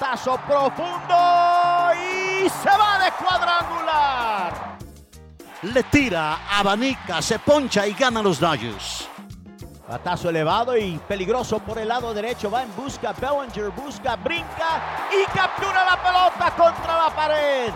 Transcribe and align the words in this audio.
Batazo 0.00 0.38
profundo 0.48 1.14
y 1.92 2.48
se 2.48 2.70
va 2.70 2.98
de 3.04 3.12
cuadrangular. 3.22 4.78
Le 5.60 5.82
tira, 5.82 6.38
abanica, 6.58 7.20
se 7.20 7.38
poncha 7.38 7.86
y 7.86 7.92
gana 7.92 8.22
los 8.22 8.40
Dodgers. 8.40 9.06
Batazo 9.86 10.30
elevado 10.30 10.74
y 10.74 10.98
peligroso 11.06 11.58
por 11.58 11.78
el 11.78 11.88
lado 11.88 12.14
derecho. 12.14 12.50
Va 12.50 12.62
en 12.62 12.74
busca. 12.74 13.12
Bellinger 13.12 13.70
busca, 13.72 14.16
brinca 14.16 14.80
y 15.12 15.26
captura 15.36 15.84
la 15.84 16.02
pelota 16.02 16.50
contra 16.56 17.04
la 17.04 17.14
pared. 17.14 17.72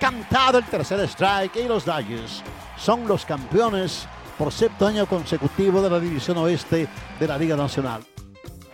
Cantado 0.00 0.58
el 0.58 0.64
tercer 0.64 0.98
strike 1.08 1.54
y 1.54 1.68
los 1.68 1.84
Dodgers 1.84 2.42
son 2.76 3.06
los 3.06 3.24
campeones 3.24 4.08
por 4.36 4.50
sexto 4.50 4.88
año 4.88 5.06
consecutivo 5.06 5.82
de 5.82 5.90
la 5.90 6.00
División 6.00 6.36
Oeste 6.38 6.88
de 7.20 7.28
la 7.28 7.38
Liga 7.38 7.54
Nacional. 7.54 8.02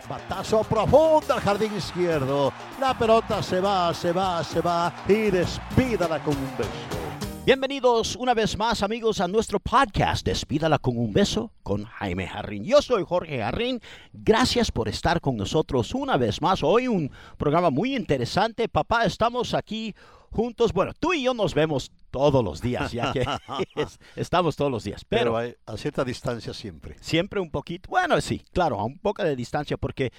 Batazo 0.09 0.63
profundo 0.63 1.35
al 1.35 1.41
jardín 1.41 1.77
izquierdo. 1.77 2.53
La 2.81 2.97
pelota 2.97 3.43
se 3.43 3.61
va, 3.61 3.93
se 3.93 4.13
va, 4.13 4.43
se 4.45 4.61
va 4.61 4.93
y 5.09 5.31
despídala 5.31 6.23
con 6.23 6.37
un 6.37 6.57
beso. 6.57 7.07
Bienvenidos 7.45 8.17
una 8.17 8.35
vez 8.35 8.57
más 8.59 8.83
amigos 8.83 9.21
a 9.21 9.29
nuestro 9.29 9.61
podcast 9.61 10.27
Despídala 10.27 10.81
con 10.81 10.99
un 10.99 11.13
beso 11.13 11.53
con 11.63 11.85
Jaime 11.85 12.27
Jarrín. 12.27 12.65
Yo 12.65 12.83
soy 12.83 13.05
Jorge 13.07 13.39
Jarrín. 13.39 13.81
Gracias 14.13 14.73
por 14.73 14.89
estar 14.89 15.21
con 15.21 15.37
nosotros 15.37 15.95
una 15.95 16.17
vez 16.17 16.43
más. 16.43 16.63
Hoy 16.63 16.89
un 16.89 17.11
programa 17.37 17.71
muy 17.71 17.95
interesante. 17.95 18.69
Papá, 18.69 19.05
estamos 19.05 19.55
aquí 19.55 19.95
juntos. 20.37 20.73
Bueno, 20.73 20.93
tú 20.99 21.13
y 21.15 21.23
yo 21.25 21.35
nos 21.35 21.55
vemos 21.55 21.91
todos 22.11 22.45
los 22.45 22.61
días, 22.61 22.93
ya 22.93 23.13
que 23.13 23.25
estamos 24.17 24.55
todos 24.57 24.71
los 24.71 24.85
días. 24.85 25.05
Pero, 25.09 25.23
Pero 25.33 25.37
hay- 25.39 25.55
a 25.67 25.77
cierta 25.77 26.05
distancia 26.05 26.53
siempre. 26.55 26.97
siempre 27.01 27.41
un 27.41 27.51
poquito, 27.51 27.89
bueno, 27.91 28.21
sí, 28.21 28.43
claro, 28.53 28.79
a 28.79 28.85
un 28.85 28.99
poco 28.99 29.25
de 29.25 29.35
distancia, 29.35 29.77
porque 29.77 30.13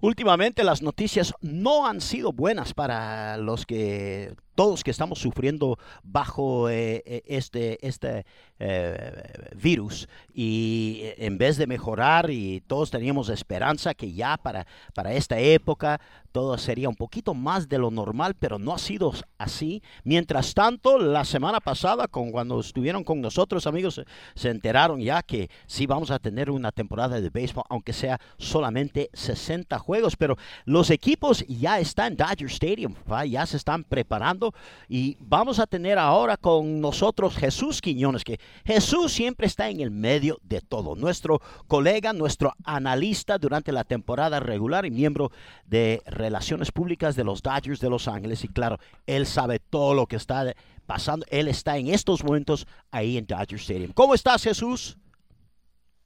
últimamente 0.00 0.64
las 0.64 0.82
noticias 0.82 1.32
no 1.40 1.86
han 1.86 2.00
sido 2.00 2.32
buenas 2.32 2.74
para 2.74 3.36
los 3.36 3.64
que, 3.64 4.34
todos 4.54 4.84
que 4.84 4.90
estamos 4.90 5.18
sufriendo 5.18 5.78
bajo 6.02 6.68
eh, 6.68 7.02
eh, 7.06 7.22
este, 7.26 7.86
este 7.86 8.24
eh, 8.58 9.22
virus. 9.56 10.08
Y 10.34 11.02
en 11.16 11.38
vez 11.38 11.56
de 11.56 11.66
mejorar 11.66 12.30
y 12.30 12.60
todos 12.66 12.90
teníamos 12.90 13.28
esperanza 13.28 13.94
que 13.94 14.12
ya 14.12 14.36
para, 14.36 14.66
para 14.94 15.12
esta 15.14 15.38
época 15.38 16.00
todo 16.32 16.56
sería 16.56 16.88
un 16.88 16.96
poquito 16.96 17.34
más 17.34 17.68
de 17.68 17.76
lo 17.78 17.90
normal, 17.90 18.34
pero 18.38 18.58
no 18.58 18.72
ha 18.72 18.78
sido 18.78 19.12
así. 19.36 19.82
Mientras 20.02 20.54
tanto, 20.54 20.98
la 20.98 21.26
semana 21.26 21.60
pasada, 21.60 22.08
con, 22.08 22.30
cuando 22.30 22.58
estuvieron 22.60 23.04
con 23.04 23.20
nosotros, 23.20 23.66
amigos, 23.66 24.00
se- 24.34 24.48
enteraron 24.48 25.00
ya 25.00 25.22
que 25.22 25.50
sí 25.66 25.86
vamos 25.86 26.10
a 26.10 26.18
tener 26.18 26.50
una 26.50 26.72
temporada 26.72 27.20
de 27.20 27.28
béisbol, 27.28 27.64
aunque 27.68 27.92
sea 27.92 28.18
solamente 28.38 29.10
60 29.12 29.78
juegos, 29.78 30.16
pero 30.16 30.36
los 30.64 30.88
equipos 30.90 31.44
ya 31.48 31.78
están 31.80 32.12
en 32.12 32.16
Dodger 32.16 32.46
Stadium, 32.48 32.94
ya 33.28 33.44
se 33.46 33.58
están 33.58 33.84
preparando 33.84 34.41
y 34.88 35.16
vamos 35.20 35.58
a 35.58 35.66
tener 35.66 35.98
ahora 35.98 36.36
con 36.36 36.80
nosotros 36.80 37.36
Jesús 37.36 37.80
Quiñones, 37.80 38.24
que 38.24 38.40
Jesús 38.64 39.12
siempre 39.12 39.46
está 39.46 39.68
en 39.68 39.80
el 39.80 39.90
medio 39.90 40.38
de 40.42 40.60
todo, 40.60 40.96
nuestro 40.96 41.40
colega, 41.68 42.12
nuestro 42.12 42.54
analista 42.64 43.38
durante 43.38 43.72
la 43.72 43.84
temporada 43.84 44.40
regular 44.40 44.86
y 44.86 44.90
miembro 44.90 45.30
de 45.66 46.02
Relaciones 46.06 46.72
Públicas 46.72 47.16
de 47.16 47.24
los 47.24 47.42
Dodgers 47.42 47.80
de 47.80 47.90
Los 47.90 48.08
Ángeles 48.08 48.44
y 48.44 48.48
claro, 48.48 48.78
él 49.06 49.26
sabe 49.26 49.58
todo 49.58 49.94
lo 49.94 50.06
que 50.06 50.16
está 50.16 50.54
pasando, 50.86 51.24
él 51.30 51.48
está 51.48 51.76
en 51.76 51.88
estos 51.88 52.24
momentos 52.24 52.66
ahí 52.90 53.16
en 53.16 53.26
Dodger 53.26 53.58
Stadium. 53.58 53.92
¿Cómo 53.92 54.14
estás 54.14 54.42
Jesús? 54.42 54.96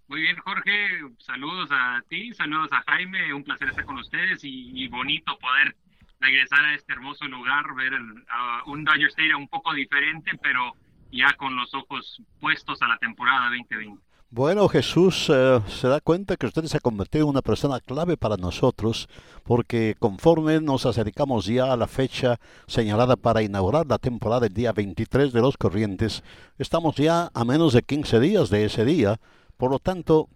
Muy 0.09 0.21
bien, 0.21 0.37
Jorge. 0.37 1.01
Saludos 1.19 1.69
a 1.73 2.01
ti, 2.09 2.33
saludos 2.35 2.69
a 2.71 2.83
Jaime. 2.87 3.35
Un 3.35 3.43
placer 3.43 3.69
estar 3.69 3.85
con 3.85 3.99
ustedes 3.99 4.45
y, 4.45 4.71
y 4.85 4.87
bonito 4.87 5.37
poder 5.39 5.75
regresar 6.21 6.65
a 6.65 6.75
este 6.75 6.93
hermoso 6.93 7.25
lugar, 7.27 7.65
ver 7.77 7.93
el- 7.95 8.25
a 8.31 8.63
un 8.67 8.85
Dodger 8.85 9.09
Stadium 9.09 9.43
un 9.43 9.49
poco 9.49 9.73
diferente, 9.75 10.31
pero 10.43 10.73
ya 11.13 11.33
con 11.37 11.55
los 11.57 11.73
ojos 11.75 12.21
puestos 12.41 12.81
a 12.83 12.89
la 12.89 12.99
temporada 12.99 13.49
2020. 13.51 14.03
Bueno, 14.29 14.69
Jesús 14.69 15.31
eh, 15.33 15.61
se 15.69 15.87
da 15.87 16.01
cuenta 16.01 16.37
que 16.37 16.47
usted 16.47 16.65
se 16.65 16.77
ha 16.77 16.81
convertido 16.81 17.25
en 17.25 17.31
una 17.31 17.43
persona 17.43 17.79
clave 17.79 18.17
para 18.17 18.37
nosotros, 18.37 19.09
porque 19.45 19.95
conforme 20.01 20.61
nos 20.61 20.85
acercamos 20.85 21.47
ya 21.47 21.73
a 21.73 21.77
la 21.77 21.87
fecha 21.87 22.39
señalada 22.67 23.15
para 23.17 23.43
inaugurar 23.43 23.87
la 23.87 23.99
temporada 23.99 24.47
el 24.47 24.53
día 24.53 24.73
23 24.73 25.33
de 25.33 25.41
los 25.41 25.57
Corrientes, 25.57 26.25
estamos 26.59 26.97
ya 26.97 27.31
a 27.33 27.45
menos 27.45 27.73
de 27.73 27.83
15 27.83 28.19
días 28.19 28.51
de 28.51 28.65
ese 28.65 28.85
día, 28.85 29.21
por 29.57 29.71
lo 29.71 29.79
tanto, 29.79 30.29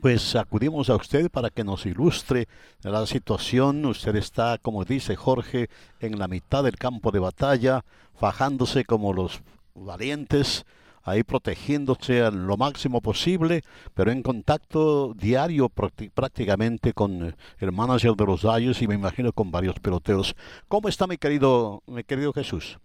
pues 0.00 0.36
acudimos 0.36 0.90
a 0.90 0.96
usted 0.96 1.30
para 1.30 1.50
que 1.50 1.64
nos 1.64 1.86
ilustre 1.86 2.46
la 2.82 3.06
situación. 3.06 3.84
Usted 3.86 4.16
está, 4.16 4.58
como 4.58 4.84
dice 4.84 5.16
Jorge, 5.16 5.68
en 6.00 6.18
la 6.18 6.28
mitad 6.28 6.64
del 6.64 6.76
campo 6.76 7.10
de 7.10 7.18
batalla, 7.20 7.84
fajándose 8.14 8.84
como 8.84 9.12
los 9.12 9.42
valientes, 9.74 10.64
ahí 11.02 11.22
protegiéndose 11.22 12.30
lo 12.30 12.56
máximo 12.56 13.00
posible, 13.00 13.62
pero 13.94 14.10
en 14.10 14.22
contacto 14.22 15.12
diario 15.14 15.68
prácti- 15.68 16.10
prácticamente 16.10 16.92
con 16.92 17.34
el 17.58 17.72
manager 17.72 18.12
de 18.14 18.24
los 18.26 18.42
Dodgers 18.42 18.80
y 18.82 18.88
me 18.88 18.94
imagino 18.94 19.32
con 19.32 19.50
varios 19.50 19.78
peloteros. 19.80 20.34
¿Cómo 20.68 20.88
está 20.88 21.06
mi 21.06 21.16
querido, 21.18 21.82
mi 21.86 22.04
querido 22.04 22.32
Jesús? 22.32 22.78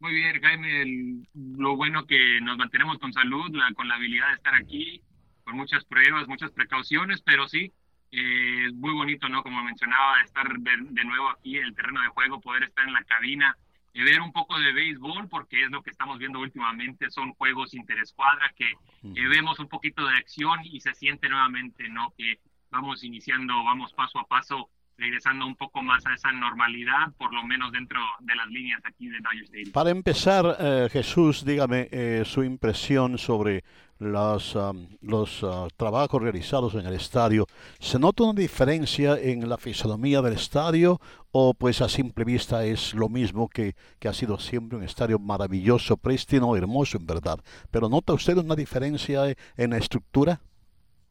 Muy 0.00 0.14
bien, 0.14 0.40
Jaime. 0.40 1.24
lo 1.56 1.76
bueno 1.76 2.06
que 2.06 2.40
nos 2.42 2.56
mantenemos 2.56 2.98
con 2.98 3.12
salud, 3.12 3.50
la- 3.52 3.72
con 3.74 3.88
la 3.88 3.96
habilidad 3.96 4.28
de 4.28 4.34
estar 4.34 4.54
aquí, 4.54 5.00
con 5.48 5.56
muchas 5.56 5.82
pruebas, 5.86 6.28
muchas 6.28 6.50
precauciones, 6.50 7.22
pero 7.22 7.48
sí, 7.48 7.72
eh, 8.12 8.66
es 8.66 8.74
muy 8.74 8.92
bonito, 8.92 9.30
¿no? 9.30 9.42
Como 9.42 9.64
mencionaba, 9.64 10.20
estar 10.20 10.46
de, 10.46 10.72
de 10.90 11.04
nuevo 11.04 11.30
aquí 11.30 11.56
en 11.56 11.64
el 11.64 11.74
terreno 11.74 12.02
de 12.02 12.08
juego, 12.08 12.38
poder 12.38 12.64
estar 12.64 12.86
en 12.86 12.92
la 12.92 13.02
cabina, 13.04 13.56
y 13.94 14.02
ver 14.02 14.20
un 14.20 14.30
poco 14.30 14.58
de 14.60 14.74
béisbol, 14.74 15.26
porque 15.30 15.64
es 15.64 15.70
lo 15.70 15.82
que 15.82 15.88
estamos 15.88 16.18
viendo 16.18 16.38
últimamente, 16.38 17.10
son 17.10 17.32
juegos 17.32 17.72
interescuadra 17.72 18.52
que 18.54 18.72
eh, 18.72 19.28
vemos 19.28 19.58
un 19.58 19.68
poquito 19.68 20.06
de 20.06 20.18
acción 20.18 20.60
y 20.64 20.80
se 20.80 20.92
siente 20.92 21.30
nuevamente, 21.30 21.88
¿no? 21.88 22.12
Que 22.18 22.40
vamos 22.70 23.02
iniciando, 23.02 23.54
vamos 23.64 23.94
paso 23.94 24.18
a 24.18 24.26
paso, 24.26 24.68
regresando 24.98 25.46
un 25.46 25.56
poco 25.56 25.82
más 25.82 26.04
a 26.04 26.12
esa 26.12 26.30
normalidad, 26.30 27.10
por 27.16 27.32
lo 27.32 27.42
menos 27.44 27.72
dentro 27.72 28.00
de 28.20 28.34
las 28.34 28.48
líneas 28.48 28.82
aquí 28.84 29.08
de 29.08 29.18
Dodger 29.20 29.44
Stadium. 29.44 29.72
Para 29.72 29.90
empezar, 29.90 30.44
eh, 30.60 30.88
Jesús, 30.92 31.42
dígame 31.42 31.88
eh, 31.90 32.22
su 32.26 32.44
impresión 32.44 33.16
sobre 33.16 33.64
los, 33.98 34.56
am, 34.56 34.88
los 35.00 35.42
ah, 35.44 35.68
trabajos 35.76 36.22
realizados 36.22 36.74
en 36.74 36.86
el 36.86 36.94
estadio. 36.94 37.46
¿Se 37.78 37.98
nota 37.98 38.24
una 38.24 38.40
diferencia 38.40 39.18
en 39.18 39.48
la 39.48 39.58
fisonomía 39.58 40.22
del 40.22 40.34
estadio 40.34 41.00
o 41.30 41.54
pues 41.54 41.80
a 41.80 41.88
simple 41.88 42.24
vista 42.24 42.64
es 42.64 42.94
lo 42.94 43.08
mismo 43.08 43.48
que, 43.48 43.74
que 43.98 44.08
ha 44.08 44.12
sido 44.12 44.38
siempre 44.38 44.78
un 44.78 44.84
estadio 44.84 45.18
maravilloso, 45.18 45.96
prístino, 45.96 46.56
hermoso 46.56 46.98
en 46.98 47.06
verdad? 47.06 47.38
¿Pero 47.70 47.88
nota 47.88 48.12
usted 48.12 48.36
una 48.36 48.56
diferencia 48.56 49.22
en 49.56 49.70
la 49.70 49.78
estructura? 49.78 50.40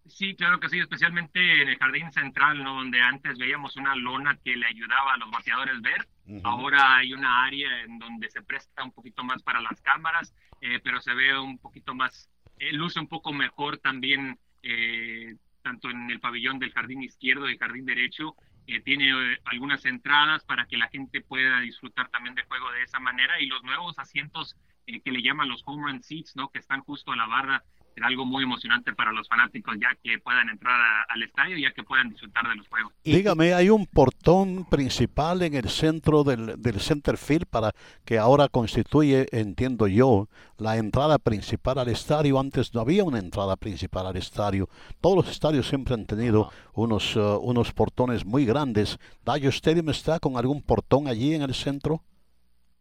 Sí, 0.08 0.36
claro 0.36 0.60
que 0.60 0.70
sí, 0.70 0.80
especialmente 0.80 1.62
en 1.62 1.70
el 1.70 1.78
jardín 1.78 2.12
central, 2.12 2.64
¿no? 2.64 2.76
Donde 2.76 3.02
antes 3.02 3.38
veíamos 3.38 3.76
una 3.76 3.96
lona 3.96 4.38
que 4.44 4.56
le 4.56 4.66
ayudaba 4.66 5.14
a 5.14 5.18
los 5.18 5.30
bateadores 5.30 5.82
ver. 5.82 6.08
Ahora 6.44 6.98
hay 6.98 7.14
una 7.14 7.46
área 7.46 7.82
en 7.84 8.00
donde 8.00 8.30
se 8.30 8.42
presta 8.42 8.84
un 8.84 8.92
poquito 8.92 9.24
más 9.24 9.42
para 9.44 9.62
las 9.62 9.82
cámaras, 9.82 10.34
eh, 10.62 10.80
pero 10.84 11.02
se 11.02 11.14
ve 11.14 11.38
un 11.38 11.58
poquito 11.58 11.94
más, 11.94 12.30
eh, 12.60 12.74
luce 12.74 13.00
un 13.00 13.08
poco 13.08 13.34
mejor 13.34 13.78
también, 13.80 14.40
eh, 14.64 15.36
tanto 15.62 15.90
en 15.90 16.10
el 16.10 16.20
pabellón 16.20 16.60
del 16.60 16.72
jardín 16.72 17.04
izquierdo 17.04 17.48
y 17.48 17.54
el 17.54 17.60
jardín 17.60 17.86
derecho. 17.86 18.36
eh, 18.70 18.82
tiene 18.82 19.14
algunas 19.46 19.86
entradas 19.86 20.44
para 20.44 20.66
que 20.66 20.76
la 20.78 20.90
gente 20.90 21.22
pueda 21.22 21.62
disfrutar 21.62 22.10
también 22.10 22.36
del 22.36 22.46
juego 22.46 22.70
de 22.72 22.84
esa 22.84 23.00
manera 23.00 23.40
y 23.40 23.48
los 23.48 23.64
nuevos 23.64 23.98
asientos 23.98 24.58
que 24.86 25.12
le 25.12 25.22
llaman 25.22 25.50
los 25.50 25.64
home 25.66 25.90
run 25.90 26.04
seats, 26.04 26.36
¿no? 26.36 26.50
Que 26.50 26.60
están 26.60 26.82
justo 26.82 27.12
a 27.12 27.16
la 27.16 27.28
barra 27.28 27.64
será 27.98 28.10
algo 28.10 28.26
muy 28.26 28.44
emocionante 28.44 28.94
para 28.94 29.12
los 29.12 29.28
fanáticos 29.28 29.76
ya 29.82 29.90
que 30.04 30.20
puedan 30.20 30.50
entrar 30.50 30.80
al 31.10 31.24
estadio, 31.24 31.58
ya 31.58 31.72
que 31.72 31.82
puedan 31.82 32.10
disfrutar 32.12 32.48
de 32.48 32.56
los 32.56 32.68
juegos. 32.68 32.94
Dígame, 33.04 33.56
¿hay 33.56 33.72
un 33.72 33.88
portón 33.88 34.66
principal 34.70 35.42
en 35.42 35.56
el 35.56 35.68
centro 35.68 36.24
del, 36.24 36.62
del 36.62 36.80
center 36.80 37.18
field 37.18 37.48
para 37.48 37.72
que 38.06 38.20
ahora 38.20 38.50
constituye, 38.50 39.26
entiendo 39.32 39.88
yo, 39.88 40.30
la 40.60 40.78
entrada 40.78 41.18
principal 41.18 41.80
al 41.80 41.90
estadio? 41.90 42.40
Antes 42.40 42.72
no 42.76 42.82
había 42.82 43.04
una 43.04 43.18
entrada 43.18 43.56
principal 43.56 44.06
al 44.06 44.18
estadio. 44.18 44.70
Todos 45.02 45.16
los 45.16 45.30
estadios 45.30 45.68
siempre 45.68 45.96
han 45.96 46.06
tenido 46.06 46.52
unos, 46.74 47.16
uh, 47.16 47.40
unos 47.42 47.74
portones 47.74 48.28
muy 48.28 48.46
grandes. 48.46 49.00
¿Dodger 49.26 49.50
Stadium 49.50 49.90
está 49.90 50.20
con 50.20 50.38
algún 50.38 50.62
portón 50.62 51.08
allí 51.08 51.34
en 51.34 51.42
el 51.42 51.56
centro? 51.56 52.04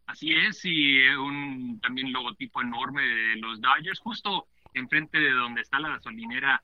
Así 0.07 0.31
es, 0.31 0.63
y 0.63 1.01
un 1.09 1.81
también 1.81 2.13
logotipo 2.13 2.61
enorme 2.61 3.01
de 3.01 3.35
los 3.41 3.59
Dodgers, 3.59 3.99
justo 3.99 4.47
enfrente 4.77 5.19
de 5.19 5.31
donde 5.31 5.61
está 5.61 5.79
la 5.79 5.89
gasolinera 5.89 6.61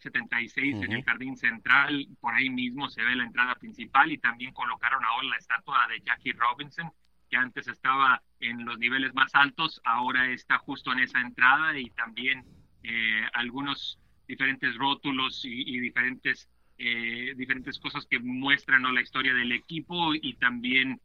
76 0.00 0.56
eh, 0.56 0.84
en 0.84 0.92
el 0.92 1.04
jardín 1.04 1.36
central, 1.36 2.06
por 2.20 2.34
ahí 2.34 2.50
mismo 2.50 2.88
se 2.88 3.02
ve 3.02 3.16
la 3.16 3.24
entrada 3.24 3.54
principal 3.56 4.10
y 4.10 4.18
también 4.18 4.52
colocaron 4.52 5.04
ahora 5.04 5.28
la 5.28 5.36
estatua 5.36 5.86
de 5.88 6.00
Jackie 6.00 6.32
Robinson, 6.32 6.90
que 7.30 7.36
antes 7.36 7.68
estaba 7.68 8.22
en 8.40 8.64
los 8.64 8.78
niveles 8.78 9.14
más 9.14 9.34
altos, 9.34 9.80
ahora 9.84 10.30
está 10.30 10.58
justo 10.58 10.92
en 10.92 11.00
esa 11.00 11.20
entrada 11.20 11.78
y 11.78 11.90
también 11.90 12.44
eh, 12.82 13.26
algunos 13.34 13.98
diferentes 14.26 14.74
rótulos 14.76 15.44
y, 15.44 15.80
diferentes 15.80 16.48
eh, 16.78 17.34
diferentes 17.36 17.78
cosas 17.80 18.06
que 18.06 18.20
muestran 18.20 18.82
la 18.94 19.00
historia 19.00 19.34
del 19.34 19.50
equipo 19.50 20.14
y 20.14 20.34
también 20.34 21.00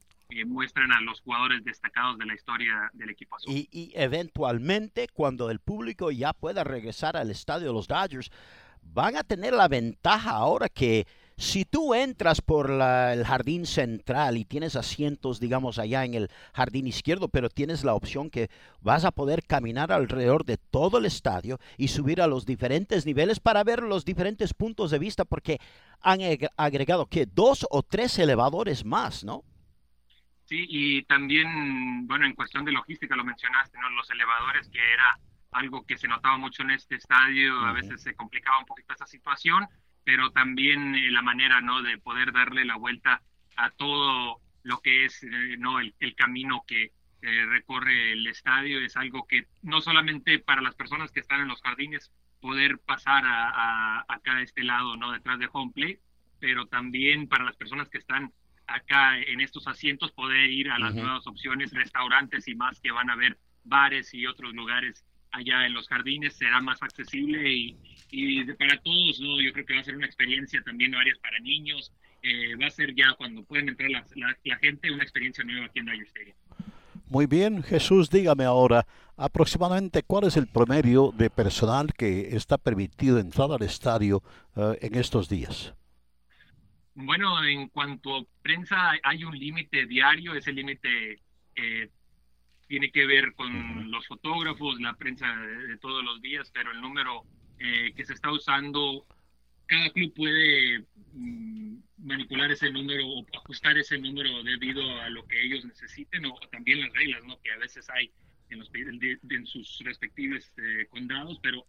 muestran 0.45 0.91
a 0.91 1.01
los 1.01 1.21
jugadores 1.21 1.63
destacados 1.63 2.17
de 2.17 2.25
la 2.25 2.33
historia 2.33 2.89
del 2.93 3.09
equipo. 3.09 3.37
Y, 3.47 3.91
eventualmente, 3.95 5.07
cuando 5.13 5.49
el 5.49 5.59
público 5.59 6.11
ya 6.11 6.33
pueda 6.33 6.63
regresar 6.63 7.17
al 7.17 7.29
estadio 7.29 7.67
de 7.67 7.73
los 7.73 7.87
Dodgers, 7.87 8.31
van 8.81 9.15
a 9.15 9.23
tener 9.23 9.53
la 9.53 9.67
ventaja 9.67 10.31
ahora 10.31 10.69
que 10.69 11.05
si 11.37 11.65
tú 11.65 11.95
entras 11.95 12.41
por 12.41 12.69
el 12.69 13.25
jardín 13.25 13.65
central 13.65 14.37
y 14.37 14.45
tienes 14.45 14.75
asientos, 14.75 15.39
digamos, 15.39 15.79
allá 15.79 16.05
en 16.05 16.13
el 16.13 16.29
jardín 16.53 16.85
izquierdo, 16.85 17.27
pero 17.27 17.49
tienes 17.49 17.83
la 17.83 17.95
opción 17.95 18.29
que 18.29 18.49
vas 18.81 19.03
a 19.03 19.11
poder 19.11 19.43
caminar 19.43 19.91
alrededor 19.91 20.45
de 20.45 20.57
todo 20.57 20.99
el 20.99 21.05
estadio 21.05 21.59
y 21.77 21.87
subir 21.87 22.21
a 22.21 22.27
los 22.27 22.45
diferentes 22.45 23.05
niveles 23.05 23.39
para 23.39 23.63
ver 23.63 23.81
los 23.81 24.05
diferentes 24.05 24.53
puntos 24.53 24.91
de 24.91 24.99
vista, 24.99 25.25
porque 25.25 25.59
han 26.01 26.19
agregado 26.55 27.07
que 27.07 27.25
dos 27.25 27.65
o 27.71 27.81
tres 27.81 28.19
elevadores 28.19 28.85
más, 28.85 29.23
¿no? 29.23 29.43
Sí, 30.45 30.65
y 30.67 31.03
también, 31.03 32.05
bueno, 32.05 32.25
en 32.25 32.33
cuestión 32.33 32.65
de 32.65 32.71
logística 32.71 33.15
lo 33.15 33.23
mencionaste, 33.23 33.77
¿no? 33.79 33.89
Los 33.91 34.09
elevadores, 34.11 34.69
que 34.69 34.93
era 34.93 35.17
algo 35.51 35.85
que 35.85 35.97
se 35.97 36.07
notaba 36.07 36.37
mucho 36.37 36.63
en 36.63 36.71
este 36.71 36.95
estadio, 36.95 37.59
a 37.59 37.71
veces 37.71 38.01
se 38.01 38.15
complicaba 38.15 38.59
un 38.59 38.65
poquito 38.65 38.93
esa 38.93 39.05
situación, 39.07 39.67
pero 40.03 40.31
también 40.31 40.95
eh, 40.95 41.11
la 41.11 41.21
manera, 41.21 41.61
¿no? 41.61 41.81
De 41.81 41.97
poder 41.97 42.33
darle 42.33 42.65
la 42.65 42.75
vuelta 42.75 43.21
a 43.55 43.69
todo 43.71 44.41
lo 44.63 44.79
que 44.81 45.05
es, 45.05 45.23
eh, 45.23 45.55
¿no? 45.57 45.79
El, 45.79 45.93
camino 46.15 46.63
que 46.67 46.91
eh, 47.21 47.45
recorre 47.45 48.13
el 48.13 48.27
estadio 48.27 48.79
es 48.79 48.97
algo 48.97 49.25
que 49.25 49.47
no 49.61 49.79
solamente 49.81 50.39
para 50.39 50.61
las 50.61 50.75
personas 50.75 51.11
que 51.11 51.21
están 51.21 51.41
en 51.41 51.47
los 51.47 51.61
jardines 51.61 52.11
poder 52.41 52.79
pasar 52.79 53.25
a, 53.25 53.49
a 53.49 54.05
acá 54.09 54.37
a 54.37 54.41
este 54.41 54.63
lado, 54.63 54.97
¿no? 54.97 55.11
Detrás 55.11 55.39
de 55.39 55.49
home 55.51 55.71
plate, 55.73 56.01
pero 56.39 56.65
también 56.67 57.29
para 57.29 57.45
las 57.45 57.55
personas 57.55 57.87
que 57.87 57.97
están 57.97 58.33
acá 58.67 59.19
en 59.19 59.41
estos 59.41 59.67
asientos 59.67 60.11
poder 60.11 60.49
ir 60.49 60.69
a 60.69 60.79
las 60.79 60.95
nuevas 60.95 61.25
opciones, 61.27 61.71
restaurantes 61.71 62.47
y 62.47 62.55
más 62.55 62.79
que 62.79 62.91
van 62.91 63.09
a 63.09 63.15
ver 63.15 63.37
bares 63.63 64.13
y 64.13 64.25
otros 64.25 64.53
lugares 64.53 65.05
allá 65.31 65.65
en 65.65 65.73
los 65.73 65.87
jardines, 65.87 66.35
será 66.35 66.61
más 66.61 66.81
accesible 66.81 67.51
y, 67.51 67.77
y 68.11 68.45
para 68.53 68.77
todos, 68.81 69.19
¿no? 69.19 69.41
yo 69.41 69.51
creo 69.51 69.65
que 69.65 69.73
va 69.73 69.81
a 69.81 69.83
ser 69.83 69.95
una 69.95 70.05
experiencia 70.05 70.61
también 70.63 70.91
varias 70.91 71.17
para 71.19 71.39
niños, 71.39 71.91
eh, 72.21 72.55
va 72.55 72.67
a 72.67 72.69
ser 72.69 72.93
ya 72.95 73.13
cuando 73.17 73.43
pueden 73.43 73.69
entrar 73.69 73.89
la, 73.89 74.05
la, 74.15 74.57
gente 74.57 74.91
una 74.91 75.03
experiencia 75.03 75.43
nueva 75.43 75.65
aquí 75.65 75.79
en 75.79 75.85
Dodger 75.85 76.07
Stadium. 76.07 76.35
Muy 77.09 77.25
bien, 77.25 77.63
Jesús, 77.63 78.09
dígame 78.09 78.45
ahora, 78.45 78.85
aproximadamente 79.17 80.03
cuál 80.03 80.25
es 80.25 80.37
el 80.37 80.47
promedio 80.47 81.13
de 81.15 81.29
personal 81.29 81.93
que 81.93 82.35
está 82.35 82.57
permitido 82.57 83.19
entrar 83.19 83.51
al 83.51 83.61
estadio 83.61 84.23
uh, 84.55 84.73
en 84.81 84.95
estos 84.95 85.29
días. 85.29 85.73
Bueno, 86.95 87.43
en 87.43 87.69
cuanto 87.69 88.17
a 88.17 88.25
prensa, 88.41 88.93
hay 89.01 89.23
un 89.23 89.37
límite 89.37 89.87
diario, 89.87 90.35
ese 90.35 90.53
límite 90.53 91.19
eh, 91.55 91.89
tiene 92.67 92.91
que 92.91 93.05
ver 93.05 93.33
con 93.33 93.89
los 93.89 94.05
fotógrafos, 94.07 94.79
la 94.79 94.93
prensa 94.95 95.27
de, 95.35 95.77
todos 95.77 96.03
los 96.03 96.21
días, 96.21 96.51
pero 96.53 96.71
el 96.71 96.81
número 96.81 97.23
eh, 97.59 97.93
que 97.95 98.05
se 98.05 98.13
está 98.13 98.31
usando, 98.31 99.05
cada 99.65 99.89
club 99.89 100.13
puede 100.13 100.85
mm, 101.13 101.77
manipular 101.97 102.51
ese 102.51 102.71
número 102.71 103.07
o 103.07 103.25
ajustar 103.37 103.77
ese 103.77 103.97
número 103.97 104.43
debido 104.43 105.01
a 105.01 105.09
lo 105.09 105.25
que 105.27 105.41
ellos 105.41 105.65
necesiten 105.65 106.25
o, 106.25 106.35
también 106.51 106.81
las 106.81 106.93
reglas, 106.93 107.23
¿no? 107.25 107.39
Que 107.41 107.51
a 107.51 107.57
veces 107.57 107.89
hay 107.89 108.11
en, 108.49 108.59
los, 108.59 108.69
en 108.73 109.45
sus 109.47 109.79
respectivos 109.83 110.51
eh, 110.57 110.85
condados, 110.89 111.39
pero 111.41 111.65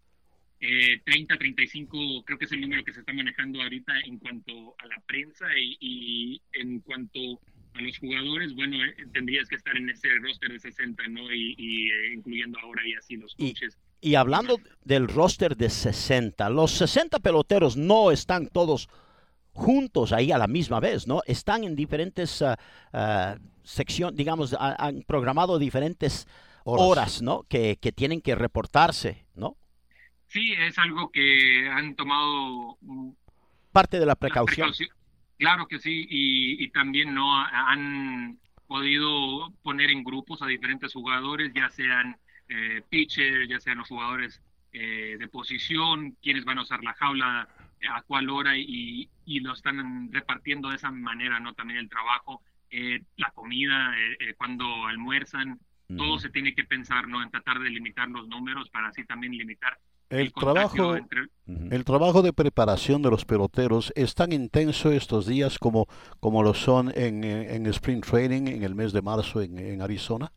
30, 0.61 1.35
eh, 1.35 1.39
35, 1.39 2.25
creo 2.25 2.39
que 2.39 2.45
es 2.45 2.53
el 2.53 2.61
número 2.61 2.85
que 2.85 2.93
se 2.93 3.01
está 3.01 3.13
manejando 3.13 3.61
ahorita 3.63 3.93
en 4.07 4.19
cuanto 4.19 4.75
a 4.79 4.87
la 4.87 5.03
prensa 5.07 5.47
y, 5.57 6.41
en 6.53 6.81
cuanto 6.81 7.19
a 7.75 7.83
los 7.83 7.99
jugadores, 7.99 8.55
bueno, 8.55 8.77
eh, 8.85 8.95
tendrías 9.13 9.49
que 9.49 9.57
estar 9.57 9.77
en 9.77 9.91
ese 9.91 10.09
roster 10.21 10.53
de 10.53 10.61
60, 10.61 11.03
¿no? 11.09 11.33
Y, 11.33 11.91
eh, 11.91 12.15
incluyendo 12.15 12.59
ahora 12.61 12.87
y 12.87 12.95
así 12.95 13.17
los 13.17 13.35
coaches. 13.35 13.79
Y, 14.01 14.15
hablando 14.15 14.59
del 14.85 15.09
roster 15.09 15.57
de 15.57 15.71
60, 15.71 16.49
los 16.51 16.73
60 16.73 17.19
peloteros 17.19 17.77
no 17.77 18.11
están 18.11 18.49
todos 18.49 18.89
juntos 19.53 20.13
ahí 20.13 20.33
a 20.33 20.39
la 20.39 20.47
misma 20.47 20.81
vez, 20.81 21.07
¿no? 21.07 21.23
Están 21.27 21.65
en 21.65 21.77
diferentes 21.77 22.43
uh, 22.43 22.57
secciones, 23.63 24.17
digamos, 24.17 24.55
han 24.59 25.03
programado 25.03 25.59
diferentes 25.59 26.27
horas, 26.65 27.23
¿no? 27.23 27.45
Que, 27.45 27.79
que 27.81 27.93
tienen 27.93 28.21
que 28.21 28.35
reportarse, 28.35 29.25
¿no? 29.35 29.57
Sí, 30.35 30.53
es 30.59 30.77
algo 30.81 31.13
que 31.13 31.71
han 31.71 31.95
tomado 31.95 32.77
mm, 32.81 33.11
parte 33.71 34.01
de 34.01 34.07
la 34.07 34.17
precaución. 34.17 34.73
Claro 35.39 35.69
que 35.69 35.79
sí, 35.79 36.09
y, 36.11 36.69
también 36.71 37.15
no 37.15 37.39
han 37.39 38.37
podido 38.67 39.53
poner 39.63 39.93
en 39.93 40.03
grupos 40.03 40.43
a 40.43 40.47
diferentes 40.47 40.93
jugadores, 40.93 41.53
ya 41.55 41.71
sean 41.71 42.17
eh, 42.49 42.83
pitchers, 42.89 43.49
ya 43.49 43.61
sean 43.61 43.79
los 43.79 43.87
jugadores 43.87 44.43
eh, 44.73 45.15
de 45.21 45.29
posición, 45.29 46.17
quienes 46.21 46.45
van 46.45 46.59
a 46.59 46.63
usar 46.63 46.83
la 46.83 46.95
jaula 46.95 47.49
a 47.89 48.03
cuál 48.03 48.29
hora 48.29 48.57
y, 48.57 49.09
lo 49.39 49.53
están 49.53 50.13
repartiendo 50.13 50.71
de 50.71 50.77
esa 50.77 50.91
manera, 50.91 51.39
¿no? 51.39 51.55
También 51.55 51.79
el 51.79 51.89
trabajo, 51.89 52.43
eh, 52.71 53.03
la 53.19 53.31
comida, 53.31 53.95
eh, 54.19 54.35
cuando 54.37 54.87
almuerzan, 54.87 55.61
todo 55.97 56.19
se 56.19 56.31
tiene 56.31 56.57
que 56.57 56.65
pensar, 56.65 57.07
¿no? 57.07 57.23
En 57.23 57.31
tratar 57.31 57.61
de 57.61 57.71
limitar 57.71 58.09
los 58.09 58.27
números 58.27 58.69
para 58.71 58.89
así 58.89 59.05
también 59.05 59.37
limitar 59.37 59.79
el, 60.11 60.33
trabajo, 60.33 60.97
el 61.47 61.85
trabajo 61.85 62.23
de 62.23 62.33
preparación 62.33 63.03
de 63.03 63.11
los 63.11 63.25
peloteros 63.25 63.93
es 63.97 64.15
tan 64.15 64.33
intenso 64.33 64.93
estos 64.93 65.27
días 65.27 65.59
como, 65.59 65.87
como 66.21 66.43
lo 66.43 66.55
son 66.55 66.93
en, 66.95 67.25
en 67.25 67.67
Spring 67.67 68.03
Training 68.03 68.47
en 68.49 68.63
el 68.63 68.75
mes 68.75 68.93
de 68.93 69.03
marzo 69.03 69.41
en, 69.43 69.83
Arizona. 69.83 70.31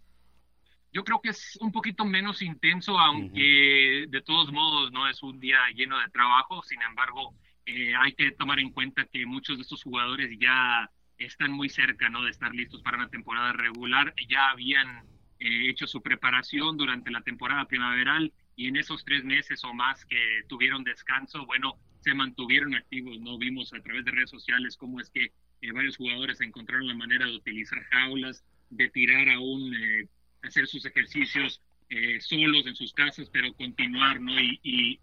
Yo 0.92 1.04
creo 1.04 1.20
que 1.22 1.30
es 1.30 1.58
un 1.62 1.72
poquito 1.72 2.06
menos 2.06 2.42
intenso, 2.42 2.98
aunque 2.98 4.06
de 4.08 4.22
todos 4.22 4.52
modos 4.52 4.92
no 4.92 5.08
es 5.08 5.22
un 5.22 5.40
día 5.40 5.60
lleno 5.76 6.00
de 6.00 6.10
trabajo. 6.10 6.64
Sin 6.64 6.82
embargo, 6.82 7.36
eh, 7.66 7.94
hay 7.96 8.14
que 8.14 8.32
tomar 8.32 8.60
en 8.60 8.72
cuenta 8.72 9.06
que 9.06 9.26
muchos 9.26 9.58
de 9.58 9.62
estos 9.62 9.84
jugadores 9.84 10.36
ya 10.40 10.90
están 11.18 11.52
muy 11.52 11.70
cerca 11.70 12.10
¿no? 12.10 12.24
de 12.24 12.32
estar 12.32 12.54
listos 12.54 12.82
para 12.82 12.98
una 12.98 13.10
temporada 13.10 13.54
regular. 13.54 14.14
Ya 14.28 14.50
habían 14.50 15.04
eh, 15.40 15.70
hecho 15.70 15.86
su 15.86 16.02
preparación 16.02 16.78
durante 16.78 17.12
la 17.12 17.22
temporada 17.22 17.66
primaveral 17.66 18.34
y 18.58 18.68
en 18.68 18.76
esos 18.76 19.06
tres 19.06 19.24
meses 19.24 19.64
o 19.64 19.74
más 19.74 20.04
que 20.06 20.42
tuvieron 20.50 20.84
descanso, 20.84 21.46
bueno, 21.46 21.80
se 22.00 22.14
mantuvieron 22.16 22.74
activos, 22.74 23.20
¿no? 23.20 23.38
Vimos 23.38 23.72
a 23.72 23.80
través 23.82 24.04
de 24.04 24.12
redes 24.12 24.32
sociales 24.32 24.76
cómo 24.76 25.00
es 25.00 25.12
que 25.12 25.32
eh, 25.62 25.72
varios 25.72 25.96
jugadores 25.96 26.42
encontraron 26.42 26.88
la 26.88 26.96
manera 26.96 27.28
de 27.28 27.36
utilizar 27.36 27.80
jaulas, 27.84 28.44
de 28.72 28.90
tirar 28.90 29.30
aún, 29.30 29.74
eh, 29.76 30.08
hacer 30.42 30.66
sus 30.66 30.84
ejercicios 30.86 31.62
eh, 31.90 32.20
solos 32.20 32.66
en 32.66 32.76
sus 32.76 32.94
casas, 32.94 33.30
pero 33.32 33.54
continuar, 33.54 34.20
¿no? 34.20 34.40
Y, 34.42 34.60
y 34.64 35.00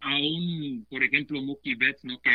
aún, 0.00 0.86
por 0.88 1.04
ejemplo, 1.04 1.42
Mookie 1.42 1.74
Betts, 1.74 2.02
¿no? 2.02 2.18
Que 2.22 2.30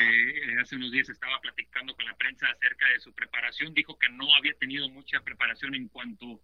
hace 0.61 0.75
unos 0.75 0.91
días 0.91 1.09
estaba 1.09 1.41
platicando 1.41 1.95
con 1.95 2.05
la 2.05 2.15
prensa 2.17 2.45
acerca 2.47 2.87
de 2.89 2.99
su 2.99 3.11
preparación, 3.13 3.73
dijo 3.73 3.97
que 3.97 4.09
no 4.09 4.35
había 4.35 4.53
tenido 4.59 4.87
mucha 4.89 5.21
preparación 5.21 5.73
en 5.73 5.87
cuanto 5.87 6.39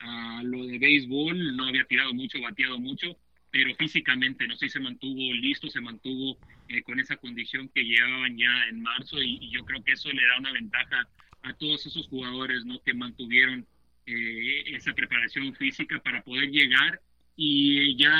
a 0.00 0.42
lo 0.44 0.66
de 0.66 0.78
béisbol, 0.78 1.56
no 1.56 1.66
había 1.66 1.86
tirado 1.86 2.12
mucho, 2.12 2.42
bateado 2.42 2.78
mucho, 2.78 3.16
pero 3.54 3.72
físicamente, 3.76 4.48
no 4.48 4.56
sé, 4.56 4.68
se 4.68 4.80
mantuvo 4.80 5.32
listo, 5.32 5.70
se 5.70 5.80
mantuvo 5.80 6.36
eh, 6.68 6.82
con 6.82 6.98
esa 6.98 7.16
condición 7.16 7.70
que 7.72 7.84
llevaban 7.84 8.36
ya 8.36 8.50
en 8.68 8.82
marzo 8.82 9.22
y, 9.22 9.48
yo 9.48 9.64
creo 9.64 9.80
que 9.84 9.92
eso 9.92 10.10
le 10.10 10.26
da 10.26 10.40
una 10.40 10.50
ventaja 10.50 11.06
a 11.42 11.52
todos 11.54 11.86
esos 11.86 12.08
jugadores, 12.08 12.64
¿no? 12.64 12.82
Que 12.82 12.94
mantuvieron 12.94 13.64
eh, 14.06 14.74
esa 14.74 14.92
preparación 14.92 15.54
física 15.54 16.00
para 16.00 16.24
poder 16.24 16.50
llegar 16.50 17.00
y 17.36 17.96
ya 17.96 18.12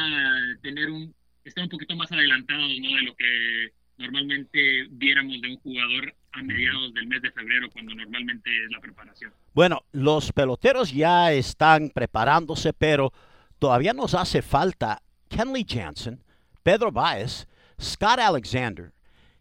tener 0.62 0.88
un 0.88 1.12
están 1.44 1.64
un 1.64 1.70
poquito 1.70 1.96
más 1.96 2.12
adelantados 2.12 2.70
¿no? 2.80 2.96
de 2.96 3.02
lo 3.02 3.16
que 3.16 3.72
normalmente 3.98 4.86
viéramos 4.90 5.40
de 5.40 5.48
un 5.48 5.56
jugador 5.56 6.14
a 6.30 6.42
mediados 6.44 6.94
del 6.94 7.08
mes 7.08 7.22
de 7.22 7.32
febrero, 7.32 7.68
cuando 7.72 7.92
normalmente 7.92 8.50
es 8.64 8.70
la 8.70 8.80
preparación. 8.80 9.32
Bueno, 9.52 9.82
los 9.90 10.32
peloteros 10.32 10.92
ya 10.92 11.32
están 11.32 11.90
preparándose, 11.90 12.72
pero 12.72 13.12
todavía 13.58 13.92
nos 13.92 14.14
hace 14.14 14.40
falta 14.40 15.02
Kenley 15.34 15.64
Jansen, 15.64 16.22
Pedro 16.62 16.92
Baez, 16.92 17.48
Scott 17.80 18.20
Alexander. 18.20 18.92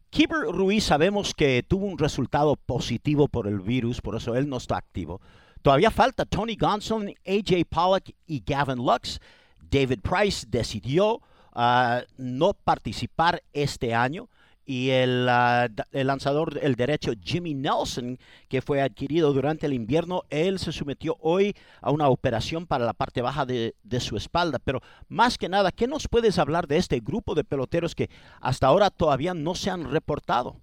Kieber 0.10 0.52
Ruiz 0.52 0.86
sabemos 0.86 1.36
que 1.36 1.62
tuvo 1.62 1.86
un 1.86 2.00
resultado 2.00 2.56
positivo 2.56 3.28
por 3.28 3.46
el 3.46 3.60
virus, 3.60 4.02
por 4.02 4.16
eso 4.16 4.36
él 4.36 4.50
no 4.50 4.58
está 4.58 4.78
activo. 4.78 5.22
Todavía 5.62 5.92
falta 5.92 6.26
Tony 6.26 6.56
Gonsolin, 6.56 7.16
AJ 7.28 7.66
Pollock 7.70 8.10
y 8.26 8.44
Gavin 8.44 8.84
Lux. 8.84 9.20
David 9.62 10.00
Price 10.02 10.48
decidió 10.50 11.22
uh, 11.54 12.02
no 12.18 12.56
participar 12.56 13.44
este 13.54 13.94
año 13.94 14.30
y 14.66 14.90
el, 14.90 15.28
uh, 15.30 15.74
el, 15.92 16.08
lanzador, 16.08 16.60
el 16.62 16.76
derecho 16.76 17.14
Jimmy 17.22 17.54
Nelson, 17.54 18.18
que 18.50 18.62
fue 18.62 18.82
adquirido 18.82 19.34
durante 19.34 19.66
el 19.66 19.74
invierno, 19.74 20.24
él 20.30 20.60
se 20.60 20.72
sometió 20.72 21.18
hoy 21.20 21.54
a 21.82 21.92
una 21.92 22.08
operación 22.08 22.66
para 22.66 22.86
la 22.86 22.94
parte 22.94 23.22
baja 23.22 23.46
de, 23.46 23.76
de, 23.84 24.00
su 24.00 24.16
espalda. 24.16 24.60
Pero 24.60 24.82
más 25.10 25.38
que 25.38 25.50
nada, 25.50 25.72
¿qué 25.72 25.88
nos 25.88 26.08
puedes 26.08 26.40
hablar 26.40 26.68
de 26.68 26.78
este 26.78 27.00
grupo 27.00 27.36
de 27.36 27.44
peloteros 27.44 27.96
que 27.96 28.10
hasta 28.42 28.68
ahora 28.68 28.90
todavía 28.90 29.34
no 29.34 29.56
se 29.56 29.70
han 29.70 29.92
reportado? 29.92 30.62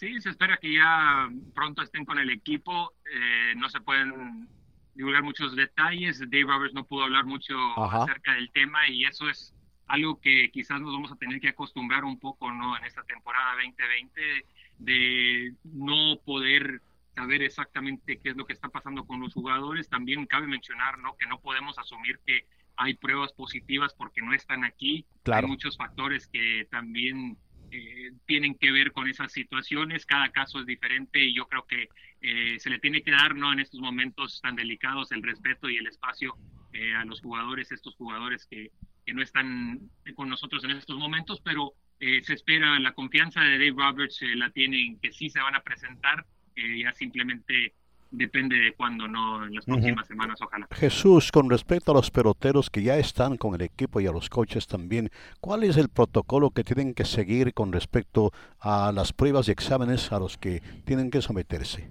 Sí, 0.00 0.18
se 0.22 0.30
espera 0.30 0.56
que 0.56 0.72
ya 0.72 1.28
pronto 1.54 1.82
estén 1.82 2.06
con 2.06 2.18
el 2.18 2.30
equipo. 2.30 2.94
Eh, 3.12 3.54
no 3.56 3.68
se 3.68 3.80
pueden 3.80 4.48
divulgar 4.94 5.22
muchos 5.22 5.54
detalles. 5.54 6.20
Dave 6.20 6.44
Roberts 6.44 6.72
no 6.72 6.84
pudo 6.84 7.04
hablar 7.04 7.26
mucho 7.26 7.54
Ajá. 7.76 8.04
acerca 8.04 8.32
del 8.32 8.50
tema 8.50 8.88
y 8.88 9.04
eso 9.04 9.28
es 9.28 9.54
algo 9.90 10.20
que 10.20 10.50
quizás 10.52 10.80
nos 10.80 10.92
vamos 10.92 11.10
a 11.10 11.16
tener 11.16 11.40
que 11.40 11.48
acostumbrar 11.48 12.04
un 12.04 12.18
poco 12.18 12.50
no 12.52 12.76
en 12.76 12.84
esta 12.84 13.02
temporada 13.02 13.54
2020 13.54 14.44
de 14.78 15.54
no 15.64 16.20
poder 16.24 16.80
saber 17.16 17.42
exactamente 17.42 18.20
qué 18.22 18.30
es 18.30 18.36
lo 18.36 18.46
que 18.46 18.52
está 18.52 18.68
pasando 18.68 19.04
con 19.04 19.20
los 19.20 19.34
jugadores. 19.34 19.88
También 19.88 20.26
cabe 20.26 20.46
mencionar 20.46 20.98
no 20.98 21.16
que 21.16 21.26
no 21.26 21.40
podemos 21.40 21.76
asumir 21.76 22.20
que 22.24 22.46
hay 22.76 22.94
pruebas 22.94 23.32
positivas 23.32 23.92
porque 23.94 24.22
no 24.22 24.32
están 24.32 24.64
aquí. 24.64 25.04
Claro. 25.24 25.46
hay 25.46 25.50
muchos 25.50 25.76
factores 25.76 26.28
que 26.28 26.68
también 26.70 27.36
eh, 27.72 28.12
tienen 28.26 28.54
que 28.54 28.70
ver 28.70 28.92
con 28.92 29.08
esas 29.08 29.32
situaciones. 29.32 30.06
Cada 30.06 30.30
caso 30.30 30.60
es 30.60 30.66
diferente 30.66 31.18
y 31.18 31.34
yo 31.34 31.48
creo 31.48 31.66
que 31.66 31.88
eh, 32.20 32.60
se 32.60 32.70
le 32.70 32.78
tiene 32.78 33.02
que 33.02 33.10
dar 33.10 33.34
no 33.34 33.52
en 33.52 33.58
estos 33.58 33.80
momentos 33.80 34.40
tan 34.40 34.54
delicados 34.54 35.10
el 35.10 35.22
respeto 35.22 35.68
y 35.68 35.78
el 35.78 35.88
espacio 35.88 36.36
eh, 36.72 36.94
a 36.94 37.04
los 37.04 37.20
jugadores 37.20 37.72
estos 37.72 37.96
jugadores 37.96 38.46
que 38.46 38.70
que 39.10 39.14
no 39.14 39.22
están 39.22 39.90
con 40.14 40.28
nosotros 40.28 40.62
en 40.62 40.70
estos 40.70 40.96
momentos, 40.96 41.40
pero 41.44 41.72
eh, 41.98 42.22
se 42.22 42.34
espera 42.34 42.78
la 42.78 42.92
confianza 42.92 43.40
de 43.40 43.58
Dave 43.58 43.74
Roberts, 43.76 44.22
eh, 44.22 44.36
la 44.36 44.50
tienen 44.50 45.00
que 45.00 45.10
sí 45.10 45.28
se 45.28 45.40
van 45.40 45.56
a 45.56 45.62
presentar, 45.62 46.24
eh, 46.54 46.82
ya 46.84 46.92
simplemente 46.92 47.74
depende 48.12 48.56
de 48.56 48.72
cuándo, 48.74 49.08
no 49.08 49.44
en 49.44 49.52
las 49.56 49.64
próximas 49.64 50.04
uh 50.04 50.06
-huh. 50.06 50.06
semanas, 50.06 50.40
ojalá. 50.40 50.68
Jesús, 50.70 51.32
con 51.32 51.50
respecto 51.50 51.90
a 51.90 51.94
los 51.94 52.12
peloteros 52.12 52.70
que 52.70 52.84
ya 52.84 52.98
están 52.98 53.36
con 53.36 53.56
el 53.56 53.62
equipo 53.62 54.00
y 54.00 54.06
a 54.06 54.12
los 54.12 54.28
coaches 54.28 54.68
también, 54.68 55.10
¿cuál 55.40 55.64
es 55.64 55.76
el 55.76 55.88
protocolo 55.88 56.50
que 56.50 56.62
tienen 56.62 56.94
que 56.94 57.04
seguir 57.04 57.52
con 57.52 57.72
respecto 57.72 58.30
a 58.60 58.92
las 58.92 59.12
pruebas 59.12 59.48
y 59.48 59.50
exámenes 59.50 60.12
a 60.12 60.20
los 60.20 60.38
que 60.38 60.60
tienen 60.84 61.10
que 61.10 61.20
someterse? 61.20 61.90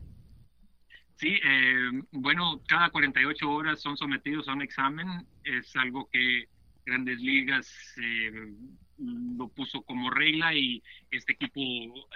Sí, 1.17 1.37
eh, 1.43 1.89
bueno, 2.13 2.61
cada 2.65 2.89
48 2.91 3.49
horas 3.49 3.81
son 3.81 3.97
sometidos 3.97 4.47
a 4.47 4.53
un 4.53 4.61
examen, 4.61 5.27
es 5.43 5.75
algo 5.75 6.07
que 6.09 6.47
grandes 6.85 7.19
ligas 7.19 7.95
eh, 8.01 8.53
lo 8.97 9.47
puso 9.49 9.81
como 9.81 10.09
regla 10.09 10.53
y 10.53 10.81
este 11.11 11.33
equipo 11.33 11.61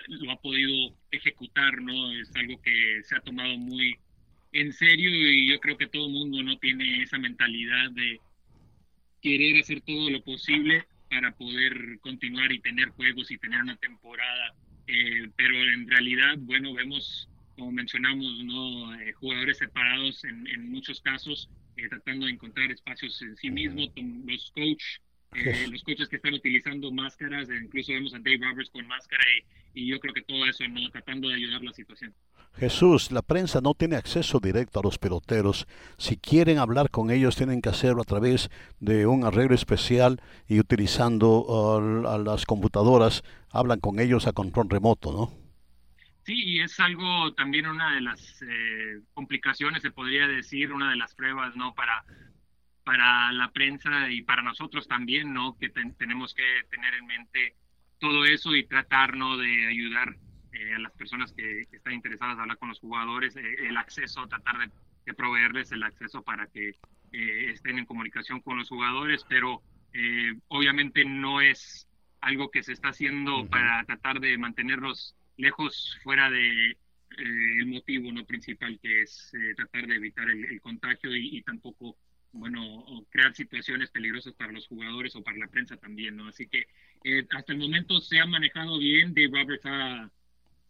lo 0.07 0.31
ha 0.31 0.41
podido 0.41 0.95
ejecutar, 1.11 1.81
¿no? 1.81 2.11
Es 2.11 2.31
algo 2.35 2.61
que 2.61 3.01
se 3.03 3.15
ha 3.15 3.21
tomado 3.21 3.57
muy 3.57 3.95
en 4.51 4.71
serio 4.73 5.09
y 5.09 5.49
yo 5.49 5.59
creo 5.59 5.77
que 5.77 5.87
todo 5.87 6.05
el 6.07 6.13
mundo 6.13 6.43
no 6.43 6.57
tiene 6.57 7.03
esa 7.03 7.17
mentalidad 7.17 7.91
de 7.91 8.19
querer 9.21 9.61
hacer 9.61 9.81
todo 9.81 10.09
lo 10.09 10.21
posible 10.23 10.85
para 11.09 11.31
poder 11.31 11.99
continuar 12.01 12.51
y 12.51 12.59
tener 12.59 12.89
juegos 12.89 13.31
y 13.31 13.37
tener 13.37 13.61
una 13.61 13.77
temporada. 13.77 14.53
Eh, 14.87 15.29
pero 15.37 15.55
en 15.71 15.87
realidad, 15.87 16.35
bueno, 16.39 16.73
vemos, 16.73 17.29
como 17.55 17.71
mencionamos, 17.71 18.43
¿no? 18.43 18.93
Eh, 18.95 19.13
jugadores 19.13 19.59
separados 19.59 20.23
en, 20.25 20.45
en 20.47 20.69
muchos 20.69 20.99
casos 21.01 21.49
eh, 21.77 21.89
tratando 21.89 22.25
de 22.25 22.33
encontrar 22.33 22.71
espacios 22.71 23.21
en 23.21 23.35
sí 23.35 23.49
mismo, 23.49 23.81
los 24.25 24.51
coach, 24.51 24.83
eh, 25.35 25.67
los 25.71 25.83
coaches 25.83 26.07
que 26.07 26.17
están 26.17 26.33
utilizando 26.33 26.91
máscaras, 26.91 27.49
eh, 27.49 27.59
incluso 27.63 27.91
vemos 27.91 28.13
a 28.13 28.19
Dave 28.19 28.39
Roberts 28.41 28.69
con 28.69 28.87
máscara 28.87 29.23
y, 29.73 29.81
y 29.81 29.87
yo 29.87 29.99
creo 29.99 30.13
que 30.13 30.21
todo 30.21 30.45
eso, 30.45 30.67
¿no? 30.67 30.89
tratando 30.91 31.29
de 31.29 31.35
ayudar 31.35 31.63
la 31.63 31.73
situación. 31.73 32.13
Jesús, 32.55 33.11
la 33.11 33.23
prensa 33.23 33.61
no 33.61 33.73
tiene 33.73 33.95
acceso 33.95 34.39
directo 34.39 34.79
a 34.79 34.83
los 34.83 34.99
peloteros. 34.99 35.67
Si 35.97 36.17
quieren 36.17 36.59
hablar 36.59 36.91
con 36.91 37.09
ellos, 37.09 37.35
tienen 37.35 37.61
que 37.61 37.69
hacerlo 37.69 38.03
a 38.03 38.05
través 38.05 38.51
de 38.79 39.07
un 39.07 39.23
arreglo 39.25 39.55
especial 39.55 40.21
y 40.47 40.59
utilizando 40.59 41.43
uh, 41.45 42.07
a 42.07 42.17
las 42.19 42.45
computadoras, 42.45 43.23
hablan 43.49 43.79
con 43.79 43.99
ellos 43.99 44.27
a 44.27 44.33
control 44.33 44.69
remoto, 44.69 45.11
¿no? 45.11 45.42
Sí, 46.23 46.35
y 46.35 46.61
es 46.61 46.79
algo 46.79 47.33
también 47.33 47.67
una 47.67 47.95
de 47.95 48.01
las 48.01 48.41
eh, 48.41 49.01
complicaciones, 49.13 49.81
se 49.81 49.91
podría 49.91 50.27
decir, 50.27 50.71
una 50.71 50.89
de 50.89 50.95
las 50.95 51.13
pruebas, 51.15 51.55
¿no? 51.55 51.75
Para, 51.75 52.05
para 52.85 53.31
la 53.33 53.51
prensa 53.51 54.09
y 54.09 54.21
para 54.21 54.41
nosotros 54.41 54.87
también, 54.87 55.33
¿no? 55.33 55.57
Que 55.57 55.69
ten, 55.69 55.95
tenemos 55.95 56.33
que 56.33 56.43
tener 56.69 56.93
en 56.93 57.05
mente 57.07 57.55
todo 57.99 58.25
eso 58.25 58.55
y 58.55 58.65
tratar, 58.65 59.17
¿no? 59.17 59.37
De 59.37 59.67
ayudar 59.67 60.15
eh, 60.53 60.73
a 60.73 60.79
las 60.79 60.93
personas 60.93 61.33
que, 61.33 61.65
que, 61.69 61.77
están 61.77 61.93
interesadas 61.93 62.37
a 62.37 62.41
hablar 62.43 62.57
con 62.57 62.69
los 62.69 62.79
jugadores, 62.79 63.35
eh, 63.35 63.67
el 63.67 63.75
acceso, 63.75 64.27
tratar 64.27 64.59
de, 64.59 64.71
de, 65.05 65.13
proveerles 65.13 65.71
el 65.73 65.83
acceso 65.83 66.21
para 66.21 66.47
que 66.47 66.77
eh, 67.13 67.51
estén 67.51 67.79
en 67.79 67.85
comunicación 67.85 68.41
con 68.41 68.57
los 68.57 68.69
jugadores, 68.69 69.25
pero 69.29 69.61
eh, 69.93 70.33
obviamente 70.47 71.05
no 71.05 71.41
es 71.41 71.87
algo 72.21 72.49
que 72.49 72.63
se 72.63 72.73
está 72.73 72.89
haciendo 72.89 73.39
uh 73.39 73.43
-huh. 73.43 73.49
para 73.49 73.83
tratar 73.85 74.19
de 74.19 74.37
mantenerlos 74.37 75.15
lejos 75.37 75.97
fuera 76.03 76.29
de 76.29 76.77
eh, 77.17 77.59
el 77.59 77.67
motivo 77.67 78.11
no 78.11 78.25
principal 78.25 78.79
que 78.81 79.03
es 79.03 79.31
eh, 79.33 79.53
tratar 79.55 79.87
de 79.87 79.95
evitar 79.95 80.27
el, 80.29 80.59
contagio 80.61 81.15
y, 81.15 81.41
tampoco 81.43 81.95
bueno 82.31 82.83
crear 83.11 83.35
situaciones 83.35 83.91
peligrosas 83.91 84.33
para 84.33 84.51
los 84.51 84.67
jugadores 84.67 85.15
o 85.15 85.21
para 85.21 85.37
la 85.37 85.47
prensa 85.47 85.77
también 85.77 86.15
no 86.15 86.27
así 86.27 86.47
que 86.47 86.65
eh, 87.03 87.27
hasta 87.37 87.53
el 87.53 87.59
momento 87.59 87.99
se 87.99 88.19
ha 88.19 88.25
manejado 88.25 88.79
bien. 88.79 89.13
Dave 89.13 89.29
Roberts 89.31 89.65
ha 89.65 90.09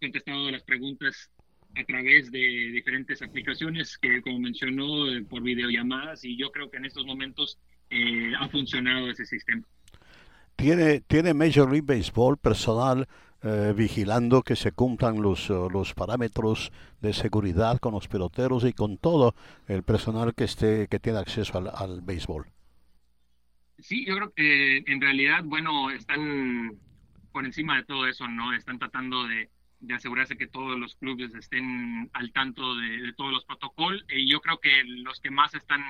contestado 0.01 0.51
las 0.51 0.63
preguntas 0.63 1.29
a 1.75 1.83
través 1.85 2.31
de 2.31 2.39
diferentes 2.39 3.21
aplicaciones 3.21 3.97
que 3.97 4.21
como 4.21 4.39
mencionó 4.39 5.05
por 5.29 5.43
videollamadas 5.43 6.25
y 6.25 6.35
yo 6.37 6.51
creo 6.51 6.69
que 6.69 6.77
en 6.77 6.85
estos 6.85 7.05
momentos 7.05 7.57
ha 8.39 8.49
funcionado 8.49 9.11
ese 9.11 9.25
sistema. 9.25 9.63
Tiene 10.55 11.01
tiene 11.01 11.33
Major 11.33 11.71
League 11.71 11.85
Baseball 11.85 12.37
personal 12.37 13.07
eh, 13.43 13.73
vigilando 13.75 14.41
que 14.41 14.55
se 14.55 14.71
cumplan 14.71 15.21
los, 15.21 15.49
uh, 15.49 15.69
los 15.69 15.93
parámetros 15.93 16.71
de 17.01 17.11
seguridad 17.11 17.77
con 17.79 17.93
los 17.93 18.07
peloteros 18.07 18.63
y 18.63 18.71
con 18.71 18.97
todo 18.97 19.35
el 19.67 19.83
personal 19.83 20.33
que 20.33 20.45
esté 20.45 20.87
que 20.89 20.99
tiene 20.99 21.19
acceso 21.19 21.57
al, 21.57 22.01
béisbol. 22.01 22.45
Sí, 23.79 24.05
yo 24.05 24.15
creo 24.15 24.33
que 24.33 24.77
en 24.87 25.01
realidad, 25.01 25.43
bueno, 25.43 25.89
están 25.91 26.77
por 27.33 27.43
encima 27.45 27.75
de 27.75 27.83
todo 27.83 28.07
eso, 28.07 28.27
¿no? 28.29 28.53
Están 28.53 28.79
tratando 28.79 29.27
de, 29.27 29.49
de 29.81 29.93
asegurarse 29.93 30.37
que 30.37 30.47
todos 30.47 30.79
los 30.79 30.95
clubes 30.95 31.35
estén 31.35 32.09
al 32.13 32.31
tanto 32.31 32.75
de, 32.75 33.11
todos 33.17 33.33
los 33.33 33.43
protocolos. 33.43 34.05
Y 34.09 34.31
yo 34.31 34.39
creo 34.39 34.59
que 34.59 34.85
los 34.85 35.19
que 35.19 35.31
más 35.31 35.53
están 35.53 35.83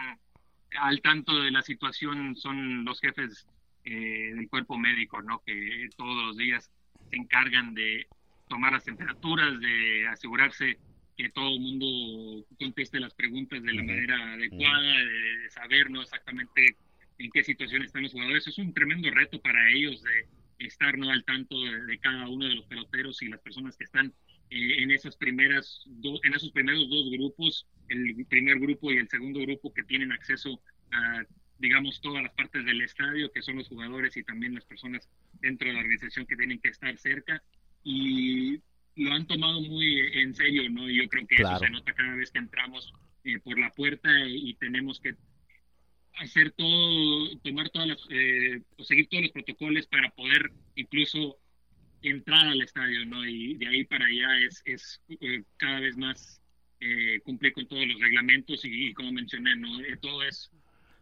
al 0.80 1.02
tanto 1.02 1.40
de 1.40 1.52
la 1.52 1.62
situación 1.62 2.36
son 2.36 2.84
los 2.84 3.00
jefes 3.00 3.46
eh, 3.84 4.32
del 4.34 4.50
cuerpo 4.50 4.76
médico, 4.76 5.22
¿no? 5.22 5.44
Que 5.46 5.88
todos 5.96 6.26
los 6.26 6.38
días 6.38 6.72
se 7.14 7.20
encargan 7.20 7.76
de 7.76 8.08
tomar 8.50 8.74
las 8.74 8.84
temperaturas, 8.84 9.60
de 9.60 10.08
asegurarse 10.08 10.80
que 11.16 11.30
todo 11.30 11.54
el 11.54 11.60
mundo 11.60 12.46
conteste 12.58 13.00
las 13.00 13.14
preguntas 13.14 13.62
de 13.62 13.74
la 13.74 13.84
manera 13.84 14.34
adecuada, 14.34 14.98
de, 14.98 15.38
de, 15.44 15.50
saber 15.52 15.92
¿no? 15.92 16.02
exactamente 16.02 16.76
en 17.20 17.30
qué 17.30 17.44
situación 17.44 17.84
están 17.84 18.04
los 18.04 18.14
jugadores. 18.14 18.48
Es 18.48 18.58
un 18.58 18.74
tremendo 18.74 19.12
reto 19.12 19.40
para 19.40 19.70
ellos 19.70 20.02
de 20.02 20.66
estar 20.66 20.98
¿no? 20.98 21.12
al 21.12 21.24
tanto 21.24 21.62
de, 21.62 21.84
de 21.84 22.00
cada 22.00 22.28
uno 22.28 22.48
de 22.48 22.56
los 22.56 22.66
peloteros 22.66 23.22
y 23.22 23.28
las 23.28 23.42
personas 23.42 23.78
que 23.78 23.84
están 23.84 24.12
eh, 24.50 24.82
en 24.82 24.90
esas 24.90 25.16
primeras 25.16 25.84
do, 25.86 26.20
en 26.24 26.34
esos 26.34 26.52
primeros 26.52 26.90
dos 26.90 27.12
grupos, 27.12 27.68
el 27.90 28.26
primer 28.28 28.60
grupo 28.60 28.92
y 28.92 28.98
el 28.98 29.08
segundo 29.08 29.40
grupo 29.42 29.72
que 29.72 29.84
tienen 29.84 30.12
acceso 30.12 30.60
a 30.92 31.24
digamos, 31.60 32.02
todas 32.02 32.24
las 32.24 32.34
partes 32.34 32.66
del 32.66 32.82
estadio, 32.82 33.32
que 33.32 33.42
son 33.42 33.58
los 33.58 33.68
jugadores 33.68 34.16
y 34.18 34.24
también 34.24 34.56
las 34.56 34.66
personas 34.66 35.08
dentro 35.42 35.68
de 35.68 35.74
la 35.74 35.82
organización 35.82 36.26
que 36.26 36.36
tienen 36.36 36.60
que 36.60 36.70
estar 36.70 36.98
cerca. 36.98 37.42
Y 37.84 38.60
lo 38.96 39.14
han 39.14 39.28
tomado 39.28 39.62
muy 39.62 40.00
en 40.14 40.34
serio, 40.34 40.70
¿no? 40.70 40.90
Y 40.90 40.98
yo 40.98 41.10
creo 41.10 41.28
que 41.28 41.36
claro. 41.36 41.58
eso 41.58 41.66
se 41.66 41.72
nota 41.72 41.94
cada 41.94 42.16
vez 42.16 42.32
que 42.32 42.40
entramos 42.40 42.94
eh, 43.24 43.40
por 43.40 43.58
la 43.60 43.72
puerta 43.72 44.10
y, 44.28 44.50
y 44.50 44.54
tenemos 44.56 45.00
que 45.00 45.16
hacer 46.16 46.52
todo, 46.52 47.38
tomar 47.40 47.70
todas 47.70 47.88
las, 47.88 48.08
eh, 48.10 48.62
seguir 48.80 49.08
todos 49.08 49.24
los 49.24 49.32
protocolos 49.32 49.88
para 49.88 50.10
poder 50.12 50.52
incluso 50.76 51.38
entrar 52.02 52.48
al 52.48 52.62
estadio, 52.62 53.06
¿no? 53.06 53.26
Y 53.26 53.56
de 53.56 53.68
ahí 53.68 53.86
para 53.86 54.06
allá 54.06 54.42
es, 54.42 54.62
es 54.66 55.02
eh, 55.10 55.44
cada 55.58 55.80
vez 55.80 55.98
más 55.98 56.42
eh, 56.80 57.22
cumplir 57.24 57.54
con 57.54 57.68
todos 57.68 57.88
los 57.88 58.00
reglamentos 58.00 58.62
y, 58.64 58.94
como 58.94 59.12
mencioné, 59.12 59.56
¿no? 59.56 59.80
Eh, 59.82 59.98
todo 60.02 60.22
es 60.24 60.52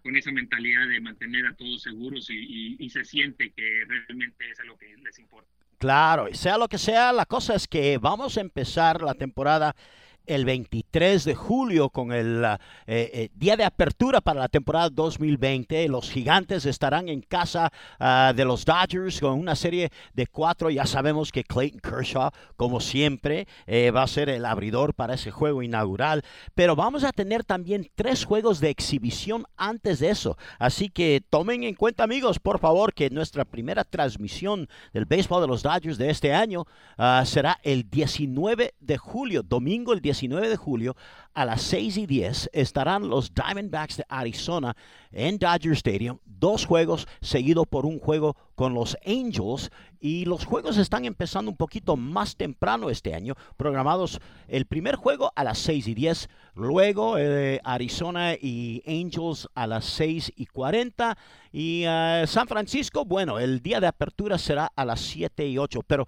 con 0.04 0.16
esa 0.16 0.32
mentalidad 0.32 0.88
de 0.88 1.00
mantener 1.00 1.46
a 1.46 1.56
todos 1.56 1.82
seguros 1.82 2.30
y, 2.30 2.90
se 2.90 3.06
siente 3.06 3.52
que 3.52 3.84
realmente 3.88 4.50
es 4.50 4.60
lo 4.66 4.78
que 4.78 4.98
les 4.98 5.18
importa. 5.20 5.50
Claro, 5.78 6.28
y 6.28 6.36
sea 6.36 6.58
lo 6.58 6.68
que 6.68 6.78
sea, 6.78 7.14
la 7.14 7.26
cosa 7.26 7.56
es 7.56 7.68
que 7.68 7.98
vamos 7.98 8.38
a 8.38 8.42
empezar 8.42 9.02
la 9.02 9.14
temporada 9.14 9.76
el 10.26 10.46
23 10.46 11.24
de 11.24 11.36
julio 11.36 11.90
con 11.90 12.12
el 12.12 12.44
eh, 12.46 12.58
eh, 12.88 13.30
día 13.36 13.58
de 13.58 13.64
apertura 13.64 14.22
para 14.22 14.42
la 14.42 14.48
temporada 14.48 14.90
2020. 14.90 15.88
Los 15.88 16.10
gigantes 16.10 16.66
estarán 16.66 17.10
en 17.10 17.22
casa 17.22 17.72
ah, 18.00 18.34
de 18.36 18.46
los 18.46 18.66
Dodgers 18.66 19.20
con 19.20 19.40
una 19.40 19.56
serie 19.56 19.92
de 20.14 20.28
cuatro. 20.28 20.70
Ya 20.70 20.86
sabemos 20.86 21.32
que 21.32 21.44
Clayton 21.44 21.80
Kershaw, 21.80 22.32
como 22.56 22.80
siempre, 22.80 23.48
eh, 23.66 23.92
va 23.92 24.04
a 24.04 24.08
ser 24.08 24.30
el 24.30 24.46
abridor 24.46 24.94
para 24.94 25.16
ese 25.16 25.32
juego 25.32 25.64
inaugural. 25.64 26.24
Pero 26.56 26.76
vamos 26.76 27.04
a 27.04 27.12
tener 27.12 27.44
también 27.44 27.90
tres 27.96 28.26
juegos 28.26 28.60
de 28.60 28.70
exhibición 28.70 29.46
antes 29.58 30.00
de 30.00 30.10
eso. 30.10 30.38
Así 30.60 30.90
que 30.90 31.24
tomen 31.30 31.64
en 31.64 31.76
cuenta, 31.76 32.04
amigos, 32.04 32.40
por 32.40 32.60
favor, 32.60 32.94
que 32.94 33.10
nuestra 33.10 33.46
primera 33.46 33.84
transmisión 33.84 34.70
del 34.94 35.06
béisbol 35.06 35.42
de 35.42 35.48
los 35.48 35.64
Dodgers 35.64 35.98
de 35.98 36.10
este 36.10 36.34
año 36.34 36.66
ah, 36.98 37.24
será 37.26 37.60
el 37.64 37.90
19 37.90 38.76
de 38.80 38.98
julio, 38.98 39.44
domingo 39.44 39.94
el 39.94 40.02
19 40.02 40.11
19 40.12 40.50
de 40.50 40.58
julio 40.58 40.98
a 41.34 41.46
las 41.46 41.62
6 41.62 41.96
y 41.96 42.06
10 42.06 42.50
estarán 42.52 43.08
los 43.08 43.34
Diamondbacks 43.34 43.98
de 43.98 44.06
Arizona 44.10 44.76
en 45.14 45.38
Dodger 45.38 45.72
Stadium. 45.72 46.18
Dos 46.26 46.66
juegos 46.66 47.08
seguido 47.22 47.66
por 47.66 47.86
un 47.86 47.98
juego 47.98 48.36
con 48.56 48.74
los 48.74 48.98
Angels. 49.06 49.72
Y 50.02 50.26
los 50.26 50.46
juegos 50.46 50.78
están 50.78 51.06
empezando 51.06 51.50
un 51.50 51.56
poquito 51.56 51.96
más 51.96 52.36
temprano 52.36 52.90
este 52.90 53.14
año. 53.14 53.36
Programados 53.56 54.20
el 54.48 54.66
primer 54.66 54.96
juego 54.96 55.32
a 55.36 55.46
las 55.46 55.60
6 55.60 55.88
y 55.88 55.94
10. 55.94 56.30
Luego 56.56 57.18
eh, 57.18 57.62
Arizona 57.64 58.34
y 58.34 58.84
Angels 58.86 59.48
a 59.56 59.68
las 59.68 59.86
6 59.86 60.34
y 60.36 60.46
40. 60.48 61.18
Y 61.54 61.84
eh, 61.86 62.26
San 62.28 62.48
Francisco, 62.48 63.06
bueno, 63.06 63.40
el 63.40 63.62
día 63.62 63.80
de 63.80 63.88
apertura 63.88 64.38
será 64.38 64.72
a 64.76 64.84
las 64.84 65.00
7 65.00 65.48
y 65.48 65.58
8. 65.58 65.82
Pero 65.88 66.06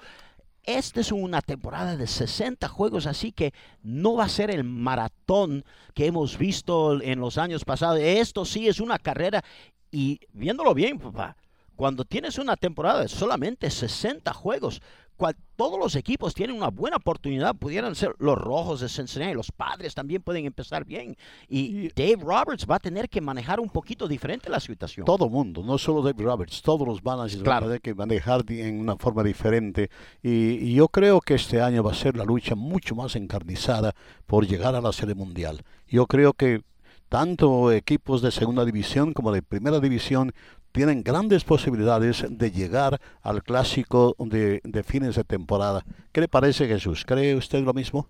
esta 0.63 1.01
es 1.01 1.11
una 1.11 1.41
temporada 1.41 1.97
de 1.97 2.07
60 2.07 2.67
juegos, 2.69 3.05
así 3.05 3.31
que 3.31 3.53
no 3.81 4.15
va 4.15 4.25
a 4.25 4.29
ser 4.29 4.49
el 4.49 4.63
maratón 4.63 5.65
que 5.93 6.05
hemos 6.05 6.37
visto 6.37 7.01
en 7.01 7.19
los 7.19 7.37
años 7.37 7.65
pasados. 7.65 7.99
Esto 7.99 8.45
sí 8.45 8.67
es 8.67 8.79
una 8.79 8.97
carrera 8.97 9.43
y 9.91 10.19
viéndolo 10.31 10.73
bien, 10.73 10.99
papá, 10.99 11.35
cuando 11.75 12.05
tienes 12.05 12.37
una 12.37 12.55
temporada 12.55 13.01
de 13.01 13.07
solamente 13.09 13.69
60 13.69 14.33
juegos, 14.33 14.81
todos 15.55 15.79
los 15.79 15.95
equipos 15.95 16.33
tienen 16.33 16.57
una 16.57 16.69
buena 16.69 16.97
oportunidad, 16.97 17.55
pudieran 17.55 17.95
ser 17.95 18.13
los 18.19 18.37
rojos 18.37 18.81
de 18.81 18.89
Cincinnati, 18.89 19.33
los 19.33 19.51
padres 19.51 19.93
también 19.93 20.21
pueden 20.21 20.45
empezar 20.45 20.83
bien. 20.83 21.15
Y 21.47 21.89
Dave 21.89 22.17
Roberts 22.17 22.65
va 22.69 22.75
a 22.75 22.79
tener 22.79 23.07
que 23.07 23.21
manejar 23.21 23.59
un 23.59 23.69
poquito 23.69 24.07
diferente 24.07 24.49
la 24.49 24.59
situación. 24.59 25.05
Todo 25.05 25.29
mundo, 25.29 25.63
no 25.63 25.77
solo 25.77 26.01
Dave 26.01 26.23
Roberts, 26.23 26.61
todos 26.61 26.87
los 26.87 27.03
managers 27.03 27.43
van 27.43 27.57
a 27.57 27.65
tener 27.67 27.81
que 27.81 27.93
manejar 27.95 28.43
en 28.49 28.79
una 28.79 28.97
forma 28.97 29.23
diferente. 29.23 29.89
Y, 30.21 30.73
yo 30.73 30.87
creo 30.87 31.21
que 31.21 31.35
este 31.35 31.61
año 31.61 31.83
va 31.83 31.91
a 31.91 31.95
ser 31.95 32.17
la 32.17 32.25
lucha 32.25 32.55
mucho 32.55 32.95
más 32.95 33.15
encarnizada 33.15 33.93
por 34.25 34.47
llegar 34.47 34.75
a 34.75 34.81
la 34.81 34.91
Serie 34.91 35.15
Mundial. 35.15 35.61
Yo 35.87 36.07
creo 36.07 36.33
que 36.33 36.63
tanto 37.09 37.71
equipos 37.71 38.23
de 38.23 38.31
segunda 38.31 38.65
división 38.65 39.13
como 39.13 39.31
de 39.31 39.43
primera 39.43 39.79
división 39.79 40.33
tienen 40.73 41.03
grandes 41.03 41.45
posibilidades 41.45 42.25
de 42.29 42.51
llegar 42.51 42.99
al 43.21 43.43
clásico 43.43 44.15
de, 44.19 44.61
fines 44.85 45.15
de 45.15 45.23
temporada. 45.23 45.85
¿Qué 46.11 46.19
le 46.19 46.27
parece, 46.27 46.67
Jesús? 46.67 47.05
¿Cree 47.05 47.35
usted 47.35 47.63
lo 47.63 47.73
mismo? 47.73 48.09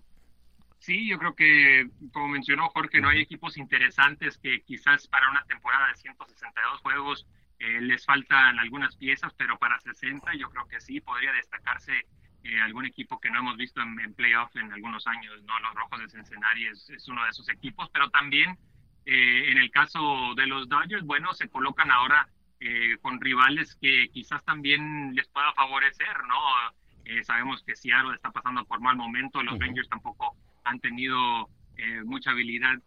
Sí, 0.78 1.08
yo 1.08 1.18
creo 1.18 1.34
que, 1.34 1.88
como 2.12 2.28
mencionó 2.28 2.68
Jorge, 2.70 3.00
no 3.00 3.10
hay 3.10 3.20
equipos 3.20 3.56
interesantes 3.56 4.38
que 4.38 4.62
quizás 4.62 5.06
para 5.08 5.30
una 5.30 5.44
temporada 5.44 5.88
de 5.88 5.94
162 5.94 6.80
juegos 6.80 7.26
eh, 7.58 7.80
les 7.80 8.04
faltan 8.04 8.58
algunas 8.58 8.96
piezas, 8.96 9.32
pero 9.34 9.58
para 9.58 9.78
60 9.78 10.34
yo 10.34 10.50
creo 10.50 10.66
que 10.66 10.80
sí 10.80 11.00
podría 11.00 11.32
destacarse 11.32 11.92
eh, 12.42 12.60
algún 12.60 12.84
equipo 12.84 13.20
que 13.20 13.30
no 13.30 13.38
hemos 13.38 13.56
visto 13.56 13.80
en, 13.80 14.12
playoff 14.14 14.54
en 14.56 14.72
algunos 14.72 15.06
años, 15.06 15.42
¿no? 15.44 15.58
Los 15.60 15.74
Rojos 15.74 16.00
de 16.00 16.08
Cincinnati 16.08 16.66
es, 16.66 16.90
es 16.90 17.08
uno 17.08 17.24
de 17.24 17.30
esos 17.30 17.48
equipos, 17.48 17.88
pero 17.92 18.10
también 18.10 18.58
eh, 19.06 19.50
en 19.50 19.58
el 19.58 19.70
caso 19.70 20.34
de 20.34 20.46
los 20.46 20.68
Dodgers, 20.68 21.04
bueno, 21.04 21.32
se 21.34 21.48
colocan 21.48 21.90
ahora 21.90 22.28
eh, 22.60 22.96
con 23.02 23.20
rivales 23.20 23.76
que 23.80 24.08
quizás 24.12 24.44
también 24.44 25.14
les 25.14 25.28
pueda 25.28 25.52
favorecer, 25.52 26.24
¿no? 26.26 26.38
Eh, 27.04 27.22
sabemos 27.24 27.62
que 27.62 27.76
Seattle 27.76 28.14
está 28.14 28.30
pasando 28.30 28.64
por 28.64 28.80
mal 28.80 28.96
momento, 28.96 29.42
los 29.42 29.58
Rangers 29.58 29.88
tampoco 29.88 30.36
han 30.64 30.80
tenido 30.80 31.48
eh, 31.76 32.02
mucha 32.04 32.30
habilidad, 32.30 32.78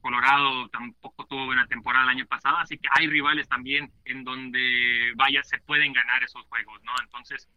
Colorado 0.00 0.68
tampoco 0.68 1.26
tuvo 1.26 1.46
buena 1.46 1.66
temporada 1.66 2.04
el 2.04 2.10
año 2.10 2.26
pasado, 2.26 2.58
así 2.58 2.78
que 2.78 2.88
hay 2.92 3.08
rivales 3.08 3.48
también 3.48 3.90
en 4.04 4.22
donde, 4.22 5.12
vaya, 5.16 5.42
se 5.42 5.58
pueden 5.58 5.92
ganar 5.92 6.22
esos 6.22 6.44
juegos, 6.46 6.80
¿no? 6.84 6.92
Entonces, 7.02 7.48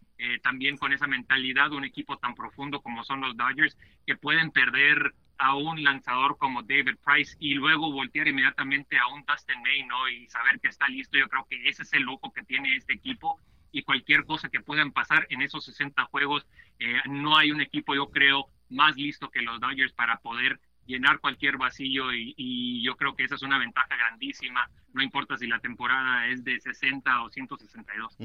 también 0.43 0.77
con 0.77 0.91
esa 0.91 1.07
mentalidad, 1.07 1.71
un 1.71 1.85
equipo 1.85 2.17
tan 2.17 2.35
profundo 2.35 2.81
como 2.81 3.03
son 3.03 3.21
los 3.21 3.37
Dodgers, 3.37 3.77
que 4.05 4.15
pueden 4.15 4.51
perder 4.51 5.13
a 5.37 5.55
un 5.55 5.83
lanzador 5.83 6.37
como 6.37 6.61
David 6.63 6.97
Price 7.03 7.35
y 7.39 7.53
luego 7.53 7.91
voltear 7.91 8.27
inmediatamente 8.27 8.97
a 8.97 9.07
un 9.07 9.23
Dustin 9.25 9.61
May. 9.61 9.87
Y 10.21 10.27
saber 10.27 10.59
que 10.59 10.67
está 10.67 10.87
listo, 10.89 11.17
yo 11.17 11.29
creo 11.29 11.47
que 11.49 11.67
ese 11.67 11.83
es 11.83 11.93
el 11.93 12.03
lujo 12.03 12.31
que 12.33 12.43
tiene 12.43 12.75
este 12.75 12.93
equipo 12.93 13.39
y 13.71 13.83
cualquier 13.83 14.25
cosa 14.25 14.49
que 14.49 14.61
puedan 14.61 14.91
pasar 14.91 15.25
en 15.29 15.41
esos 15.41 15.65
60 15.65 16.03
juegos, 16.05 16.45
eh, 16.79 17.01
no 17.05 17.37
hay 17.37 17.51
un 17.51 17.61
equipo, 17.61 17.95
yo 17.95 18.09
creo, 18.09 18.47
más 18.69 18.95
listo 18.95 19.29
que 19.29 19.41
los 19.41 19.59
Dodgers 19.59 19.93
para 19.93 20.17
poder 20.17 20.59
llenar 20.89 21.19
cualquier 21.19 21.57
vacío 21.57 22.13
y, 22.13 22.83
yo 22.83 22.95
creo 22.95 23.15
que 23.15 23.23
esa 23.23 23.35
es 23.35 23.43
una 23.43 23.59
ventaja 23.59 23.95
grandísima, 23.95 24.67
no 24.93 25.03
importa 25.03 25.37
si 25.37 25.45
la 25.45 25.59
temporada 25.59 26.27
es 26.27 26.43
de 26.43 26.59
60 26.59 27.23
o 27.23 27.29
162. 27.29 28.17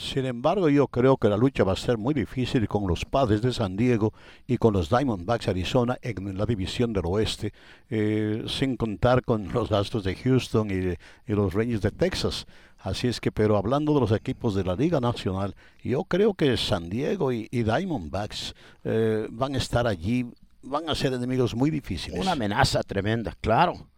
Sin 0.00 0.26
embargo, 0.26 0.68
yo 0.68 0.86
creo 0.86 1.16
que 1.16 1.28
la 1.28 1.36
lucha 1.36 1.64
va 1.64 1.72
a 1.72 1.76
ser 1.76 1.98
muy 1.98 2.14
difícil 2.14 2.68
con 2.68 2.86
los 2.86 3.04
padres 3.04 3.42
de 3.42 3.52
San 3.52 3.76
Diego 3.76 4.12
y 4.46 4.58
con 4.58 4.74
los 4.74 4.88
Diamondbacks 4.88 5.48
Arizona 5.48 5.98
en 6.02 6.38
la 6.38 6.46
división 6.46 6.92
del 6.92 7.06
oeste, 7.06 7.52
eh, 7.90 8.44
sin 8.46 8.76
contar 8.76 9.24
con 9.24 9.52
los 9.52 9.72
Astros 9.72 10.04
de 10.04 10.14
Houston 10.14 10.70
y, 10.70 11.32
los 11.32 11.54
Rangers 11.54 11.82
de 11.82 11.90
Texas. 11.90 12.46
Así 12.78 13.08
es 13.08 13.20
que, 13.20 13.32
pero 13.32 13.56
hablando 13.56 13.94
de 13.94 14.00
los 14.00 14.12
equipos 14.12 14.54
de 14.54 14.64
la 14.64 14.76
Liga 14.76 15.00
Nacional, 15.00 15.54
yo 15.82 16.04
creo 16.04 16.34
que 16.34 16.56
San 16.56 16.88
Diego 16.88 17.32
y, 17.32 17.48
Diamondbacks 17.50 18.54
eh, 18.84 19.26
van 19.30 19.54
a 19.54 19.58
estar 19.58 19.86
allí 19.86 20.26
van 20.62 20.88
a 20.88 20.94
ser 20.94 21.12
enemigos 21.12 21.54
muy 21.54 21.70
difíciles. 21.70 22.20
Una 22.20 22.32
amenaza 22.32 22.82
tremenda, 22.82 23.36
claro. 23.40 23.88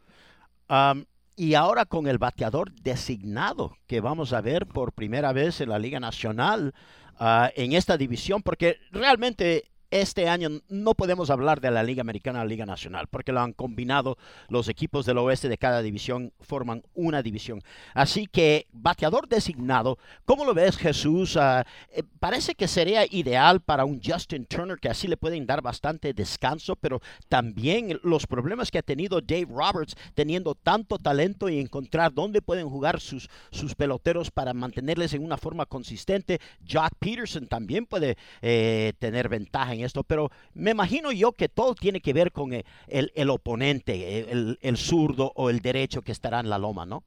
y 1.37 1.55
ahora 1.55 1.85
con 1.85 2.07
el 2.07 2.19
bateador 2.19 2.73
designado 2.73 3.77
que 3.87 4.01
vamos 4.01 4.33
a 4.33 4.41
ver 4.41 4.67
por 4.67 4.93
primera 4.93 5.33
vez 5.33 5.61
en 5.61 5.69
la 5.69 5.79
Liga 5.79 6.01
Nacional 6.01 6.75
ah, 7.19 7.51
en 7.55 7.73
esta 7.73 7.97
división, 7.97 8.43
porque 8.43 8.79
realmente 8.91 9.65
este 10.01 10.29
año 10.29 10.49
no 10.69 10.95
podemos 10.95 11.31
hablar 11.31 11.61
de 11.61 11.71
la 11.71 11.85
Liga 11.85 12.01
Americana 12.01 12.41
la 12.41 12.47
Liga 12.47 12.67
Nacional, 12.67 13.07
porque 13.09 13.31
lo 13.31 13.41
han 13.41 13.53
combinado 13.53 14.19
los 14.49 14.69
equipos 14.69 15.07
del 15.07 15.19
oeste 15.19 15.49
de 15.49 15.57
cada 15.57 15.83
división, 15.83 16.33
forman 16.41 16.83
una 16.95 17.23
división. 17.23 17.63
Así 17.95 18.27
que, 18.27 18.67
bateador 18.73 19.29
designado, 19.29 19.99
¿cómo 20.25 20.45
lo 20.45 20.53
ves, 20.53 20.77
Jesús? 20.77 21.39
Eh, 21.39 22.03
parece 22.19 22.57
que 22.57 22.67
sería 22.67 23.07
ideal 23.09 23.61
para 23.61 23.85
un 23.85 24.01
Justin 24.05 24.47
Turner, 24.47 24.79
que 24.79 24.89
así 24.89 25.07
le 25.07 25.17
pueden 25.17 25.47
dar 25.47 25.63
bastante 25.63 26.13
descanso, 26.13 26.75
pero 26.75 27.01
también 27.29 28.01
los 28.03 28.27
problemas 28.27 28.73
que 28.73 28.79
ha 28.79 28.83
tenido 28.83 29.21
Dave 29.21 29.47
Roberts, 29.49 29.95
teniendo 30.15 30.57
tanto 30.57 30.99
talento 30.99 31.49
y 31.49 31.61
encontrar 31.61 32.13
dónde 32.13 32.43
pueden 32.43 32.69
jugar 32.69 33.01
sus, 33.01 33.31
sus 33.53 33.77
peloteros 33.77 34.33
para 34.33 34.55
mantenerles 34.55 35.15
en 35.15 35.23
una 35.23 35.37
forma 35.37 35.67
consistente. 35.67 36.41
Jock 36.69 36.95
Peterson 36.99 37.47
también 37.47 37.87
puede 37.87 38.17
eh, 38.43 38.93
tener 38.99 39.29
ventaja 39.29 39.73
en 39.75 39.84
esto, 39.85 40.03
pero 40.05 40.31
me 40.55 40.73
imagino 40.73 41.13
yo 41.13 41.33
que 41.33 41.49
todo 41.49 41.75
tiene 41.75 42.01
que 42.01 42.13
ver 42.13 42.33
con 42.33 42.53
el, 42.53 43.31
oponente, 43.31 44.31
el, 44.31 44.77
zurdo 44.77 45.33
o 45.37 45.51
el 45.51 45.61
derecho 45.61 46.03
que 46.03 46.13
estará 46.13 46.41
en 46.41 46.51
la 46.51 46.59
loma, 46.59 46.87
¿no? 46.87 47.05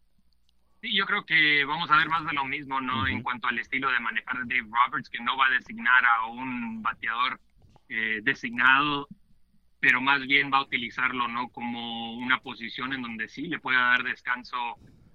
Sí, 0.82 0.96
yo 0.96 1.06
creo 1.06 1.26
que 1.26 1.66
vamos 1.66 1.90
a 1.90 1.98
ver 1.98 2.08
más 2.08 2.26
de 2.26 2.34
lo 2.34 2.46
mismo, 2.46 2.80
¿no? 2.80 3.08
En 3.08 3.24
cuanto 3.24 3.48
al 3.48 3.58
estilo 3.58 3.92
de 3.92 4.00
manejar 4.00 4.38
de 4.44 4.56
Dave 4.56 4.70
Roberts, 4.72 5.10
que 5.10 5.20
no 5.24 5.36
va 5.36 5.48
a 5.48 5.52
designar 5.52 6.06
a 6.06 6.28
un 6.28 6.82
bateador 6.84 7.40
eh, 7.90 8.20
designado, 8.22 9.08
pero 9.80 10.02
más 10.02 10.22
bien 10.22 10.52
va 10.52 10.58
a 10.58 10.64
utilizarlo, 10.64 11.28
¿no? 11.28 11.50
Como 11.50 12.14
una 12.14 12.40
posición 12.42 12.94
en 12.94 13.02
donde 13.02 13.28
sí 13.28 13.48
le 13.48 13.60
pueda 13.60 13.80
dar 13.80 14.04
descanso 14.04 14.58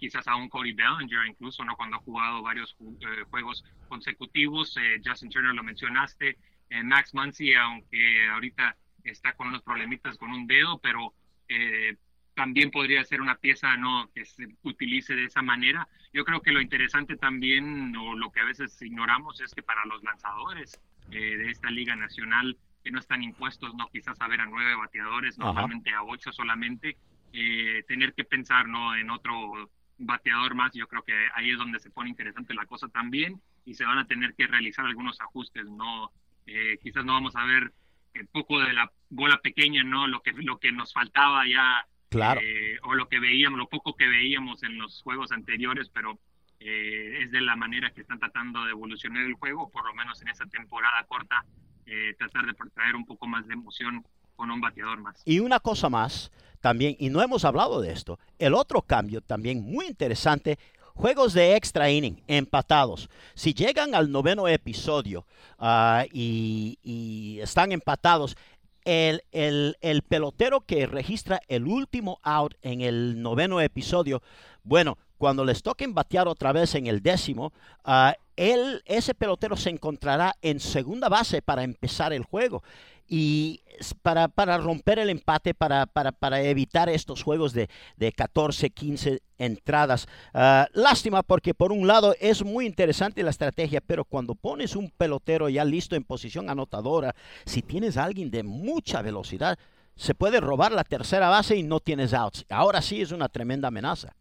quizás 0.03 0.27
a 0.27 0.35
un 0.35 0.49
Cody 0.49 0.73
Bellinger, 0.73 1.27
incluso, 1.29 1.65
¿no? 1.65 1.77
Cuando 1.77 1.97
ha 1.97 2.01
jugado 2.01 2.43
varios 2.43 2.75
eh, 2.81 3.25
juegos 3.31 3.65
consecutivos. 3.89 4.77
Eh, 4.77 5.01
Justin 5.05 5.31
Turner 5.31 5.55
lo 5.55 5.63
mencionaste, 5.63 6.39
eh, 6.73 6.83
Max 6.83 7.13
Muncy, 7.15 7.53
aunque 7.55 8.29
ahorita 8.29 8.77
está 9.05 9.35
con 9.35 9.49
unos 9.49 9.63
problemitas 9.63 10.17
con 10.17 10.31
un 10.31 10.47
dedo, 10.47 10.79
pero 10.79 11.13
eh, 11.49 11.97
también 12.35 12.71
podría 12.71 13.05
ser 13.05 13.21
una 13.21 13.37
pieza 13.37 13.77
no 13.77 14.11
que 14.15 14.25
se 14.25 14.49
utilice 14.63 15.15
de 15.15 15.27
esa 15.27 15.43
manera. 15.43 15.87
Yo 16.15 16.25
creo 16.25 16.41
que 16.41 16.51
lo 16.51 16.61
interesante 16.63 17.17
también, 17.17 17.95
o 17.97 18.17
lo 18.17 18.33
que 18.33 18.41
a 18.41 18.45
veces 18.45 18.81
ignoramos, 18.81 19.41
es 19.41 19.55
que 19.55 19.63
para 19.63 19.85
los 19.85 20.03
lanzadores 20.03 20.81
eh, 21.11 21.37
de 21.37 21.51
esta 21.51 21.71
Liga 21.71 21.95
Nacional, 21.95 22.57
que 22.83 22.91
no 22.91 23.01
están 23.01 23.23
impuestos, 23.23 23.75
no 23.75 23.89
quizás 23.89 24.19
a 24.21 24.29
ver 24.29 24.41
a 24.41 24.47
nueve 24.47 24.75
bateadores, 24.75 25.39
normalmente 25.39 25.93
a 25.93 26.03
ocho 26.03 26.33
solamente, 26.33 26.97
eh, 27.35 27.85
tener 27.87 28.15
que 28.15 28.25
pensar 28.25 28.67
no 28.67 28.97
en 28.97 29.11
otro 29.11 29.71
bateador 29.99 30.55
más, 30.55 30.73
yo 30.73 30.89
creo 30.89 31.05
que 31.05 31.13
ahí 31.35 31.51
es 31.51 31.59
donde 31.59 31.79
se 31.79 31.91
pone 31.91 32.11
interesante 32.11 32.55
la 32.55 32.67
cosa 32.67 32.89
también 32.89 33.41
y 33.65 33.75
se 33.75 33.85
van 33.85 33.99
a 33.99 34.07
tener 34.07 34.35
que 34.35 34.47
realizar 34.47 34.85
algunos 34.85 35.21
ajustes, 35.21 35.65
no 35.67 36.11
eh, 36.47 36.79
quizás 36.83 37.05
no 37.05 37.13
vamos 37.15 37.35
a 37.37 37.45
ver 37.45 37.73
un 38.15 38.27
poco 38.29 38.61
de 38.61 38.73
la 38.73 38.91
bola 39.09 39.41
pequeña, 39.43 39.83
no 39.85 40.07
lo 40.07 40.21
que 40.23 40.33
lo 40.33 40.59
que 40.59 40.73
nos 40.73 40.93
faltaba 40.93 41.47
ya 41.47 41.87
Claro. 42.11 42.41
eh, 42.43 42.79
o 42.83 42.95
lo 42.95 43.09
que 43.09 43.19
veíamos, 43.19 43.59
lo 43.59 43.69
poco 43.69 43.95
que 43.97 44.07
veíamos 44.07 44.63
en 44.63 44.77
los 44.77 45.01
juegos 45.03 45.33
anteriores, 45.33 45.89
pero 45.89 46.19
eh, 46.61 47.21
es 47.23 47.31
de 47.31 47.41
la 47.41 47.57
manera 47.57 47.91
que 47.91 48.03
están 48.03 48.19
tratando 48.19 48.65
de 48.65 48.71
evolucionar 48.73 49.25
el 49.25 49.33
juego, 49.35 49.71
por 49.71 49.87
lo 49.87 49.95
menos 49.95 50.21
en 50.21 50.29
esa 50.29 50.45
temporada 50.47 51.05
corta, 51.09 51.45
eh, 51.87 52.15
tratar 52.19 52.45
de 52.47 52.53
traer 52.75 52.97
un 52.97 53.07
poco 53.07 53.27
más 53.27 53.47
de 53.47 53.55
emoción 53.55 54.05
con 54.37 54.51
un 54.51 54.61
bateador 54.61 55.01
más. 55.01 55.23
Y 55.25 55.41
una 55.41 55.59
cosa 55.59 55.89
más, 55.89 56.31
también, 56.61 56.97
y 56.99 57.09
no 57.09 57.23
hemos 57.23 57.45
hablado 57.47 57.81
de 57.81 57.93
esto, 57.93 58.19
el 58.39 58.55
otro 58.55 58.83
cambio 58.83 59.23
también 59.23 59.63
muy 59.65 59.87
interesante, 59.87 60.59
juegos 60.95 61.33
de 61.33 61.57
extra 61.57 61.91
inning, 61.91 62.23
empatados. 62.27 63.09
Si 63.35 63.55
llegan 63.55 63.95
al 63.95 64.11
noveno 64.11 64.49
episodio 64.49 65.27
ah, 65.59 66.05
y, 66.13 67.39
están 67.43 67.73
empatados, 67.73 68.37
el 68.85 70.03
pelotero 70.09 70.63
que 70.63 70.87
registra 70.87 71.41
el 71.49 71.67
último 71.67 72.19
out 72.23 72.55
en 72.63 72.81
el 72.81 73.23
noveno 73.23 73.61
episodio, 73.61 74.23
bueno, 74.65 74.99
cuando 75.23 75.45
les 75.45 75.63
toquen 75.63 75.95
batear 75.95 76.27
otra 76.27 76.51
vez 76.51 76.75
en 76.75 76.89
el 76.89 77.01
décimo, 77.01 77.53
ah, 77.85 78.17
él, 78.35 78.83
ese 78.87 79.15
pelotero 79.15 79.57
se 79.57 79.71
encontrará 79.71 80.35
en 80.43 80.59
segunda 80.59 81.09
base 81.09 81.43
para 81.43 81.63
empezar 81.63 82.13
el 82.13 82.25
juego. 82.25 82.65
Y 83.09 83.61
para, 84.03 84.29
para 84.29 84.59
romper 84.59 84.99
el 84.99 85.11
empate, 85.11 85.55
para, 85.55 85.87
para, 85.87 86.13
para 86.13 86.41
evitar 86.43 86.89
estos 86.89 87.23
juegos 87.23 87.53
de, 87.53 87.69
de 87.97 88.13
14, 88.13 88.71
15 88.71 89.23
entradas. 89.39 90.07
Ah, 90.33 90.69
lástima 90.73 91.23
porque 91.23 91.55
por 91.55 91.73
un 91.73 91.87
lado 91.87 92.15
es 92.21 92.45
muy 92.45 92.67
interesante 92.67 93.23
la 93.23 93.31
estrategia, 93.31 93.81
pero 93.81 94.05
cuando 94.05 94.35
pones 94.35 94.77
un 94.77 94.91
pelotero 94.91 95.49
ya 95.49 95.65
listo 95.65 95.97
en 95.97 96.05
posición 96.05 96.49
anotadora, 96.49 97.15
si 97.45 97.63
tienes 97.63 97.97
a 97.97 98.05
alguien 98.05 98.31
de 98.31 98.43
mucha 98.43 99.03
velocidad, 99.03 99.59
se 99.95 100.15
puede 100.15 100.41
robar 100.41 100.73
la 100.73 100.85
tercera 100.85 101.29
base 101.29 101.57
y 101.57 101.63
no 101.63 101.81
tienes 101.81 102.15
outs. 102.15 102.47
Ahora 102.49 102.81
sí 102.81 103.03
es 103.03 103.13
una 103.13 103.29
tremenda 103.29 103.69
amenaza. 103.69 104.15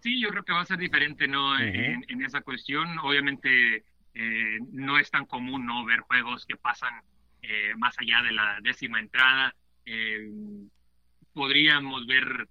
Sí, 0.00 0.20
yo 0.20 0.30
creo 0.30 0.42
que 0.42 0.52
va 0.52 0.62
a 0.62 0.66
ser 0.66 0.78
diferente, 0.78 1.28
¿no? 1.28 1.56
en, 1.60 2.04
en 2.08 2.24
esa 2.24 2.40
cuestión, 2.40 2.98
obviamente 2.98 3.84
eh, 4.14 4.58
no 4.72 4.98
es 4.98 5.10
tan 5.10 5.24
común, 5.26 5.64
¿no? 5.64 5.84
Ver 5.84 6.00
juegos 6.00 6.44
que 6.44 6.56
pasan 6.56 6.92
eh, 7.42 7.72
más 7.76 7.94
allá 7.98 8.22
de 8.22 8.32
la 8.32 8.58
décima 8.62 9.00
entrada. 9.00 9.54
Eh, 9.84 10.30
podríamos 11.32 12.06
ver 12.06 12.48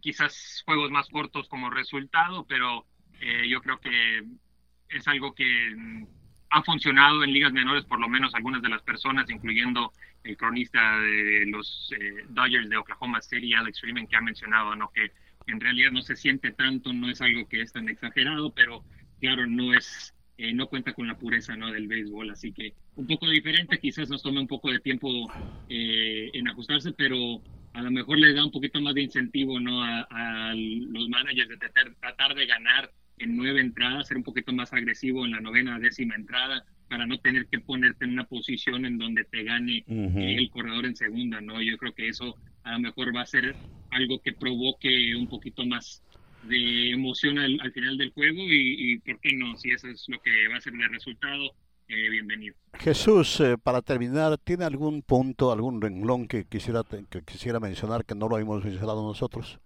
quizás 0.00 0.62
juegos 0.66 0.90
más 0.90 1.08
cortos 1.08 1.48
como 1.48 1.70
resultado, 1.70 2.44
pero 2.46 2.86
eh, 3.20 3.48
yo 3.48 3.62
creo 3.62 3.78
que 3.80 4.24
es 4.88 5.08
algo 5.08 5.34
que 5.34 5.74
ha 6.50 6.62
funcionado 6.62 7.24
en 7.24 7.32
ligas 7.32 7.52
menores, 7.52 7.84
por 7.84 7.98
lo 7.98 8.08
menos 8.08 8.34
algunas 8.34 8.60
de 8.60 8.68
las 8.68 8.82
personas, 8.82 9.30
incluyendo 9.30 9.92
el 10.22 10.36
cronista 10.36 10.98
de 11.00 11.46
los 11.46 11.92
eh, 11.98 12.24
Dodgers 12.28 12.68
de 12.68 12.76
Oklahoma 12.76 13.22
City, 13.22 13.54
Alex 13.54 13.80
Freeman, 13.80 14.06
que 14.06 14.16
ha 14.16 14.20
mencionado, 14.20 14.76
¿no? 14.76 14.90
Que 14.90 15.12
en 15.46 15.60
realidad 15.60 15.92
no 15.92 16.02
se 16.02 16.14
siente 16.14 16.52
tanto, 16.52 16.92
no 16.92 17.08
es 17.08 17.20
algo 17.20 17.48
que 17.48 17.62
es 17.62 17.72
tan 17.72 17.88
exagerado, 17.88 18.52
pero 18.52 18.84
claro, 19.20 19.46
no 19.46 19.72
es, 19.72 20.14
eh, 20.42 20.52
no 20.52 20.66
cuenta 20.66 20.92
con 20.92 21.06
la 21.06 21.16
pureza 21.16 21.54
¿no? 21.54 21.70
del 21.70 21.86
béisbol, 21.86 22.30
así 22.30 22.52
que 22.52 22.74
un 22.96 23.06
poco 23.06 23.30
diferente, 23.30 23.78
quizás 23.78 24.08
nos 24.10 24.22
tome 24.22 24.40
un 24.40 24.48
poco 24.48 24.72
de 24.72 24.80
tiempo 24.80 25.08
eh, 25.68 26.30
en 26.32 26.48
ajustarse, 26.48 26.92
pero 26.92 27.40
a 27.72 27.80
lo 27.80 27.92
mejor 27.92 28.18
le 28.18 28.34
da 28.34 28.44
un 28.44 28.50
poquito 28.50 28.80
más 28.80 28.94
de 28.94 29.02
incentivo 29.02 29.60
¿no? 29.60 29.84
a, 29.84 30.00
a 30.10 30.52
los 30.54 31.08
managers 31.08 31.48
de 31.48 31.56
tratar, 31.58 31.94
tratar 32.00 32.34
de 32.34 32.46
ganar 32.46 32.90
en 33.18 33.36
nueve 33.36 33.60
entradas, 33.60 34.08
ser 34.08 34.16
un 34.16 34.24
poquito 34.24 34.52
más 34.52 34.72
agresivo 34.72 35.24
en 35.24 35.30
la 35.30 35.40
novena, 35.40 35.78
décima 35.78 36.16
entrada, 36.16 36.64
para 36.88 37.06
no 37.06 37.18
tener 37.18 37.46
que 37.46 37.60
ponerte 37.60 38.04
en 38.04 38.14
una 38.14 38.24
posición 38.24 38.84
en 38.84 38.98
donde 38.98 39.22
te 39.24 39.44
gane 39.44 39.84
eh, 39.86 40.36
el 40.38 40.50
corredor 40.50 40.86
en 40.86 40.96
segunda, 40.96 41.40
¿no? 41.40 41.62
Yo 41.62 41.78
creo 41.78 41.94
que 41.94 42.08
eso 42.08 42.36
a 42.64 42.72
lo 42.72 42.80
mejor 42.80 43.14
va 43.14 43.22
a 43.22 43.26
ser 43.26 43.56
algo 43.90 44.20
que 44.20 44.32
provoque 44.32 45.14
un 45.14 45.28
poquito 45.28 45.64
más 45.64 46.02
de 46.42 46.90
emoción 46.90 47.38
al, 47.38 47.60
al 47.60 47.72
final 47.72 47.96
del 47.96 48.10
juego 48.12 48.42
y, 48.42 48.92
y, 48.92 48.98
¿por 48.98 49.20
qué 49.20 49.34
no? 49.36 49.56
Si 49.56 49.70
eso 49.70 49.88
es 49.88 50.04
lo 50.08 50.20
que 50.20 50.48
va 50.48 50.56
a 50.56 50.60
ser 50.60 50.74
el 50.74 50.90
resultado, 50.90 51.54
eh, 51.88 52.08
bienvenido. 52.10 52.54
Jesús, 52.78 53.40
eh, 53.40 53.56
para 53.62 53.82
terminar, 53.82 54.38
¿tiene 54.38 54.64
algún 54.64 55.02
punto, 55.02 55.52
algún 55.52 55.80
renglón 55.80 56.26
que 56.26 56.44
quisiera, 56.44 56.82
que 57.10 57.22
quisiera 57.22 57.60
mencionar 57.60 58.04
que 58.04 58.14
no 58.14 58.28
lo 58.28 58.38
hemos 58.38 58.64
mencionado 58.64 59.02
nosotros? 59.02 59.58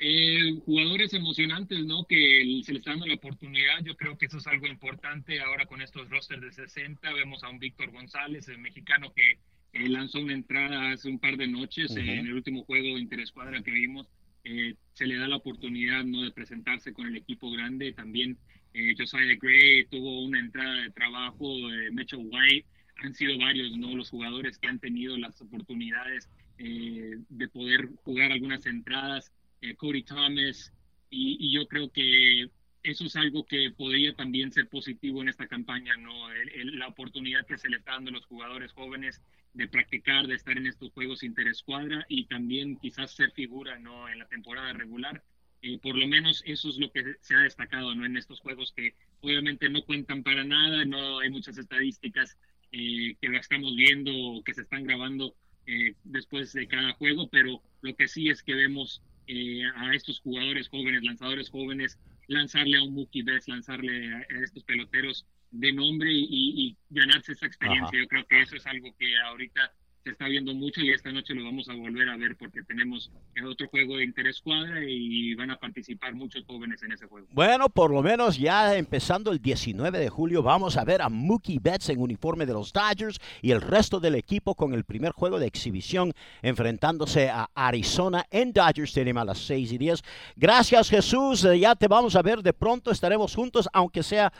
Eh, 0.00 0.60
jugadores 0.66 1.14
emocionantes, 1.14 1.84
¿no? 1.86 2.04
Que 2.04 2.42
se 2.64 2.72
les 2.72 2.80
está 2.80 2.90
dando 2.90 3.06
la 3.06 3.14
oportunidad. 3.14 3.82
Yo 3.84 3.96
creo 3.96 4.18
que 4.18 4.26
eso 4.26 4.38
es 4.38 4.46
algo 4.46 4.66
importante 4.66 5.40
ahora 5.40 5.66
con 5.66 5.80
estos 5.80 6.10
rosters 6.10 6.42
de 6.42 6.52
60. 6.52 7.12
Vemos 7.12 7.42
a 7.44 7.48
un 7.48 7.58
Víctor 7.58 7.90
González, 7.92 8.48
el 8.48 8.58
mexicano 8.58 9.12
que 9.14 9.38
eh, 9.72 9.88
lanzó 9.88 10.18
una 10.18 10.34
entrada 10.34 10.92
hace 10.92 11.08
un 11.08 11.18
par 11.18 11.36
de 11.36 11.46
noches 11.46 11.90
Ujú. 11.92 12.00
eh, 12.00 12.18
en 12.18 12.26
el 12.26 12.34
último 12.34 12.64
juego 12.64 12.98
interescuadra 12.98 13.62
que 13.62 13.70
vimos. 13.70 14.06
Eh, 14.44 14.74
se 14.92 15.06
le 15.06 15.16
da 15.16 15.28
la 15.28 15.36
oportunidad, 15.36 16.04
¿no? 16.04 16.22
De 16.22 16.30
presentarse 16.30 16.92
con 16.92 17.06
el 17.06 17.16
equipo 17.16 17.50
grande. 17.50 17.92
También 17.92 18.38
eh, 18.74 18.94
Josiah 18.96 19.36
Gray 19.40 19.86
tuvo 19.86 20.22
una 20.22 20.38
entrada 20.38 20.82
de 20.82 20.90
trabajo. 20.90 21.72
eh, 21.72 21.90
Mitchell 21.90 22.28
White. 22.30 22.66
Han 22.98 23.14
sido 23.14 23.38
varios, 23.38 23.76
¿no? 23.76 23.96
Los 23.96 24.10
jugadores 24.10 24.58
que 24.58 24.68
han 24.68 24.78
tenido 24.78 25.16
las 25.18 25.40
oportunidades 25.40 26.28
eh, 26.58 27.18
de 27.28 27.48
poder 27.48 27.88
jugar 28.04 28.30
algunas 28.30 28.64
entradas 28.66 29.32
eh, 29.64 29.74
Cody 29.76 30.02
Thomas, 30.02 30.72
y, 31.10 31.52
yo 31.52 31.66
creo 31.66 31.90
que 31.90 32.50
eso 32.82 33.04
es 33.06 33.16
algo 33.16 33.46
que 33.46 33.70
podría 33.70 34.14
también 34.14 34.52
ser 34.52 34.68
positivo 34.68 35.22
en 35.22 35.28
esta 35.28 35.46
campaña, 35.46 35.96
¿no? 35.96 36.12
La 36.54 36.88
oportunidad 36.88 37.46
que 37.46 37.56
se 37.56 37.68
le 37.70 37.78
está 37.78 37.92
dando 37.92 38.10
a 38.10 38.14
los 38.14 38.26
jugadores 38.26 38.72
jóvenes 38.72 39.22
de 39.54 39.68
practicar, 39.68 40.26
de 40.26 40.34
estar 40.34 40.56
en 40.58 40.66
estos 40.66 40.92
juegos 40.92 41.22
interescuadra 41.22 42.04
y 42.08 42.26
también 42.26 42.76
quizás 42.76 43.12
ser 43.12 43.30
figura, 43.32 43.78
¿no? 43.78 44.08
En 44.08 44.18
la 44.18 44.26
temporada 44.26 44.72
regular. 44.72 45.22
Eh, 45.62 45.78
por 45.78 45.96
lo 45.96 46.06
menos 46.06 46.42
eso 46.44 46.68
es 46.68 46.76
lo 46.76 46.90
que 46.90 47.16
se 47.20 47.34
ha 47.34 47.38
destacado, 47.38 47.94
¿no? 47.94 48.04
En 48.04 48.16
estos 48.16 48.40
juegos 48.40 48.72
que 48.76 48.94
obviamente 49.20 49.70
no 49.70 49.82
cuentan 49.84 50.22
para 50.22 50.44
nada, 50.44 50.84
no 50.84 51.20
hay 51.20 51.30
muchas 51.30 51.56
estadísticas 51.56 52.36
eh, 52.72 53.16
que 53.20 53.28
la 53.28 53.38
estamos 53.38 53.74
viendo 53.76 54.10
o 54.12 54.42
que 54.42 54.52
se 54.52 54.62
están 54.62 54.82
grabando 54.84 55.36
eh, 55.66 55.94
después 56.02 56.52
de 56.52 56.66
cada 56.66 56.92
juego, 56.94 57.28
pero 57.30 57.62
lo 57.82 57.94
que 57.94 58.08
sí 58.08 58.28
es 58.28 58.42
que 58.42 58.54
vemos 58.54 59.00
eh, 59.28 59.62
a 59.76 59.94
estos 59.94 60.20
jugadores 60.20 60.68
jóvenes, 60.68 61.04
lanzadores 61.04 61.48
jóvenes, 61.50 61.98
lanzarle 62.26 62.76
a 62.76 62.82
un 62.82 62.94
Mookie 62.94 63.22
Betts, 63.22 63.48
lanzarle 63.48 64.12
a, 64.12 64.18
a 64.18 64.42
estos 64.42 64.64
peloteros 64.64 65.24
de 65.54 65.72
nombre 65.72 66.12
y, 66.12 66.26
y 66.30 66.76
ganarse 66.90 67.32
esa 67.32 67.46
experiencia. 67.46 67.88
Ajá. 67.88 68.02
Yo 68.02 68.08
creo 68.08 68.26
que 68.26 68.42
eso 68.42 68.56
es 68.56 68.66
algo 68.66 68.94
que 68.98 69.16
ahorita 69.18 69.72
se 70.04 70.10
está 70.10 70.26
viendo 70.26 70.54
mucho 70.54 70.82
y 70.82 70.90
esta 70.90 71.10
noche 71.10 71.34
lo 71.34 71.44
vamos 71.44 71.66
a 71.70 71.74
volver 71.74 72.10
a 72.10 72.16
ver 72.18 72.36
porque 72.36 72.62
tenemos 72.62 73.10
otro 73.42 73.68
juego 73.68 73.96
de 73.96 74.04
interés 74.04 74.40
cuadra 74.42 74.84
y 74.86 75.34
van 75.34 75.50
a 75.50 75.56
participar 75.56 76.14
muchos 76.14 76.44
jóvenes 76.46 76.82
en 76.82 76.92
ese 76.92 77.06
juego. 77.06 77.26
Bueno, 77.30 77.70
por 77.70 77.90
lo 77.90 78.02
menos 78.02 78.38
ya 78.38 78.76
empezando 78.76 79.32
el 79.32 79.40
19 79.40 79.98
de 79.98 80.10
julio 80.10 80.42
vamos 80.42 80.76
a 80.76 80.84
ver 80.84 81.00
a 81.00 81.08
Mookie 81.08 81.58
Betts 81.58 81.88
en 81.88 82.00
uniforme 82.00 82.44
de 82.44 82.52
los 82.52 82.70
Dodgers 82.70 83.18
y 83.40 83.52
el 83.52 83.62
resto 83.62 83.98
del 83.98 84.14
equipo 84.14 84.54
con 84.54 84.74
el 84.74 84.84
primer 84.84 85.12
juego 85.12 85.38
de 85.38 85.46
exhibición 85.46 86.12
enfrentándose 86.42 87.30
a 87.30 87.48
Arizona 87.54 88.26
en 88.30 88.52
Dodger 88.52 88.84
Stadium 88.84 89.16
a 89.18 89.24
las 89.24 89.38
6 89.38 89.72
y 89.72 89.78
10. 89.78 90.02
Gracias 90.36 90.90
Jesús, 90.90 91.48
ya 91.58 91.74
te 91.76 91.88
vamos 91.88 92.14
a 92.14 92.20
ver 92.20 92.42
de 92.42 92.52
pronto, 92.52 92.90
estaremos 92.90 93.34
juntos 93.34 93.70
aunque 93.72 94.02
sea 94.02 94.30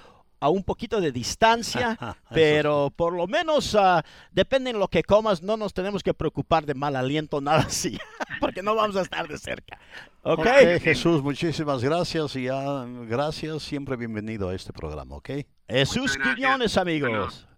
a 0.44 0.50
un 0.50 0.62
poquito 0.62 1.00
de 1.00 1.11
distancia, 1.11 1.96
pero 2.30 2.92
por 2.94 3.14
lo 3.14 3.26
menos 3.26 3.74
ah, 3.74 4.04
depende 4.30 4.74
de 4.74 4.78
lo 4.78 4.88
que 4.88 5.02
comas, 5.02 5.42
no 5.42 5.57
nos 5.57 5.72
tenemos 5.72 6.02
que 6.02 6.12
preocupar 6.12 6.66
de 6.66 6.74
mal 6.74 6.96
aliento, 6.96 7.40
nada 7.40 7.61
así, 7.61 7.98
porque 8.40 8.62
no 8.62 8.74
vamos 8.74 8.94
a 8.96 9.00
estar 9.00 9.26
de 9.26 9.38
cerca. 9.38 9.78
¿Ok? 10.22 10.40
Ok, 10.40 10.83
Jesús, 10.83 11.22
muchísimas 11.22 11.83
gracias 11.83 12.37
y 12.37 12.44
ya, 12.44 12.85
gracias, 13.09 13.62
siempre 13.62 13.96
bienvenido 13.96 14.50
a 14.50 14.54
este 14.54 14.74
programa, 14.74 15.16
¿ok? 15.16 15.30
Jesús. 15.66 16.18
Quiñones, 16.22 16.76
amigos. 16.76 17.48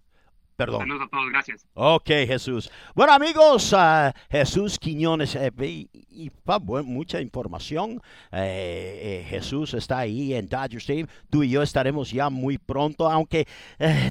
Perdón. 0.56 0.80
Saludos 0.80 1.02
a 1.06 1.10
todos, 1.10 1.30
gracias. 1.30 1.66
Ok, 1.74 2.06
Jesús. 2.06 2.70
Bueno, 2.94 3.12
amigos, 3.12 3.74
uh, 3.74 4.10
Jesús 4.30 4.78
Quiñones, 4.78 5.34
eh, 5.36 5.52
y, 5.60 5.88
y 6.10 6.30
bueno, 6.62 6.88
mucha 6.88 7.20
información. 7.20 8.00
Eh, 8.32 9.22
eh, 9.22 9.26
Jesús 9.28 9.74
está 9.74 9.98
ahí 9.98 10.32
en 10.32 10.48
Dodger 10.48 10.78
Stadium. 10.78 11.08
Tú 11.28 11.42
y 11.42 11.50
yo 11.50 11.62
estaremos 11.62 12.10
ya 12.10 12.30
muy 12.30 12.56
pronto, 12.56 13.10
aunque 13.10 13.46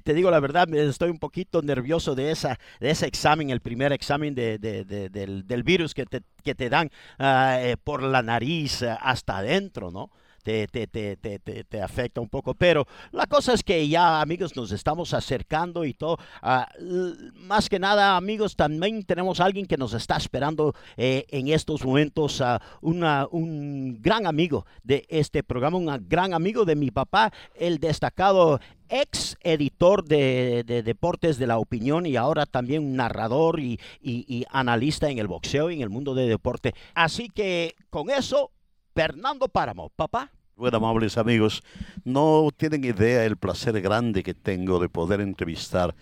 te 0.04 0.14
digo 0.14 0.30
la 0.30 0.40
verdad, 0.40 0.72
estoy 0.76 1.10
un 1.10 1.20
poquito 1.20 1.64
nervioso 1.64 2.14
de, 2.14 2.30
esa, 2.30 2.60
de 2.80 2.92
ese 2.92 3.08
examen, 3.08 3.50
el 3.50 3.62
primer 3.62 3.92
examen 3.92 4.36
de, 4.36 4.60
de, 4.60 4.86
de, 4.86 5.10
del, 5.10 5.48
del, 5.48 5.64
virus 5.64 5.96
que 5.96 6.06
te, 6.06 6.22
que 6.44 6.54
te 6.54 6.70
dan 6.70 6.92
uh, 7.20 7.76
por 7.84 8.04
la 8.04 8.22
nariz 8.22 8.84
hasta 8.84 9.40
adentro, 9.40 9.90
¿no? 9.90 10.12
Te, 10.46 10.68
te, 10.68 11.18
te, 11.18 11.38
te, 11.64 11.82
afecta 11.82 12.22
un 12.22 12.30
poco. 12.30 12.54
Pero 12.54 12.86
la 13.12 13.26
cosa 13.26 13.54
es 13.54 13.64
que 13.64 13.88
ya, 13.88 14.22
amigos, 14.22 14.56
nos 14.56 14.72
estamos 14.72 15.14
acercando 15.16 15.84
y 15.86 15.96
todo. 15.96 16.20
Uh, 16.44 17.32
más 17.34 17.68
que 17.68 17.80
nada, 17.80 18.16
amigos, 18.16 18.56
también 18.56 19.04
tenemos 19.04 19.40
a 19.40 19.46
alguien 19.46 19.66
que 19.66 19.76
nos 19.76 19.96
está 19.96 20.18
esperando 20.18 20.76
eh, 20.98 21.26
en 21.30 21.48
estos 21.48 21.84
momentos, 21.84 22.42
uh, 22.42 22.60
una, 22.82 23.28
un 23.32 24.00
gran 24.02 24.28
amigo 24.28 24.68
de 24.84 25.06
este 25.10 25.42
programa, 25.42 25.78
un 25.78 26.08
gran 26.08 26.36
amigo 26.36 26.64
de 26.64 26.76
mi 26.76 26.92
papá, 26.92 27.34
el 27.56 27.80
destacado 27.80 28.60
ex 28.88 29.36
editor 29.42 30.06
de, 30.06 30.64
de, 30.64 30.84
deportes 30.84 31.40
de 31.40 31.48
la 31.48 31.58
opinión 31.58 32.06
y 32.06 32.18
ahora 32.18 32.46
también 32.46 32.96
narrador 32.96 33.60
y, 33.60 33.80
y, 34.00 34.26
y 34.28 34.46
analista 34.52 35.10
en 35.10 35.18
el 35.18 35.28
boxeo 35.28 35.72
y 35.72 35.74
en 35.74 35.82
el 35.82 35.90
mundo 35.90 36.14
de 36.14 36.28
deporte. 36.28 36.76
Así 36.94 37.30
que 37.30 37.74
con 37.90 38.12
eso 38.12 38.52
Fernando 38.96 39.50
Páramo, 39.50 39.90
papá. 39.90 40.32
Bueno, 40.58 40.78
amables 40.78 41.18
amigos, 41.18 41.62
no 42.06 42.48
tienen 42.56 42.86
idea 42.86 43.26
el 43.26 43.36
placer 43.36 43.82
grande 43.82 44.24
que 44.24 44.34
tengo 44.34 44.80
de 44.80 44.88
poder 44.88 45.20
entrevistar. 45.20 45.94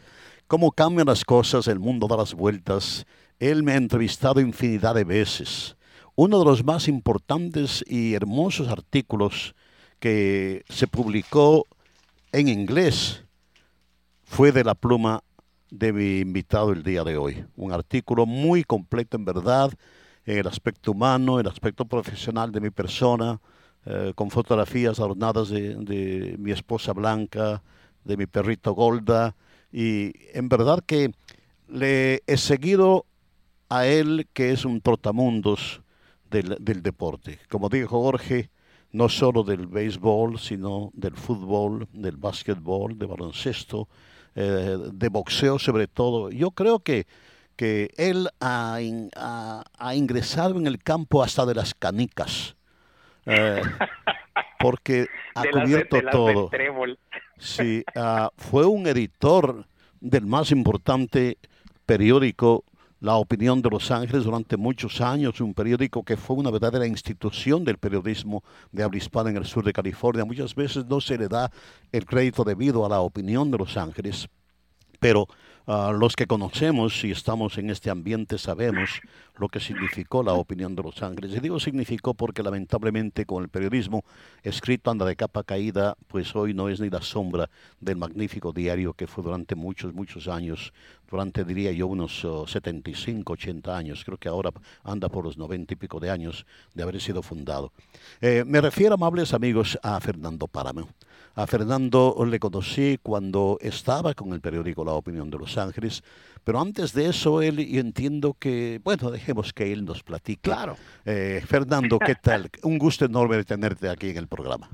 Cómo 0.46 0.72
cambian 0.72 1.08
las 1.08 1.26
cosas, 1.26 1.68
el 1.68 1.80
mundo 1.80 2.06
da 2.06 2.18
las 2.18 2.36
vueltas. 2.36 3.08
Él 3.40 3.64
me 3.64 3.72
ha 3.72 3.78
entrevistado 3.78 4.40
infinidad 4.42 4.94
de 4.94 5.06
veces. 5.06 5.76
Uno 6.14 6.38
de 6.38 6.46
los 6.46 6.64
más 6.64 6.88
importantes 6.88 7.84
y 7.88 8.14
hermosos 8.14 8.68
artículos 8.68 9.56
que 10.00 10.64
se 10.70 10.86
publicó 10.86 11.66
en 12.32 12.48
inglés 12.48 13.24
fue 14.24 14.52
de 14.52 14.64
la 14.64 14.76
pluma 14.76 15.24
de 15.72 15.92
mi 15.94 16.20
invitado 16.20 16.74
el 16.74 16.84
día 16.84 17.04
de 17.04 17.18
hoy. 17.18 17.44
Un 17.56 17.72
artículo 17.72 18.28
muy 18.28 18.64
completo 18.64 19.18
en 19.18 19.26
verdad, 19.26 19.74
en 20.28 20.38
el 20.38 20.46
aspecto 20.46 20.92
humano, 20.92 21.40
el 21.40 21.48
aspecto 21.48 21.86
profesional 21.86 22.52
de 22.52 22.62
mi 22.62 22.70
persona, 22.70 23.40
eh, 23.86 24.14
con 24.16 24.32
fotografías 24.32 25.00
adornadas 25.00 25.50
de, 25.50 25.76
de, 25.76 26.36
mi 26.38 26.52
esposa 26.52 26.94
Blanca, 26.94 27.62
de 28.04 28.18
mi 28.18 28.26
perrito 28.26 28.74
Golda, 28.74 29.36
y 29.72 30.14
en 30.34 30.50
verdad 30.50 30.84
que 30.86 31.12
le 31.68 32.24
he 32.28 32.38
seguido 32.38 33.06
a 33.70 33.86
él, 33.88 34.28
que 34.34 34.52
es 34.52 34.66
un 34.66 34.82
trotamundos 34.82 35.82
del, 36.30 36.58
del 36.60 36.84
deporte. 36.84 37.40
Como 37.50 37.70
dijo 37.70 38.02
Jorge, 38.02 38.50
no 38.92 39.10
solo 39.10 39.44
del 39.44 39.68
béisbol, 39.68 40.40
sino 40.40 40.92
del 40.94 41.16
fútbol, 41.16 41.88
del 41.92 42.18
básquetbol, 42.18 42.98
de 42.98 43.06
baloncesto, 43.06 43.88
eh, 44.36 44.78
de 44.94 45.10
boxeo 45.10 45.60
sobre 45.60 45.88
todo. 45.88 46.30
Yo 46.30 46.52
creo 46.52 46.80
que 46.80 47.08
que 47.56 47.94
él 47.98 48.30
ha, 48.40 48.80
ha, 49.16 49.64
ha, 49.78 49.96
ingresado 49.96 50.58
en 50.58 50.68
el 50.68 50.82
campo 50.82 51.24
hasta 51.24 51.46
de 51.46 51.56
las 51.56 51.74
canicas, 51.74 52.56
eh, 53.26 53.62
porque 54.60 55.08
ha 55.36 55.44
cubierto 55.44 56.02
las, 56.02 56.12
todo. 56.12 56.50
Sí, 57.38 57.84
uh, 57.96 58.28
fue 58.38 58.66
un 58.66 58.88
editor 58.88 59.66
del 60.00 60.26
más 60.26 60.52
importante 60.52 61.38
periódico 61.86 62.64
la 63.04 63.16
opinión 63.16 63.62
de 63.62 63.70
Los 63.70 63.92
Ángeles 63.92 64.24
durante 64.24 64.56
muchos 64.56 65.02
años, 65.02 65.42
un 65.42 65.54
periódico 65.54 66.04
que 66.04 66.16
fue 66.16 66.38
una 66.38 66.50
verdadera 66.50 66.88
institución 66.88 67.66
del 67.66 67.78
periodismo 67.78 68.46
de 68.72 68.82
habla 68.82 68.98
hispana 68.98 69.30
en 69.30 69.36
el 69.36 69.46
sur 69.46 69.66
de 69.66 69.74
California. 69.74 70.24
Muchas 70.24 70.56
veces 70.56 70.86
no 70.86 71.02
se 71.02 71.18
le 71.18 71.28
da 71.28 71.52
el 71.92 72.06
crédito 72.06 72.46
debido 72.46 72.86
a 72.86 72.90
la 72.90 73.02
opinión 73.02 73.52
de 73.52 73.58
Los 73.58 73.76
Ángeles, 73.76 74.30
pero 75.02 75.28
Uh, 75.66 75.94
los 75.94 76.18
que 76.18 76.28
conocemos 76.28 77.06
y 77.06 77.12
estamos 77.12 77.58
en 77.58 77.70
este 77.70 77.90
ambiente 77.90 78.38
sabemos 78.38 79.00
lo 79.38 79.48
que 79.48 79.62
significó 79.62 80.22
la 80.22 80.34
opinión 80.34 80.76
de 80.76 80.84
Los 80.84 81.02
Ángeles. 81.02 81.32
Y 81.34 81.40
digo 81.40 81.58
significó 81.58 82.14
porque 82.14 82.44
lamentablemente 82.44 83.26
con 83.26 83.44
el 83.44 83.50
periodismo 83.50 84.04
escrito 84.44 84.92
anda 84.92 85.06
de 85.06 85.16
capa 85.16 85.44
caída, 85.44 85.96
pues 86.10 86.36
hoy 86.36 86.54
no 86.54 86.68
es 86.68 86.82
ni 86.82 86.90
la 86.90 87.02
sombra 87.02 87.50
del 87.80 87.96
magnífico 87.96 88.52
diario 88.52 88.94
que 88.94 89.08
fue 89.08 89.24
durante 89.24 89.56
muchos, 89.56 89.94
muchos 89.94 90.28
años, 90.28 90.74
durante 91.10 91.46
diría 91.46 91.72
yo 91.72 91.88
unos 91.88 92.26
uh, 92.26 92.46
75, 92.46 93.32
80 93.32 93.78
años, 93.78 94.04
creo 94.04 94.18
que 94.18 94.28
ahora 94.28 94.52
anda 94.84 95.08
por 95.08 95.24
los 95.24 95.38
90 95.38 95.76
y 95.76 95.78
pico 95.78 96.00
de 96.02 96.10
años 96.10 96.46
de 96.74 96.84
haber 96.84 97.00
sido 97.00 97.24
fundado. 97.24 97.72
Eh, 98.20 98.44
me 98.46 98.60
refiero, 98.60 98.96
amables 98.96 99.34
amigos, 99.34 99.80
a 99.82 99.98
Fernando 100.02 100.48
Páramo. 100.48 100.90
A 101.36 101.48
Fernando 101.48 102.16
le 102.30 102.40
conocí 102.40 103.00
cuando 103.02 103.58
estaba 103.60 104.14
con 104.14 104.34
el 104.34 104.42
periódico 104.42 104.86
La 104.86 104.92
Opinión 104.92 105.32
de 105.32 105.40
Los 105.40 105.53
Ángeles, 105.58 106.04
pero 106.44 106.60
antes 106.60 106.94
de 106.94 107.08
eso 107.08 107.42
él, 107.42 107.66
yo 107.68 107.80
entiendo 107.80 108.36
que, 108.40 108.80
bueno, 108.84 109.12
dejemos 109.12 109.54
que 109.54 109.72
él 109.72 109.86
nos 109.86 110.04
platique. 110.04 110.42
Claro. 110.42 110.76
Eh, 111.06 111.42
Fernando, 111.48 112.00
¿qué 112.00 112.16
tal? 112.16 112.50
Un 112.64 112.78
gusto 112.78 113.06
enorme 113.06 113.44
tenerte 113.44 113.90
aquí 113.90 114.10
en 114.10 114.18
el 114.18 114.28
programa. 114.28 114.70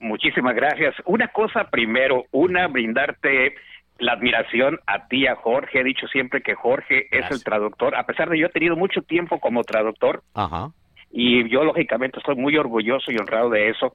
Muchísimas 0.00 0.54
gracias. 0.54 0.94
Una 1.06 1.28
cosa 1.28 1.70
primero, 1.70 2.24
una, 2.30 2.68
brindarte 2.68 3.54
la 3.98 4.12
admiración 4.12 4.78
a 4.86 5.06
ti, 5.08 5.26
a 5.26 5.36
Jorge. 5.36 5.80
He 5.80 5.84
dicho 5.84 6.06
siempre 6.08 6.42
que 6.42 6.54
Jorge 6.54 7.06
gracias. 7.10 7.30
es 7.30 7.36
el 7.38 7.44
traductor, 7.44 7.94
a 7.94 8.04
pesar 8.06 8.28
de 8.28 8.38
yo 8.38 8.46
he 8.46 8.50
tenido 8.50 8.76
mucho 8.76 9.02
tiempo 9.02 9.40
como 9.40 9.62
traductor. 9.62 10.22
Ajá. 10.34 10.70
Y 11.10 11.48
yo, 11.48 11.62
lógicamente, 11.64 12.18
estoy 12.18 12.34
muy 12.34 12.56
orgulloso 12.56 13.12
y 13.12 13.16
honrado 13.16 13.50
de 13.50 13.70
eso 13.70 13.94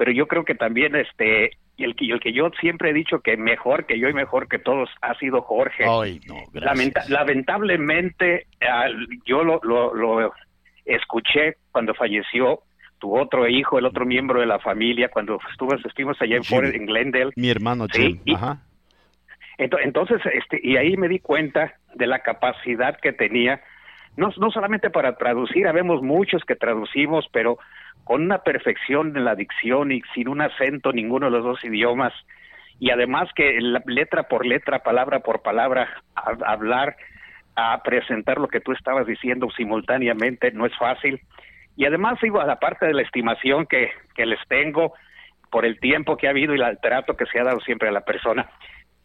pero 0.00 0.12
yo 0.12 0.26
creo 0.28 0.46
que 0.46 0.54
también 0.54 0.96
este 0.96 1.50
y 1.80 1.84
el 1.84 1.96
que 1.96 2.04
el 2.04 2.20
que 2.20 2.32
yo 2.32 2.50
siempre 2.60 2.90
he 2.90 2.92
dicho 2.92 3.20
que 3.20 3.38
mejor 3.38 3.86
que 3.86 3.98
yo 3.98 4.08
y 4.08 4.12
mejor 4.12 4.48
que 4.48 4.58
todos 4.58 4.90
ha 5.00 5.14
sido 5.14 5.40
Jorge. 5.40 5.84
Ay, 5.88 6.20
no, 6.26 6.36
Lamenta 6.52 7.02
lamentablemente 7.08 8.46
yo 9.24 9.42
lo, 9.42 9.60
lo, 9.62 9.94
lo 9.94 10.32
escuché 10.84 11.56
cuando 11.72 11.94
falleció 11.94 12.60
tu 12.98 13.18
otro 13.18 13.48
hijo, 13.48 13.78
el 13.78 13.86
otro 13.86 14.04
miembro 14.04 14.40
de 14.40 14.46
la 14.46 14.58
familia, 14.58 15.08
cuando 15.08 15.38
estuvo, 15.50 15.74
estuvimos 15.74 16.20
allá 16.20 16.36
en, 16.36 16.74
en 16.74 16.84
Glendale. 16.84 17.32
Mi 17.34 17.48
hermano 17.48 17.86
Jim. 17.90 18.16
Sí, 18.16 18.22
y, 18.26 18.34
Ajá. 18.34 18.58
Entonces, 19.56 20.20
este, 20.32 20.60
y 20.62 20.76
ahí 20.76 20.96
me 20.96 21.08
di 21.08 21.18
cuenta 21.18 21.74
de 21.94 22.06
la 22.06 22.20
capacidad 22.20 22.98
que 22.98 23.12
tenía, 23.12 23.62
no, 24.16 24.30
no 24.38 24.50
solamente 24.50 24.90
para 24.90 25.16
traducir, 25.16 25.66
habemos 25.66 26.02
muchos 26.02 26.44
que 26.44 26.56
traducimos, 26.56 27.26
pero 27.32 27.58
con 28.10 28.22
una 28.22 28.38
perfección 28.38 29.16
en 29.16 29.24
la 29.24 29.36
dicción 29.36 29.92
y 29.92 30.02
sin 30.14 30.26
un 30.26 30.40
acento 30.40 30.90
ninguno 30.90 31.26
de 31.26 31.30
los 31.30 31.44
dos 31.44 31.62
idiomas 31.62 32.12
y 32.80 32.90
además 32.90 33.28
que 33.36 33.60
la, 33.60 33.80
letra 33.86 34.24
por 34.24 34.44
letra, 34.44 34.80
palabra 34.80 35.20
por 35.20 35.42
palabra, 35.42 35.88
a, 36.16 36.30
a 36.30 36.52
hablar, 36.52 36.96
a 37.54 37.80
presentar 37.84 38.38
lo 38.38 38.48
que 38.48 38.58
tú 38.58 38.72
estabas 38.72 39.06
diciendo 39.06 39.48
simultáneamente 39.56 40.50
no 40.50 40.66
es 40.66 40.76
fácil. 40.76 41.20
Y 41.76 41.84
además 41.84 42.18
digo 42.20 42.40
aparte 42.40 42.84
de 42.84 42.94
la 42.94 43.02
estimación 43.02 43.66
que, 43.66 43.92
que 44.16 44.26
les 44.26 44.40
tengo 44.48 44.92
por 45.48 45.64
el 45.64 45.78
tiempo 45.78 46.16
que 46.16 46.26
ha 46.26 46.30
habido 46.30 46.52
y 46.56 46.60
el 46.60 46.80
trato 46.80 47.16
que 47.16 47.26
se 47.26 47.38
ha 47.38 47.44
dado 47.44 47.60
siempre 47.60 47.90
a 47.90 47.92
la 47.92 48.00
persona. 48.00 48.50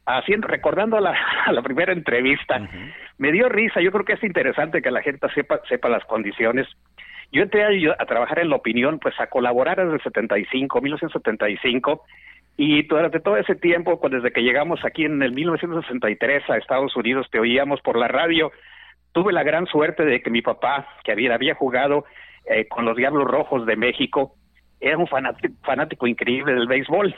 Haciendo 0.08 0.48
recordando 0.48 0.98
a 0.98 1.02
la, 1.02 1.16
a 1.46 1.52
la 1.52 1.62
primera 1.62 1.94
entrevista 1.94 2.58
uh 2.58 2.64
-huh. 2.64 2.94
me 3.20 3.32
dio 3.32 3.50
risa. 3.50 3.82
Yo 3.82 3.92
creo 3.92 4.04
que 4.04 4.14
es 4.14 4.24
interesante 4.24 4.82
que 4.82 4.90
la 4.90 5.04
gente 5.04 5.30
sepa 5.36 5.60
sepa 5.70 5.90
las 5.90 6.06
condiciones 6.06 6.68
yo 7.36 7.44
entré 7.44 7.64
a, 7.64 7.96
a, 8.00 8.06
trabajar 8.06 8.40
en 8.40 8.50
la 8.50 8.56
opinión, 8.56 8.98
pues 8.98 9.20
a 9.20 9.28
colaborar 9.28 9.78
desde 9.78 9.96
el 9.96 10.02
75, 10.02 10.80
1975, 10.80 12.02
y 12.56 12.84
durante 12.84 13.20
todo 13.20 13.36
ese 13.36 13.56
tiempo, 13.56 14.00
pues 14.00 14.14
desde 14.14 14.32
que 14.32 14.42
llegamos 14.42 14.80
aquí 14.86 15.04
en 15.04 15.22
el 15.22 15.34
1963 15.34 16.50
a 16.50 16.58
Estados 16.58 16.96
Unidos, 16.96 17.28
te 17.30 17.40
oíamos 17.40 17.82
por 17.82 17.98
la 17.98 18.08
radio. 18.08 18.54
Tuve 19.12 19.34
la 19.34 19.44
gran 19.44 19.66
suerte 19.66 20.06
de 20.06 20.22
que 20.22 20.30
mi 20.30 20.42
papá, 20.42 20.88
que 21.04 21.12
había, 21.12 21.56
jugado 21.56 22.06
eh, 22.50 22.68
con 22.70 22.86
los 22.86 22.96
Diablos 22.96 23.26
Rojos 23.26 23.66
de 23.66 23.76
México, 23.76 24.36
era 24.80 24.98
un 24.98 25.08
fanático, 25.08 26.08
increíble 26.08 26.54
del 26.54 26.68
béisbol. 26.68 27.14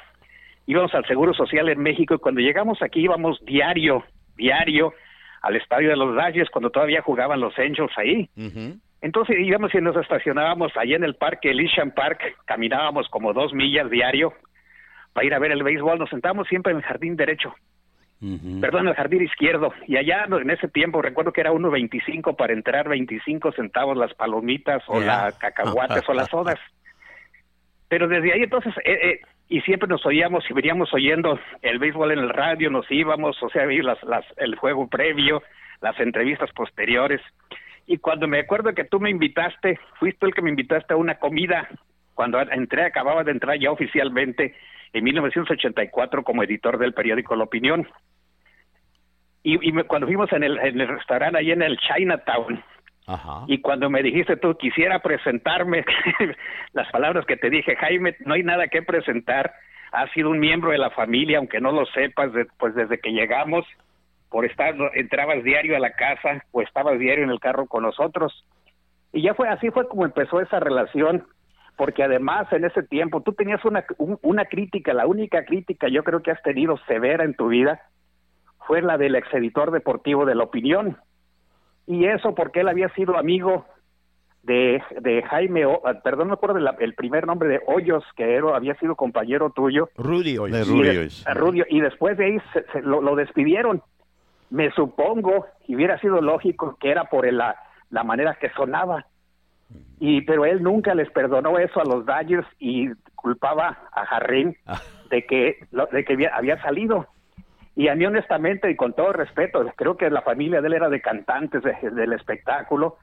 Íbamos 0.66 0.94
al 0.96 1.06
Seguro 1.06 1.36
Social 1.36 1.70
en 1.70 1.80
México 1.80 2.16
y 2.16 2.20
cuando 2.20 2.42
llegamos 2.42 2.82
aquí 2.82 3.02
íbamos 3.02 3.40
diario, 3.46 4.04
diario 4.36 4.94
al 5.44 5.56
estadio 5.56 5.90
de 5.90 5.96
los 5.96 6.16
Dodgers 6.16 6.50
cuando 6.50 6.72
todavía 6.72 7.04
jugaban 7.04 7.40
los 7.40 7.58
Angels 7.60 7.94
ahí. 7.98 8.28
Uh. 8.36 8.80
Entonces 9.02 9.38
íbamos 9.40 9.74
y 9.74 9.78
nos 9.78 9.96
estacionábamos 9.96 10.76
allá 10.76 10.96
en 10.96 11.04
el 11.04 11.16
parque 11.16 11.52
Elysian 11.52 11.92
Park, 11.92 12.20
caminábamos 12.46 13.08
como 13.10 13.34
dos 13.34 13.54
millas 13.54 13.90
diario 13.90 14.34
para 15.14 15.26
ir 15.26 15.34
a 15.34 15.40
ver 15.40 15.52
el 15.52 15.64
béisbol, 15.64 16.00
nos 16.00 16.10
sentábamos 16.10 16.48
siempre 16.48 16.72
en 16.72 16.78
el 16.78 16.84
jardín 16.84 17.16
derecho, 17.16 17.56
uh 18.22 18.26
-huh. 18.26 18.62
perdón, 18.62 18.82
en 18.82 18.90
el 18.90 18.96
jardín 18.96 19.24
izquierdo, 19.24 19.74
y 19.88 19.98
allá 19.98 20.26
en 20.30 20.50
ese 20.50 20.68
tiempo 20.68 21.02
recuerdo 21.02 21.32
que 21.32 21.42
era 21.42 21.52
1.25 21.52 22.36
para 22.36 22.54
entrar 22.54 22.88
25 22.88 23.52
centavos 23.54 23.98
las 23.98 24.14
palomitas 24.14 24.84
o 24.88 25.00
yeah. 25.00 25.26
las 25.26 25.38
cacahuates 25.40 26.08
o 26.08 26.14
las 26.14 26.30
sodas. 26.30 26.60
Pero 27.88 28.08
desde 28.08 28.34
ahí 28.34 28.44
entonces 28.44 28.74
eh, 28.84 29.00
eh, 29.02 29.20
y 29.50 29.62
siempre 29.62 29.88
nos 29.88 30.06
oíamos 30.06 30.44
y 30.50 30.54
veníamos 30.54 30.94
oyendo 30.94 31.40
el 31.62 31.80
béisbol 31.80 32.12
en 32.12 32.20
el 32.20 32.30
radio, 32.30 32.70
nos 32.70 32.90
íbamos, 32.92 33.42
o 33.42 33.50
sea, 33.50 33.66
las, 33.66 34.04
las, 34.04 34.26
el 34.38 34.56
juego 34.56 34.88
previo, 34.88 35.42
las 35.82 35.98
entrevistas 36.00 36.52
posteriores. 36.52 37.22
Y 37.88 37.98
cuando 37.98 38.28
me 38.28 38.40
acuerdo 38.40 38.76
que 38.76 38.84
tú 38.84 39.00
me 39.00 39.10
invitaste, 39.10 39.80
fuiste 39.98 40.26
el 40.26 40.34
que 40.34 40.42
me 40.42 40.50
invitaste 40.50 40.94
a 40.94 40.98
una 40.98 41.16
comida, 41.16 41.68
cuando 42.14 42.40
entré, 42.42 42.84
acababa 42.84 43.24
de 43.24 43.32
entrar 43.32 43.58
ya 43.58 43.72
oficialmente 43.72 44.56
en 44.92 45.04
1984 45.04 46.24
como 46.24 46.44
editor 46.44 46.78
del 46.78 46.94
periódico 46.94 47.36
La 47.36 47.46
Opinión. 47.46 47.88
Y, 49.44 49.72
cuando 49.84 50.08
fuimos 50.08 50.32
en 50.34 50.44
el, 50.44 50.58
en 50.60 50.82
el 50.82 50.88
restaurante 50.90 51.40
ahí 51.40 51.52
en 51.52 51.62
el 51.62 51.78
Chinatown, 51.78 52.62
y 53.48 53.60
cuando 53.60 53.90
me 53.90 54.04
dijiste 54.04 54.36
tú 54.36 54.58
quisiera 54.58 55.00
presentarme, 55.00 55.86
las 56.74 56.92
palabras 56.92 57.26
que 57.26 57.38
te 57.38 57.50
dije, 57.50 57.78
Jaime, 57.78 58.18
no 58.26 58.34
hay 58.34 58.44
nada 58.44 58.68
que 58.68 58.82
presentar, 58.82 59.54
has 59.94 60.12
sido 60.12 60.30
un 60.30 60.40
miembro 60.40 60.72
de 60.72 60.78
la 60.78 60.90
familia, 60.90 61.38
aunque 61.38 61.62
no 61.62 61.72
lo 61.72 61.86
sepas, 61.86 62.32
pues 62.60 62.76
desde 62.76 63.00
que 63.00 63.12
llegamos, 63.12 63.66
por 64.30 64.46
estar, 64.46 64.76
entrabas 64.94 65.44
diario 65.44 65.76
a 65.76 65.80
la 65.80 65.92
casa 65.92 66.44
o 66.52 66.62
estabas 66.62 67.00
diario 67.00 67.24
en 67.24 67.30
el 67.30 67.40
carro 67.40 67.68
con 67.68 67.84
nosotros. 67.84 68.46
Y 69.14 69.22
ya 69.22 69.34
fue 69.34 69.48
así, 69.48 69.70
fue 69.72 69.88
como 69.88 70.06
empezó 70.06 70.42
esa 70.42 70.60
relación, 70.60 71.26
porque 71.78 72.04
además 72.04 72.52
en 72.52 72.66
ese 72.66 72.84
tiempo 72.84 73.22
tú 73.22 73.34
tenías 73.34 73.64
una, 73.66 73.86
una 74.22 74.46
crítica, 74.46 74.94
la 74.94 75.08
única 75.08 75.46
crítica 75.46 75.88
yo 75.88 76.04
creo 76.04 76.22
que 76.22 76.32
has 76.32 76.42
tenido 76.44 76.78
severa 76.88 77.24
en 77.24 77.36
tu 77.36 77.48
vida, 77.48 77.82
fue 78.66 78.82
la 78.82 78.98
del 78.98 79.16
ex 79.16 79.34
editor 79.34 79.72
deportivo 79.72 80.26
de 80.26 80.36
La 80.36 80.44
Opinión 80.44 80.98
y 81.88 82.06
eso 82.06 82.36
porque 82.36 82.60
él 82.60 82.68
había 82.68 82.90
sido 82.90 83.18
amigo 83.18 83.66
de, 84.44 84.82
de 85.02 85.24
Jaime, 85.24 85.64
ah, 85.64 85.94
perdón, 86.04 86.28
no 86.28 86.32
me 86.32 86.34
acuerdo 86.34 86.60
el 86.80 86.94
primer 86.96 87.26
nombre 87.26 87.50
de 87.50 87.62
Hoyos, 87.66 88.04
que 88.16 88.36
era, 88.36 88.56
había 88.56 88.76
sido 88.76 88.96
compañero 88.96 89.52
tuyo. 89.52 89.90
Rudy 89.98 90.38
Hoyos. 90.38 90.68
Rudy 91.34 91.64
Y, 91.70 91.82
después 91.82 92.18
de 92.18 92.26
ahí 92.26 92.38
se, 92.72 92.82
lo, 92.82 93.16
despidieron. 93.16 93.82
Me 94.50 94.72
supongo, 94.72 95.46
y 95.68 95.76
hubiera 95.76 96.00
sido 96.00 96.22
lógico, 96.22 96.78
que 96.80 96.90
era 96.90 97.06
por 97.06 97.32
la, 97.32 97.56
la 97.90 98.04
manera 98.04 98.36
que 98.36 98.50
sonaba. 98.52 99.06
Y, 100.00 100.22
pero 100.22 100.46
él 100.46 100.64
nunca 100.64 100.94
les 100.94 101.10
perdonó 101.12 101.58
eso 101.58 101.82
a 101.82 101.86
los 101.86 102.06
Dodgers 102.06 102.48
y 102.60 102.90
culpaba 103.16 103.78
a 103.92 104.06
Jarrín 104.06 104.56
ah. 104.66 104.80
de 105.10 105.26
que, 105.26 105.60
de 105.92 106.06
que 106.06 106.30
había, 106.32 106.62
salido. 106.62 107.08
Y 107.76 107.90
a 107.90 107.96
mí 107.96 108.06
honestamente 108.06 108.72
y 108.72 108.76
con 108.76 108.94
todo 108.94 109.14
respeto, 109.14 109.66
creo 109.76 109.98
que 109.98 110.10
la 110.10 110.22
familia 110.22 110.62
de 110.62 110.68
él 110.68 110.74
era 110.74 110.90
de 110.90 111.02
cantantes 111.02 111.62
del 111.64 112.14
espectáculo, 112.14 112.98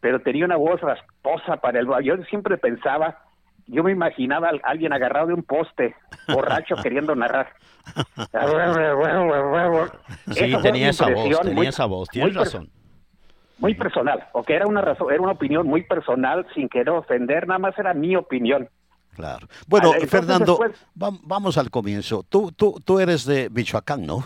pero 0.00 0.20
tenía 0.20 0.44
una 0.44 0.56
voz 0.56 0.80
rasposa 0.80 1.58
para 1.58 1.78
el... 1.78 1.88
Yo 2.02 2.16
siempre 2.24 2.58
pensaba, 2.58 3.18
yo 3.66 3.82
me 3.82 3.92
imaginaba 3.92 4.48
a 4.48 4.70
alguien 4.70 4.92
agarrado 4.92 5.28
de 5.28 5.34
un 5.34 5.42
poste, 5.42 5.94
borracho, 6.28 6.76
queriendo 6.82 7.14
narrar. 7.14 7.52
sí, 10.32 10.54
tenía 10.62 10.90
esa 10.90 11.08
voz, 11.08 11.40
tenía 11.40 11.68
esa 11.68 11.86
voz, 11.86 12.08
tienes 12.08 12.34
razón. 12.34 12.70
Muy 13.58 13.74
personal, 13.74 14.26
o 14.32 14.42
que 14.42 14.54
era 14.54 14.66
una 14.66 14.80
razón, 14.80 15.12
era 15.12 15.20
una 15.20 15.32
opinión 15.32 15.66
muy 15.66 15.82
personal, 15.82 16.46
sin 16.54 16.68
querer 16.68 16.90
ofender, 16.90 17.46
nada 17.46 17.58
más 17.58 17.78
era 17.78 17.92
mi 17.92 18.16
opinión. 18.16 18.68
Claro. 19.14 19.46
Bueno, 19.66 19.92
Fernando, 20.08 20.58
vamos 20.94 21.58
al 21.58 21.70
comienzo. 21.70 22.24
Tú, 22.28 22.52
tú, 22.52 22.80
tú 22.84 23.00
eres 23.00 23.26
de 23.26 23.50
Michoacán, 23.50 24.06
¿no? 24.06 24.24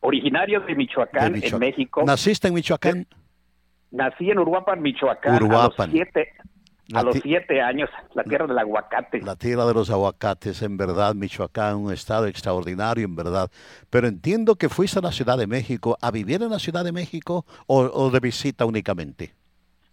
Originario 0.00 0.60
de 0.60 0.74
Michoacán, 0.74 1.40
en 1.42 1.58
México. 1.58 2.02
¿Naciste 2.04 2.48
en 2.48 2.54
Michoacán? 2.54 3.06
Nací 3.92 4.30
en 4.30 4.38
Uruapan, 4.38 4.80
Michoacán. 4.80 5.34
Uruapan. 5.42 5.90
A 5.90 5.92
los 5.92 5.92
siete, 5.92 6.32
años, 6.96 7.90
la 8.14 8.24
tierra 8.24 8.46
del 8.46 8.58
aguacate. 8.58 9.20
La 9.20 9.36
tierra 9.36 9.64
de 9.66 9.74
los 9.74 9.90
aguacates, 9.90 10.62
en 10.62 10.76
verdad, 10.76 11.14
Michoacán, 11.14 11.76
un 11.76 11.92
estado 11.92 12.26
extraordinario, 12.26 13.04
en 13.04 13.16
verdad. 13.16 13.50
Pero 13.90 14.06
entiendo 14.06 14.56
que 14.56 14.68
fuiste 14.68 14.98
a 14.98 15.02
la 15.02 15.12
Ciudad 15.12 15.38
de 15.38 15.46
México, 15.46 15.96
¿a 16.00 16.10
vivir 16.10 16.42
en 16.42 16.50
la 16.50 16.58
Ciudad 16.58 16.84
de 16.84 16.92
México 16.92 17.44
o, 17.66 18.10
de 18.10 18.20
visita 18.20 18.64
únicamente? 18.64 19.34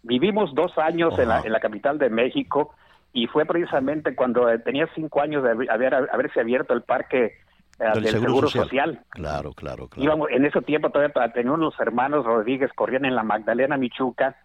Vivimos 0.04 0.54
dos 0.56 0.78
años 0.78 1.18
en 1.20 1.28
la, 1.28 1.42
en 1.42 1.52
la, 1.52 1.60
capital 1.60 1.98
de 1.98 2.10
México 2.10 2.74
y 3.12 3.28
fue 3.28 3.46
precisamente 3.46 4.16
cuando 4.16 4.48
tenía 4.60 4.88
cinco 4.96 5.22
años 5.22 5.44
de 5.44 5.68
haber, 5.70 5.94
haberse 5.94 6.40
abierto 6.40 6.74
el 6.74 6.84
parque 6.84 7.38
eh, 7.80 7.92
del, 7.96 8.08
Seguro, 8.08 8.50
Social. 8.50 9.02
Claro, 9.10 9.54
claro, 9.54 9.88
claro. 9.88 10.04
Íbamos, 10.04 10.30
en 10.32 10.46
ese 10.46 10.62
tiempo 10.62 10.90
todavía 10.90 11.32
tenía 11.32 11.54
unos 11.54 11.80
hermanos 11.80 12.26
Rodríguez, 12.26 12.72
corrían 12.74 13.06
en 13.06 13.16
la 13.16 13.24
Magdalena 13.24 13.78
Michuca, 13.78 14.36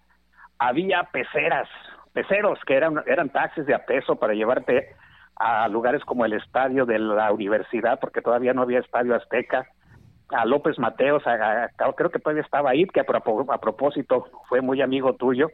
había 0.59 1.03
peceras, 1.12 1.69
peceros 2.14 2.59
que 2.66 2.74
eran, 2.74 3.03
eran 3.07 3.29
taxis 3.29 3.66
de 3.66 3.74
a 3.74 3.85
peso 3.85 4.16
para 4.16 4.33
llevarte 4.33 4.88
a 5.37 5.68
lugares 5.68 6.03
como 6.05 6.24
el 6.24 6.33
estadio 6.33 6.87
de 6.87 6.98
la 6.98 7.31
universidad, 7.33 8.00
porque 8.00 8.22
todavía 8.22 8.55
no 8.55 8.62
había 8.62 8.79
estadio 8.79 9.14
azteca, 9.14 9.66
a 10.31 10.46
López 10.46 10.79
Mateos, 10.79 11.22
creo 11.96 12.11
que 12.11 12.18
todavía 12.18 12.42
estaba 12.42 12.70
ahí, 12.70 12.87
que 12.87 13.00
a, 13.00 13.05
a 13.05 13.61
propósito 13.61 14.27
fue 14.48 14.62
muy 14.62 14.81
amigo 14.81 15.14
tuyo, 15.16 15.48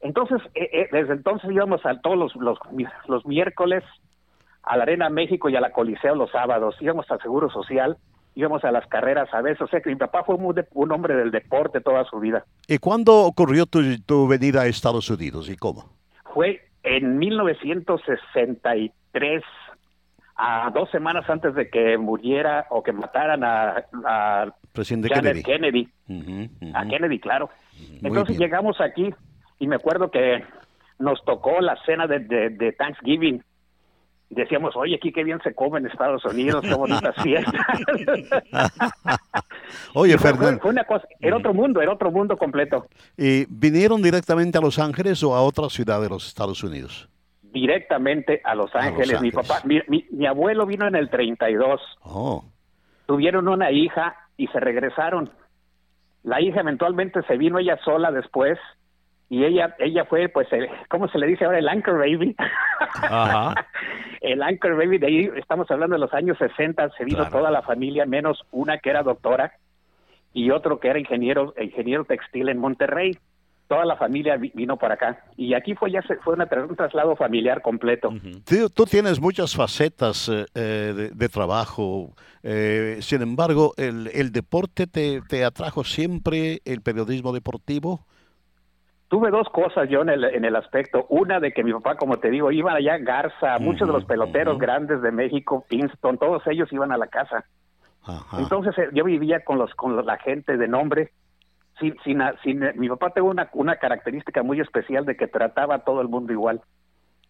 entonces, 0.00 0.40
eh, 0.54 0.68
eh, 0.72 0.88
desde 0.92 1.14
entonces 1.14 1.50
íbamos 1.50 1.84
a 1.84 2.00
todos 2.00 2.16
los, 2.16 2.36
los, 2.36 2.58
los, 3.08 3.26
miércoles 3.26 3.82
a 4.62 4.76
la 4.76 4.84
Arena 4.84 5.08
México 5.08 5.48
y 5.48 5.56
a 5.56 5.60
la 5.60 5.72
Coliseo 5.72 6.14
los 6.14 6.30
sábados, 6.30 6.76
íbamos 6.80 7.10
al 7.10 7.20
Seguro 7.20 7.50
Social, 7.50 7.96
íbamos 8.34 8.64
a 8.64 8.70
las 8.70 8.86
carreras 8.86 9.28
a 9.32 9.40
veces, 9.42 9.62
o 9.62 9.66
sea 9.66 9.80
que 9.80 9.90
mi 9.90 9.96
papá 9.96 10.22
fue 10.24 10.36
un, 10.36 10.92
hombre 10.92 11.14
del 11.14 11.30
deporte 11.30 11.80
toda 11.80 12.04
su 12.04 12.20
vida. 12.20 12.44
¿Y 12.66 12.76
cuándo 12.78 13.22
ocurrió 13.22 13.66
tu, 13.66 13.80
tu 14.02 14.28
venida 14.28 14.62
a 14.62 14.66
Estados 14.66 15.10
Unidos 15.10 15.50
y 15.50 15.56
cómo? 15.56 15.96
Fue 16.34 16.60
en 16.82 17.18
1963, 17.18 19.42
a 20.36 20.70
dos 20.72 20.90
semanas 20.90 21.28
antes 21.28 21.54
de 21.54 21.68
que 21.68 21.98
muriera 21.98 22.66
o 22.70 22.82
que 22.82 22.92
mataran 22.92 23.44
a, 23.44 23.84
a 24.06 24.46
Presidente 24.72 25.08
Kennedy. 25.08 25.88
A 26.74 26.86
Kennedy, 26.86 27.18
claro. 27.18 27.50
Entonces 28.02 28.38
llegamos 28.38 28.80
aquí 28.80 29.12
y 29.58 29.66
me 29.66 29.76
acuerdo 29.76 30.10
que 30.10 30.44
nos 30.98 31.24
tocó 31.24 31.60
la 31.60 31.76
cena 31.84 32.06
de, 32.06 32.20
de, 32.20 32.72
Thanksgiving 32.72 33.42
decíamos, 34.30 34.76
oye, 34.76 34.96
aquí 34.96 35.12
qué 35.12 35.24
bien 35.24 35.40
se 35.42 35.54
come 35.54 35.78
en 35.78 35.86
Estados 35.86 36.24
Unidos, 36.24 36.62
qué 36.62 36.74
bonitas 36.74 37.14
fiestas. 37.22 37.54
oye, 39.94 40.18
Fernando. 40.18 40.60
Fue 40.60 40.70
una 40.70 40.84
cosa, 40.84 41.06
era 41.20 41.36
otro 41.36 41.54
mundo, 41.54 41.80
era 41.80 41.92
otro 41.92 42.10
mundo 42.10 42.36
completo. 42.36 42.86
¿Y 43.16 43.46
vinieron 43.48 44.02
directamente 44.02 44.58
a 44.58 44.60
Los 44.60 44.78
Ángeles 44.78 45.22
o 45.22 45.34
a 45.34 45.42
otra 45.42 45.68
ciudad 45.70 46.00
de 46.00 46.08
los 46.08 46.26
Estados 46.26 46.62
Unidos? 46.62 47.08
Directamente 47.42 48.40
a 48.44 48.54
Los 48.54 48.74
Ángeles. 48.74 49.20
Mi 49.22 49.30
papá, 49.30 49.62
mi, 49.64 49.80
mi, 50.10 50.26
abuelo 50.26 50.66
vino 50.66 50.86
en 50.86 50.94
el 50.94 51.08
32. 51.08 51.80
Oh. 52.02 52.44
Tuvieron 53.06 53.48
una 53.48 53.70
hija 53.70 54.14
y 54.36 54.46
se 54.48 54.60
regresaron. 54.60 55.30
La 56.22 56.42
hija 56.42 56.60
eventualmente 56.60 57.22
se 57.22 57.38
vino 57.38 57.58
ella 57.58 57.78
sola 57.84 58.10
después 58.10 58.58
y 59.30 59.44
ella 59.44 59.74
ella 59.78 60.04
fue 60.06 60.28
pues 60.28 60.50
el, 60.52 60.68
cómo 60.88 61.08
se 61.08 61.18
le 61.18 61.26
dice 61.26 61.44
ahora 61.44 61.58
el 61.58 61.68
anchor 61.68 61.98
baby. 61.98 62.34
El 64.20 64.42
anchor 64.42 64.76
baby 64.76 64.98
de 64.98 65.06
ahí 65.06 65.30
estamos 65.36 65.70
hablando 65.70 65.94
de 65.94 66.00
los 66.00 66.12
años 66.12 66.36
60 66.38 66.90
se 66.96 67.04
vino 67.04 67.28
toda 67.30 67.52
la 67.52 67.62
familia 67.62 68.04
menos 68.04 68.44
una 68.50 68.78
que 68.78 68.90
era 68.90 69.04
doctora 69.04 69.52
y 70.32 70.50
otro 70.50 70.80
que 70.80 70.88
era 70.88 70.98
ingeniero 70.98 71.54
ingeniero 71.60 72.04
textil 72.04 72.48
en 72.48 72.58
Monterrey. 72.58 73.16
Toda 73.68 73.84
la 73.84 73.96
familia 73.96 74.36
vino 74.36 74.78
para 74.78 74.94
acá. 74.94 75.22
Y 75.36 75.52
aquí 75.52 75.74
fue 75.74 75.92
ya 75.92 76.02
fue 76.24 76.34
un 76.34 76.74
traslado 76.74 77.14
familiar 77.16 77.60
completo. 77.60 78.12
Tú, 78.74 78.86
tienes 78.86 79.20
muchas 79.20 79.54
facetas 79.54 80.28
eh, 80.30 80.46
eh, 80.54 81.10
de, 81.14 81.28
trabajo. 81.28 82.14
Eh, 82.42 82.96
sin 83.02 83.20
embargo 83.20 83.74
el, 83.76 84.10
el 84.14 84.32
deporte 84.32 84.86
te, 84.86 85.20
te 85.20 85.44
atrajo 85.44 85.84
siempre 85.84 86.60
el 86.64 86.80
periodismo 86.80 87.32
deportivo 87.32 88.06
Tuve 89.08 89.30
dos 89.30 89.48
cosas 89.48 89.88
yo 89.88 90.02
en 90.02 90.10
el, 90.10 90.24
en 90.24 90.44
el 90.44 90.54
aspecto. 90.54 91.06
Una 91.08 91.40
de 91.40 91.52
que 91.52 91.64
mi 91.64 91.72
papá, 91.72 91.96
como 91.96 92.18
te 92.18 92.30
digo, 92.30 92.52
iban 92.52 92.76
allá 92.76 92.98
Garza, 92.98 93.58
muchos 93.58 93.88
de 93.88 93.94
los 93.94 94.04
peloteros 94.04 94.58
grandes 94.58 95.00
de 95.00 95.10
México, 95.10 95.64
Kingston, 95.68 96.18
todos 96.18 96.46
ellos 96.46 96.70
iban 96.72 96.92
a 96.92 96.98
la 96.98 97.06
casa. 97.06 97.44
Entonces 98.38 98.76
eh, 98.78 98.88
yo 98.92 99.04
vivía 99.04 99.44
con 99.44 99.58
los 99.58 99.74
con 99.74 100.04
la 100.04 100.18
gente 100.18 100.56
de 100.56 100.68
nombre. 100.68 101.12
Sin, 101.80 101.96
sin, 102.04 102.20
sin, 102.42 102.60
mi 102.74 102.88
papá 102.88 103.10
tuvo 103.10 103.30
una, 103.30 103.48
una 103.52 103.76
característica 103.76 104.42
muy 104.42 104.60
especial 104.60 105.06
de 105.06 105.16
que 105.16 105.28
trataba 105.28 105.76
a 105.76 105.84
todo 105.84 106.00
el 106.00 106.08
mundo 106.08 106.32
igual. 106.32 106.60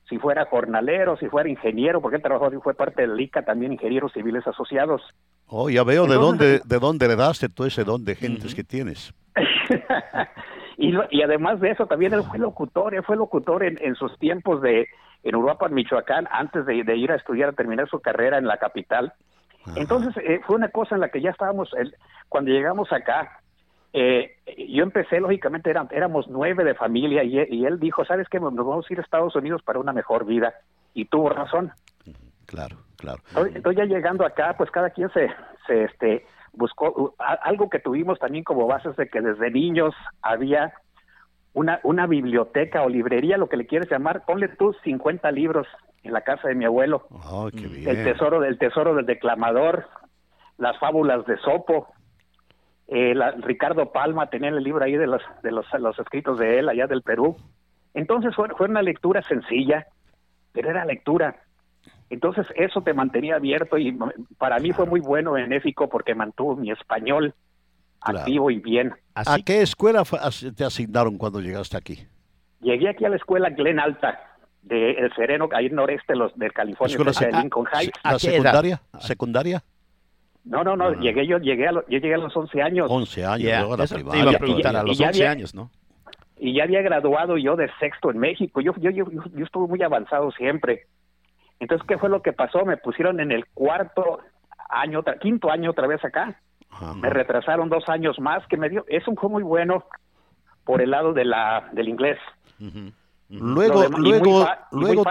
Si 0.09 0.19
fuera 0.19 0.47
jornalero, 0.47 1.19
si 1.19 1.29
fuera 1.29 1.51
ingeniero, 1.51 2.01
porque 2.01 2.17
él 2.17 2.23
trabajó 2.23 2.51
fue 2.63 2.75
parte 2.75 3.03
del 3.03 3.21
ICA, 3.21 3.43
también 3.43 3.75
ingenieros 3.75 4.13
civiles 4.15 4.47
asociados. 4.47 5.03
Oh, 5.47 5.69
ya 5.69 5.85
veo 5.85 6.07
de 6.07 6.15
dónde 6.15 6.61
de 6.65 6.79
dónde 6.79 7.09
le 7.09 7.17
daste 7.17 7.49
todo 7.51 7.67
ese 7.67 7.85
don 7.85 8.05
de 8.05 8.17
gentes 8.17 8.55
que 8.55 8.65
tienes. 8.65 9.13
Y, 10.79 10.95
y 11.11 11.23
además 11.23 11.61
de 11.61 11.73
eso, 11.73 11.87
también 11.87 12.15
él 12.15 12.23
fue 12.23 12.39
locutor, 12.39 12.95
él 12.95 13.03
fue 13.03 13.17
locutor 13.17 13.65
en, 13.65 13.79
en 13.83 13.97
sus 13.97 14.17
tiempos 14.19 14.63
de 14.63 14.87
en 15.25 15.35
Uruapan, 15.35 15.75
Michoacán, 15.75 16.29
antes 16.31 16.65
de, 16.65 16.97
ir 16.97 17.11
a 17.11 17.17
estudiar, 17.17 17.51
a 17.51 17.53
terminar 17.53 17.89
su 17.89 17.99
carrera 18.01 18.39
en 18.39 18.47
la 18.47 18.59
capital. 18.59 19.13
Entonces, 19.75 20.17
eh, 20.25 20.41
fue 20.47 20.57
una 20.57 20.69
cosa 20.69 20.95
en 20.95 21.01
la 21.01 21.11
que 21.11 21.21
ya 21.21 21.31
estábamos, 21.31 21.71
el, 21.75 21.95
cuando 22.29 22.53
llegamos 22.53 22.93
acá, 22.93 23.41
eh, 23.93 24.37
yo 24.69 24.85
empecé, 24.85 25.21
lógicamente, 25.21 25.69
eran, 25.69 25.89
éramos 25.91 26.29
nueve 26.29 26.63
de 26.63 26.75
familia 26.75 27.25
y, 27.25 27.39
y, 27.51 27.67
él 27.67 27.81
dijo, 27.81 28.05
¿sabes 28.05 28.29
qué? 28.29 28.39
Nos 28.39 28.55
vamos 28.55 28.87
a 28.89 28.93
ir 28.93 29.01
a 29.01 29.03
Estados 29.03 29.35
Unidos 29.35 29.63
para 29.63 29.81
una 29.81 29.93
mejor 29.93 30.25
vida. 30.25 30.55
Y 30.95 31.07
tuvo 31.07 31.29
razón. 31.31 31.73
Claro, 32.47 32.77
claro. 32.97 33.21
Estoy, 33.53 33.75
ya 33.75 33.85
llegando 33.85 34.25
acá, 34.25 34.55
pues 34.57 34.71
cada 34.71 34.91
quien 34.91 35.11
se, 35.11 35.29
se 35.67 35.85
este, 35.85 36.27
buscó 36.53 37.15
algo 37.19 37.69
que 37.69 37.79
tuvimos 37.79 38.19
también 38.19 38.45
como 38.45 38.67
bases 38.67 38.97
de 38.97 39.09
que 39.09 39.21
desde 39.21 39.51
niños 39.51 39.95
había 40.23 40.73
una, 41.55 41.81
una 41.83 42.07
biblioteca 42.07 42.83
o 42.83 42.89
librería, 42.89 43.37
lo 43.37 43.49
que 43.49 43.57
le 43.57 43.67
quieres 43.67 43.91
llamar, 43.91 44.25
ponle 44.25 44.49
tú 44.49 44.75
50 44.85 45.31
libros 45.33 45.67
en 46.03 46.13
la 46.13 46.21
casa 46.23 46.49
de 46.49 46.55
mi 46.55 46.65
abuelo. 46.65 47.07
Oh, 47.11 47.49
qué 47.51 47.67
bien. 47.67 47.89
El 47.89 48.05
tesoro 48.05 48.41
del 48.41 48.59
tesoro 48.59 48.95
del 48.95 49.07
declamador, 49.07 49.87
las 50.57 50.79
fábulas 50.79 51.25
de 51.27 51.37
Sopo. 51.39 51.89
Eh, 52.87 53.15
Ricardo 53.41 53.93
Palma 53.93 54.31
tenía 54.31 54.49
el 54.49 54.63
libro 54.63 54.85
ahí 54.85 54.97
de 54.97 55.07
los, 55.07 55.23
de 55.43 55.53
los, 55.53 55.67
los 55.79 55.99
escritos 55.99 56.39
de 56.39 56.59
él 56.59 56.69
allá 56.69 56.87
del 56.87 57.03
Perú. 57.03 57.37
Entonces 57.95 58.35
fue, 58.35 58.49
fue 58.57 58.69
una 58.69 58.83
lectura 58.83 59.23
sencilla, 59.23 59.87
pero 60.53 60.71
era 60.71 60.85
lectura. 60.85 61.37
Entonces 62.11 62.47
eso 62.57 62.81
te 62.81 62.95
mantenía 62.95 63.37
abierto 63.37 63.77
y 63.77 63.97
para 64.39 64.59
mí 64.59 64.73
fue 64.73 64.87
muy 64.87 65.01
bueno, 65.01 65.33
benéfico, 65.33 65.89
porque 65.89 66.15
mantuvo 66.15 66.57
mi 66.57 66.71
español 66.71 67.35
activo 68.01 68.51
y 68.51 68.59
bien. 68.59 68.93
¿A 69.15 69.39
qué 69.45 69.63
escuela 69.63 70.03
te 70.57 70.65
asignaron 70.65 71.19
cuando 71.19 71.41
llegaste 71.41 71.77
aquí? 71.77 72.07
Llegué 72.61 72.89
aquí 72.89 73.05
a 73.05 73.11
la 73.11 73.17
escuela 73.17 73.51
Glen 73.51 73.79
Alta, 73.79 74.19
de 74.63 74.93
El 74.93 75.15
Sereno, 75.15 75.49
ahí 75.53 75.67
en 75.67 75.75
noreste 75.75 76.17
los, 76.17 76.37
de 76.37 76.51
California, 76.51 76.97
de 76.97 77.33
Lincoln 77.33 77.67
Heights. 77.73 78.01
¿La 78.03 78.19
secundaria? 78.19 78.83
¿Secundaria? 79.01 79.63
No, 80.45 80.65
no, 80.65 80.77
no, 80.77 80.95
llegué 80.95 81.27
yo, 81.27 81.39
llegué 81.39 81.69
a, 81.69 81.73
yo 81.73 81.83
llegué 81.89 82.15
a 82.15 82.19
los 82.19 82.35
11 82.35 82.63
años. 82.63 82.87
11 82.91 83.25
años, 83.27 83.59
luego 83.59 83.77
la 83.77 83.87
primaria. 83.87 84.23
iba 84.23 84.31
a 84.31 84.39
preguntar, 84.39 84.77
a 84.77 84.83
los 84.83 84.99
11 84.99 85.27
años, 85.27 85.55
¿no? 85.55 85.71
Y 86.39 86.55
ya 86.55 86.65
había 86.65 86.81
graduado 86.83 87.37
yo 87.37 87.57
de 87.57 87.69
sexto 87.81 88.11
en 88.11 88.19
México. 88.19 88.61
Yo, 88.61 88.73
yo, 88.79 88.91
yo, 88.91 89.07
yo 89.11 89.45
estuve 89.45 89.67
muy 89.67 89.83
avanzado 89.83 90.31
siempre. 90.33 90.87
Entonces, 91.61 91.87
¿qué 91.87 91.99
fue 91.99 92.09
lo 92.09 92.23
que 92.23 92.33
pasó? 92.33 92.65
Me 92.65 92.77
pusieron 92.77 93.21
en 93.21 93.33
el 93.33 93.47
cuarto 93.47 94.21
año, 94.69 95.03
quinto 95.21 95.51
año 95.51 95.71
otra 95.71 95.87
vez 95.87 96.05
acá. 96.05 96.41
Me 96.97 97.11
retrasaron 97.11 97.69
dos 97.69 97.89
años 97.89 98.21
más, 98.21 98.47
que 98.47 98.57
me 98.57 98.69
dio, 98.69 98.85
eso 98.89 99.13
fue 99.17 99.31
muy 99.31 99.43
bueno 99.43 99.85
por 100.65 100.83
el 100.83 100.91
lado 100.91 101.13
de 101.13 101.25
la, 101.25 101.69
del 101.73 101.89
inglés. 101.89 102.19
Luego, 103.31 103.85
luego, 103.89 104.47
luego, 104.71 105.05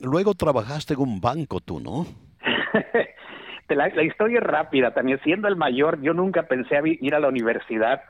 luego 0.00 0.34
trabajaste 0.34 0.94
en 0.94 1.00
un 1.00 1.20
banco 1.20 1.60
tú, 1.60 1.80
¿no? 1.80 2.06
la, 3.68 3.88
la, 3.88 4.02
historia 4.02 4.38
es 4.38 4.44
rápida. 4.44 4.94
También 4.94 5.20
siendo 5.22 5.48
el 5.48 5.56
mayor, 5.56 6.00
yo 6.00 6.14
nunca 6.14 6.44
pensé 6.44 6.80
ir 6.84 7.14
a 7.14 7.20
la 7.20 7.28
universidad. 7.28 8.02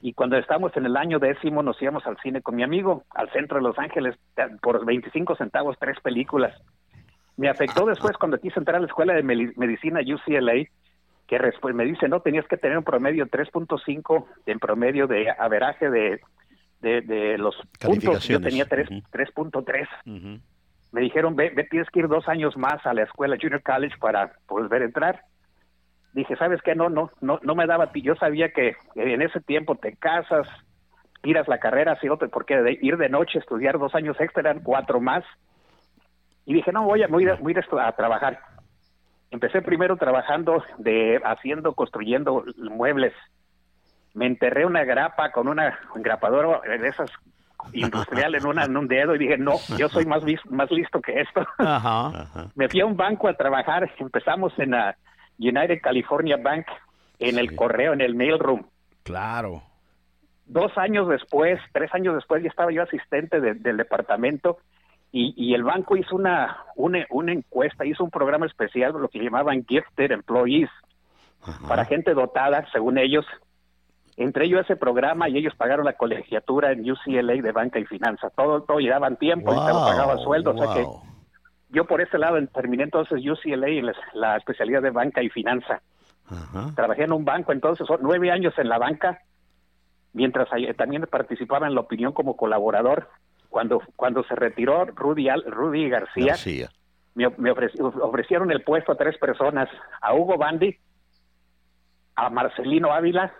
Y 0.00 0.12
cuando 0.12 0.36
estábamos 0.36 0.76
en 0.76 0.86
el 0.86 0.96
año 0.96 1.18
décimo, 1.18 1.62
nos 1.62 1.80
íbamos 1.80 2.06
al 2.06 2.18
cine 2.18 2.42
con 2.42 2.56
mi 2.56 2.62
amigo, 2.62 3.04
al 3.10 3.30
centro 3.30 3.56
de 3.56 3.62
Los 3.62 3.78
Ángeles, 3.78 4.16
por 4.60 4.84
25 4.84 5.36
centavos, 5.36 5.76
tres 5.78 5.98
películas. 6.00 6.54
Me 7.36 7.48
afectó 7.48 7.86
después 7.86 8.16
cuando 8.16 8.38
quise 8.38 8.58
entrar 8.58 8.76
a 8.76 8.80
la 8.80 8.86
escuela 8.86 9.14
de 9.14 9.22
medicina 9.22 10.00
UCLA, 10.00 10.66
que 11.26 11.38
después 11.38 11.74
me 11.74 11.84
dice, 11.84 12.08
no, 12.08 12.20
tenías 12.20 12.46
que 12.46 12.56
tener 12.56 12.78
un 12.78 12.84
promedio 12.84 13.26
3.5 13.26 14.26
en 14.46 14.58
promedio 14.58 15.06
de 15.06 15.30
averaje 15.30 15.90
de, 15.90 16.20
de, 16.80 17.38
los 17.38 17.56
puntos. 17.80 18.28
Yo 18.28 18.40
tenía 18.40 18.66
3.3. 18.66 20.40
Me 20.92 21.00
dijeron, 21.00 21.34
ve, 21.34 21.50
tienes 21.70 21.90
que 21.90 22.00
ir 22.00 22.08
dos 22.08 22.28
años 22.28 22.56
más 22.56 22.84
a 22.86 22.94
la 22.94 23.02
escuela 23.02 23.36
Junior 23.40 23.62
College 23.62 23.96
para 23.98 24.32
poder 24.46 24.82
entrar. 24.82 25.22
Dije, 26.12 26.36
¿sabes 26.36 26.62
qué? 26.62 26.76
No, 26.76 26.88
no, 26.88 27.10
no, 27.20 27.40
no 27.42 27.54
me 27.56 27.66
daba. 27.66 27.90
Yo 27.94 28.14
sabía 28.14 28.50
que 28.50 28.76
en 28.94 29.20
ese 29.20 29.40
tiempo 29.40 29.74
te 29.74 29.96
casas, 29.96 30.46
tiras 31.22 31.48
la 31.48 31.58
carrera, 31.58 31.92
así, 31.92 32.06
porque 32.30 32.56
de 32.58 32.78
ir 32.80 32.96
de 32.96 33.08
noche, 33.08 33.40
estudiar 33.40 33.78
dos 33.78 33.94
años 33.96 34.16
extra 34.20 34.42
eran 34.42 34.62
cuatro 34.62 35.00
más. 35.00 35.24
Y 36.46 36.54
dije, 36.54 36.72
no, 36.72 36.84
voy 36.84 37.02
a, 37.02 37.06
voy 37.06 37.26
a, 37.28 37.34
voy 37.36 37.54
a, 37.54 37.92
trabajar. 37.92 38.38
Empecé 39.30 39.62
primero 39.62 39.96
trabajando 39.96 40.62
de 40.78 41.20
haciendo, 41.24 41.74
construyendo 41.74 42.44
muebles. 42.56 43.12
Me 44.12 44.26
enterré 44.26 44.64
una 44.64 44.84
grapa 44.84 45.32
con 45.32 45.48
una 45.48 45.78
engrapadora 45.94 46.60
de 46.78 46.88
esas 46.88 47.10
industrial 47.72 48.34
en, 48.34 48.46
una, 48.46 48.64
en 48.64 48.76
un 48.76 48.86
dedo 48.86 49.14
y 49.14 49.18
dije, 49.18 49.38
no, 49.38 49.54
yo 49.78 49.88
soy 49.88 50.04
más, 50.04 50.22
más 50.50 50.70
listo 50.70 51.00
que 51.00 51.20
esto. 51.20 51.46
Me 52.54 52.68
fui 52.68 52.80
a 52.80 52.86
un 52.86 52.96
banco 52.96 53.28
a 53.28 53.34
trabajar, 53.34 53.90
empezamos 53.98 54.52
en 54.58 54.72
la 54.72 54.96
United 55.38 55.80
California 55.80 56.36
Bank, 56.36 56.66
en 57.18 57.38
el 57.38 57.56
correo, 57.56 57.92
en 57.92 58.00
el 58.00 58.14
mailroom. 58.14 58.64
Claro. 59.02 59.62
Dos 60.46 60.76
años 60.76 61.08
después, 61.08 61.58
tres 61.72 61.92
años 61.94 62.14
después, 62.14 62.42
ya 62.42 62.50
estaba 62.50 62.70
yo 62.70 62.82
asistente 62.82 63.40
del 63.40 63.76
departamento 63.76 64.58
y, 65.16 65.54
el 65.54 65.62
banco 65.62 65.96
hizo 65.96 66.16
una, 66.16 66.64
una, 66.74 67.06
una, 67.10 67.32
encuesta, 67.32 67.86
hizo 67.86 68.02
un 68.02 68.10
programa 68.10 68.46
especial, 68.46 68.92
lo 68.94 69.06
que 69.06 69.20
llamaban 69.20 69.64
Gifted 69.64 70.10
Employees, 70.10 70.68
para 71.68 71.84
gente 71.84 72.14
dotada, 72.14 72.66
según 72.72 72.98
ellos, 72.98 73.24
entre 74.16 74.46
ellos 74.46 74.62
ese 74.62 74.74
programa 74.74 75.28
y 75.28 75.36
ellos 75.38 75.54
pagaron 75.54 75.84
la 75.84 75.92
colegiatura 75.92 76.72
en 76.72 76.90
UCLA 76.90 77.34
de 77.34 77.52
banca 77.52 77.78
y 77.78 77.84
finanzas. 77.84 78.32
Todo, 78.34 78.62
todo 78.62 78.80
y 78.80 78.88
daban 78.88 79.16
tiempo 79.16 79.52
y 79.52 79.56
todo 79.56 79.86
pagaba 79.86 80.18
sueldo. 80.18 80.50
O 80.50 80.58
sea 80.58 80.74
que 80.74 80.84
yo 81.68 81.84
por 81.84 82.00
ese 82.00 82.18
lado 82.18 82.44
terminé 82.48 82.82
entonces 82.82 83.24
UCLA 83.24 83.68
en 83.68 83.92
la, 84.14 84.36
especialidad 84.36 84.82
de 84.82 84.90
banca 84.90 85.22
y 85.22 85.28
finanza. 85.28 85.80
Trabajé 86.74 87.04
en 87.04 87.12
un 87.12 87.24
banco 87.24 87.52
entonces, 87.52 87.86
nueve 88.00 88.32
años 88.32 88.54
en 88.58 88.68
la 88.68 88.78
banca, 88.78 89.20
mientras 90.12 90.48
también 90.76 91.06
participaba 91.08 91.68
en 91.68 91.76
la 91.76 91.82
opinión 91.82 92.12
como 92.12 92.36
colaborador. 92.36 93.08
Cuando, 93.54 93.80
cuando 93.94 94.24
se 94.24 94.34
retiró 94.34 94.84
Rudy, 94.84 95.28
Rudy 95.46 95.88
García, 95.88 96.34
me, 97.14 97.28
me 97.38 97.52
ofrecieron 97.52 98.50
el 98.50 98.64
puesto 98.64 98.90
a 98.90 98.96
tres 98.96 99.16
personas, 99.16 99.68
a 100.00 100.12
Hugo 100.12 100.36
Bandi, 100.36 100.76
a 102.16 102.30
Marcelino 102.30 102.92
Ávila 102.92 103.32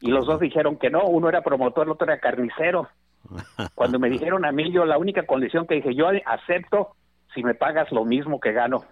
y 0.00 0.10
los 0.10 0.26
dos 0.26 0.40
dijeron 0.40 0.76
que 0.76 0.90
no, 0.90 1.04
uno 1.04 1.28
era 1.28 1.42
promotor, 1.42 1.86
el 1.86 1.92
otro 1.92 2.08
era 2.08 2.18
carnicero. 2.18 2.88
Cuando 3.76 4.00
me 4.00 4.10
dijeron 4.10 4.44
a 4.44 4.50
mí, 4.50 4.72
yo 4.72 4.84
la 4.84 4.98
única 4.98 5.24
condición 5.24 5.68
que 5.68 5.76
dije, 5.76 5.94
yo 5.94 6.08
acepto 6.26 6.96
si 7.32 7.44
me 7.44 7.54
pagas 7.54 7.92
lo 7.92 8.04
mismo 8.04 8.40
que 8.40 8.50
gano. 8.50 8.82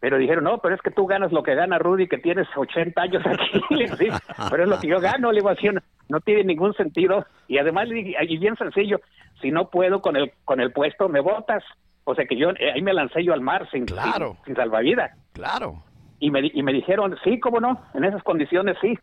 Pero 0.00 0.16
dijeron, 0.16 0.44
no, 0.44 0.60
pero 0.62 0.74
es 0.74 0.80
que 0.80 0.90
tú 0.90 1.06
ganas 1.06 1.30
lo 1.30 1.42
que 1.42 1.54
gana 1.54 1.78
Rudy, 1.78 2.08
que 2.08 2.16
tienes 2.16 2.48
80 2.56 3.02
años 3.02 3.22
aquí. 3.26 3.60
pero 4.50 4.62
es 4.62 4.68
lo 4.70 4.80
que 4.80 4.88
yo 4.88 4.98
gano, 4.98 5.30
le 5.30 5.40
digo 5.40 5.50
así, 5.50 5.68
no, 6.12 6.20
tiene 6.20 6.44
ningún 6.44 6.74
sentido. 6.74 7.26
Y 7.48 7.58
además, 7.58 7.88
y 7.88 8.38
bien 8.38 8.56
sencillo, 8.56 9.00
si 9.40 9.50
no 9.50 9.70
puedo 9.70 10.02
con 10.02 10.16
el, 10.16 10.32
con 10.44 10.60
el 10.60 10.72
puesto, 10.72 11.08
me 11.08 11.20
votas. 11.20 11.64
O 12.04 12.14
sea 12.14 12.26
que 12.26 12.36
yo, 12.36 12.50
eh, 12.50 12.72
ahí 12.74 12.82
me 12.82 12.92
lancé 12.92 13.24
yo 13.24 13.32
al 13.32 13.40
mar 13.40 13.68
sin, 13.70 13.86
claro. 13.86 14.36
sin, 14.44 14.54
salvavidas. 14.54 15.16
Claro. 15.32 15.82
Y 16.18 16.30
me, 16.30 16.50
y 16.52 16.62
me 16.62 16.72
dijeron, 16.72 17.16
sí, 17.24 17.40
cómo 17.40 17.60
no, 17.60 17.80
en 17.94 18.04
esas 18.04 18.22
condiciones 18.22 18.76
sí. 18.80 18.98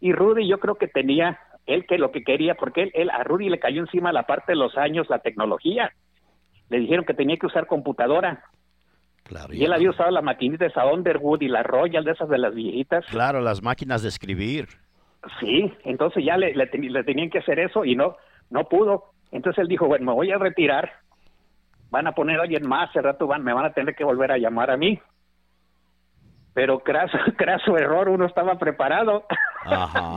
Y 0.00 0.12
Rudy 0.12 0.46
yo 0.48 0.58
creo 0.60 0.76
que 0.76 0.88
tenía 0.88 1.38
él 1.66 1.84
que 1.86 1.98
lo 1.98 2.12
que 2.12 2.22
quería, 2.22 2.54
porque 2.54 2.90
él, 2.94 3.10
a 3.10 3.24
Rudy 3.24 3.48
le 3.48 3.58
cayó 3.58 3.80
encima 3.80 4.12
la 4.12 4.22
parte 4.22 4.52
de 4.52 4.56
los 4.56 4.76
años 4.76 5.08
la 5.10 5.18
tecnología. 5.18 5.92
Le 6.68 6.78
dijeron 6.78 7.04
que 7.04 7.14
tenía 7.14 7.36
que 7.36 7.46
usar 7.46 7.66
computadora. 7.66 8.44
Claro, 9.24 9.52
y 9.52 9.64
él 9.64 9.72
había 9.72 9.90
usado 9.90 10.10
la 10.12 10.22
maquinita 10.22 10.66
esa 10.66 10.86
Underwood 10.86 11.42
y 11.42 11.48
la 11.48 11.64
Royal 11.64 12.04
de 12.04 12.12
esas 12.12 12.28
de 12.28 12.38
las 12.38 12.54
viejitas. 12.54 13.04
Claro, 13.06 13.40
las 13.40 13.62
máquinas 13.62 14.02
de 14.02 14.08
escribir. 14.08 14.68
Sí, 15.40 15.72
entonces 15.84 16.24
ya 16.24 16.36
le, 16.36 16.54
le, 16.54 16.66
tenían 16.66 17.30
que 17.30 17.38
hacer 17.38 17.58
eso 17.58 17.84
y 17.84 17.94
no, 17.96 18.16
no 18.50 18.64
pudo. 18.64 19.12
Entonces 19.30 19.62
él 19.62 19.68
dijo, 19.68 19.86
bueno, 19.86 20.06
me 20.06 20.12
voy 20.12 20.30
a 20.30 20.38
retirar, 20.38 20.90
van 21.90 22.06
a 22.06 22.12
poner 22.12 22.38
a 22.38 22.42
alguien 22.42 22.66
más, 22.66 22.90
hace 22.90 23.02
rato 23.02 23.26
van, 23.26 23.42
me 23.42 23.52
van 23.52 23.66
a 23.66 23.72
tener 23.72 23.94
que 23.94 24.04
volver 24.04 24.32
a 24.32 24.38
llamar 24.38 24.70
a 24.70 24.76
mí 24.76 25.00
pero 26.56 26.78
craso, 26.80 27.18
craso 27.36 27.76
error, 27.76 28.08
uno 28.08 28.24
estaba 28.24 28.58
preparado. 28.58 29.24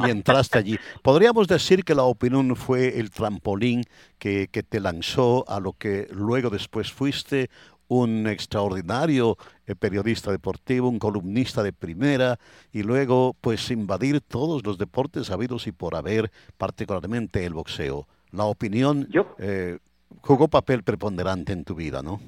Y 0.05 0.11
entraste 0.11 0.59
allí. 0.59 0.77
Podríamos 1.01 1.47
decir 1.47 1.83
que 1.83 1.95
la 1.95 2.03
opinión 2.03 2.55
fue 2.55 2.99
el 2.99 3.09
trampolín 3.09 3.83
que, 4.19 4.47
que 4.47 4.61
te 4.61 4.79
lanzó 4.79 5.43
a 5.47 5.59
lo 5.59 5.73
que 5.73 6.05
luego 6.11 6.51
después 6.51 6.93
fuiste 6.93 7.49
un 7.89 8.27
extraordinario 8.27 9.35
eh, 9.67 9.75
periodista 9.75 10.31
deportivo, 10.31 10.87
un 10.87 10.99
columnista 10.99 11.61
de 11.63 11.73
primera 11.73 12.37
y 12.71 12.83
luego 12.83 13.35
pues 13.41 13.69
invadir 13.71 14.21
todos 14.21 14.65
los 14.65 14.77
deportes 14.77 15.29
habidos 15.31 15.67
y 15.67 15.73
por 15.73 15.95
haber, 15.95 16.31
particularmente 16.57 17.45
el 17.45 17.53
boxeo. 17.53 18.07
La 18.31 18.45
opinión 18.45 19.07
eh, 19.39 19.79
jugó 20.21 20.47
papel 20.47 20.83
preponderante 20.83 21.51
en 21.51 21.65
tu 21.65 21.75
vida, 21.75 22.01
¿no? 22.01 22.21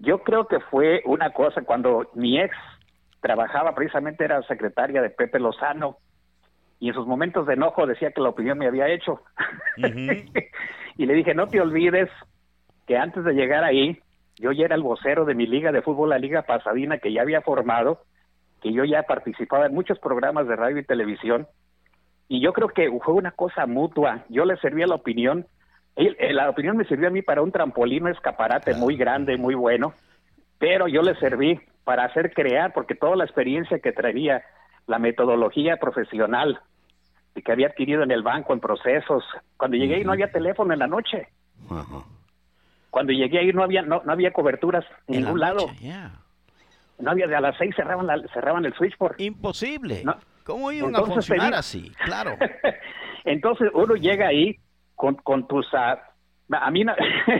Yo 0.00 0.22
creo 0.22 0.46
que 0.46 0.58
fue 0.60 1.02
una 1.04 1.32
cosa 1.32 1.62
cuando 1.62 2.10
mi 2.14 2.40
ex 2.40 2.56
trabajaba 3.20 3.74
precisamente, 3.74 4.24
era 4.24 4.42
secretaria 4.42 5.02
de 5.02 5.10
Pepe 5.10 5.38
Lozano, 5.38 5.98
y 6.80 6.88
en 6.88 6.94
sus 6.94 7.06
momentos 7.06 7.46
de 7.46 7.54
enojo 7.54 7.86
decía 7.86 8.12
que 8.12 8.20
la 8.20 8.28
opinión 8.28 8.56
me 8.56 8.68
había 8.68 8.88
hecho. 8.88 9.22
y 9.76 11.06
le 11.06 11.14
dije, 11.14 11.34
no 11.34 11.48
te 11.48 11.60
olvides 11.60 12.08
que 12.86 12.96
antes 12.96 13.24
de 13.24 13.32
llegar 13.32 13.64
ahí, 13.64 14.00
yo 14.38 14.52
ya 14.52 14.66
era 14.66 14.74
el 14.74 14.82
vocero 14.82 15.24
de 15.24 15.34
mi 15.34 15.46
liga 15.46 15.72
de 15.72 15.82
fútbol, 15.82 16.10
la 16.10 16.18
Liga 16.18 16.42
Pasadina, 16.42 16.98
que 16.98 17.12
ya 17.12 17.22
había 17.22 17.42
formado, 17.42 18.02
que 18.62 18.72
yo 18.72 18.84
ya 18.84 19.02
participaba 19.02 19.66
en 19.66 19.74
muchos 19.74 19.98
programas 19.98 20.48
de 20.48 20.56
radio 20.56 20.78
y 20.78 20.84
televisión, 20.84 21.46
y 22.28 22.40
yo 22.40 22.52
creo 22.52 22.68
que 22.68 22.90
fue 23.04 23.14
una 23.14 23.30
cosa 23.30 23.66
mutua. 23.66 24.24
Yo 24.28 24.44
le 24.44 24.56
servía 24.58 24.86
la 24.86 24.96
opinión, 24.96 25.46
la 25.96 26.50
opinión 26.50 26.76
me 26.76 26.84
sirvió 26.84 27.08
a 27.08 27.10
mí 27.10 27.22
para 27.22 27.42
un 27.42 27.52
trampolín, 27.52 28.04
un 28.04 28.10
escaparate 28.10 28.74
muy 28.74 28.96
grande, 28.96 29.36
muy 29.36 29.54
bueno, 29.54 29.94
pero 30.58 30.88
yo 30.88 31.02
le 31.02 31.14
serví 31.16 31.60
para 31.84 32.04
hacer 32.04 32.32
crear, 32.32 32.72
porque 32.72 32.94
toda 32.94 33.16
la 33.16 33.24
experiencia 33.24 33.78
que 33.78 33.92
traía, 33.92 34.42
la 34.86 34.98
metodología 34.98 35.76
profesional 35.78 36.60
que 37.34 37.52
había 37.52 37.68
adquirido 37.68 38.02
en 38.02 38.10
el 38.10 38.22
banco, 38.22 38.52
en 38.52 38.58
procesos, 38.58 39.24
cuando 39.56 39.76
llegué 39.76 39.94
ahí 39.94 40.04
no 40.04 40.10
había 40.10 40.32
teléfono 40.32 40.72
en 40.72 40.80
la 40.80 40.88
noche. 40.88 41.28
Cuando 42.98 43.12
llegué 43.12 43.38
ahí 43.38 43.52
no 43.52 43.62
había 43.62 43.82
no, 43.82 44.02
no 44.04 44.10
había 44.10 44.32
coberturas 44.32 44.84
en, 45.06 45.20
ningún 45.20 45.38
lado. 45.38 45.68
No 46.98 47.12
había, 47.12 47.26
a 47.26 47.40
las 47.40 47.56
seis 47.56 47.72
cerraban, 47.76 48.08
la, 48.08 48.20
cerraban 48.34 48.64
el 48.64 48.74
switchboard. 48.74 49.20
Imposible. 49.20 50.02
¿Cómo 50.42 50.72
iban 50.72 50.96
a 50.96 51.04
funcionar 51.04 51.54
así? 51.54 51.92
Claro. 52.04 52.36
Entonces 53.24 53.70
uno 53.72 53.94
llega 53.94 54.26
ahí 54.26 54.58
con, 54.96 55.14
con 55.14 55.46
tus... 55.46 55.64
Uh, 55.72 56.56
a 56.56 56.70
mí, 56.72 56.82
no, 56.82 56.92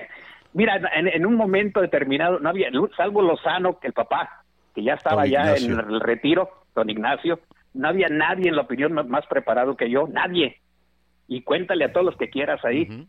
mira, 0.52 0.76
en, 0.94 1.09
en, 1.09 1.26
un 1.26 1.34
momento 1.34 1.80
determinado, 1.80 2.38
no 2.38 2.50
había, 2.50 2.70
salvo 2.96 3.20
Lozano, 3.20 3.80
que 3.80 3.88
el 3.88 3.94
papá, 3.94 4.44
que 4.76 4.84
ya 4.84 4.94
estaba 4.94 5.26
ya 5.26 5.56
en 5.56 5.72
el 5.72 5.98
retiro, 5.98 6.50
don 6.72 6.88
Ignacio, 6.88 7.40
no 7.74 7.88
había 7.88 8.06
nadie 8.09 8.48
en 8.48 8.54
la 8.54 8.62
opinión 8.62 8.92
más 9.09 9.26
preparado 9.26 9.76
que 9.76 9.90
yo, 9.90 10.06
nadie. 10.06 10.61
Y 11.26 11.42
cuéntale 11.42 11.84
a 11.84 11.92
todos 11.92 12.06
los 12.06 12.16
que 12.16 12.30
quieras 12.30 12.64
ahí. 12.64 13.09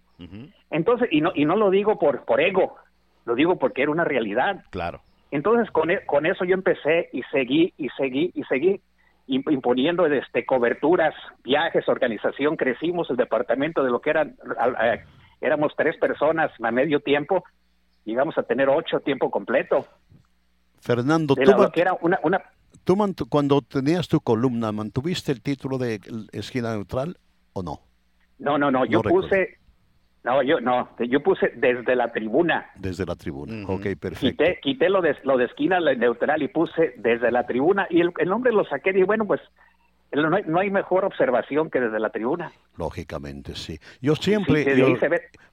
Entonces, 0.69 1.07
y 1.11 1.21
no, 1.21 1.31
y 1.33 1.45
no 1.45 1.55
lo 1.55 1.69
digo 1.69 1.97
por, 1.97 2.25
por 2.25 2.41
ego, 2.41 2.75
lo 3.25 3.35
digo 3.35 3.57
porque 3.57 3.83
era 3.83 3.91
una 3.91 4.03
realidad. 4.03 4.63
Claro. 4.69 5.01
Entonces, 5.31 5.71
con, 5.71 5.91
e, 5.91 6.05
con 6.05 6.25
eso 6.25 6.43
yo 6.45 6.53
empecé 6.55 7.09
y 7.13 7.23
seguí 7.31 7.73
y 7.77 7.89
seguí 7.97 8.31
y 8.33 8.43
seguí 8.43 8.81
imponiendo 9.27 10.07
este, 10.07 10.45
coberturas, 10.45 11.13
viajes, 11.43 11.87
organización, 11.87 12.57
crecimos 12.57 13.09
el 13.11 13.15
departamento 13.15 13.83
de 13.83 13.91
lo 13.91 14.01
que 14.01 14.09
eran, 14.09 14.35
éramos 15.39 15.73
tres 15.77 15.95
personas 15.97 16.51
a 16.59 16.71
medio 16.71 16.99
tiempo, 16.99 17.43
llegamos 18.05 18.35
a 18.39 18.43
tener 18.43 18.69
ocho 18.69 18.99
tiempo 19.01 19.29
completo. 19.29 19.85
Fernando, 20.79 21.35
de 21.35 21.45
que 21.71 21.81
era 21.81 21.93
una, 22.01 22.19
una 22.23 22.41
¿Tú 22.83 22.97
cuando 23.29 23.61
tenías 23.61 24.07
tu 24.07 24.19
columna, 24.19 24.71
mantuviste 24.71 25.31
el 25.31 25.43
título 25.43 25.77
de 25.77 25.99
esquina 26.31 26.73
neutral 26.73 27.17
o 27.53 27.61
no? 27.61 27.81
No, 28.39 28.57
no, 28.57 28.71
no, 28.71 28.83
yo 28.85 29.03
puse, 29.03 29.58
no, 30.23 30.43
yo 30.43 30.59
no, 30.59 30.89
yo 30.99 31.21
puse 31.21 31.53
desde 31.55 31.95
la 31.95 32.11
tribuna. 32.11 32.69
Desde 32.75 33.05
la 33.05 33.15
tribuna, 33.15 33.65
ok, 33.67 33.87
perfecto. 33.99 34.43
Quité, 34.43 34.59
quité 34.61 34.89
lo, 34.89 35.01
de, 35.01 35.15
lo 35.23 35.37
de 35.37 35.45
esquina 35.45 35.79
neutral 35.79 36.43
y 36.43 36.49
puse 36.49 36.93
desde 36.97 37.31
la 37.31 37.45
tribuna 37.45 37.87
y 37.89 38.01
el, 38.01 38.11
el 38.17 38.29
nombre 38.29 38.51
lo 38.51 38.65
saqué 38.65 38.91
y 38.97 39.03
bueno, 39.03 39.25
pues 39.25 39.41
no 40.11 40.59
hay, 40.59 40.71
mejor 40.71 41.05
observación 41.05 41.69
que 41.69 41.79
desde 41.79 41.99
la 41.99 42.09
tribuna. 42.09 42.51
Lógicamente, 42.77 43.55
sí. 43.55 43.79
Yo 44.01 44.15
siempre, 44.15 44.65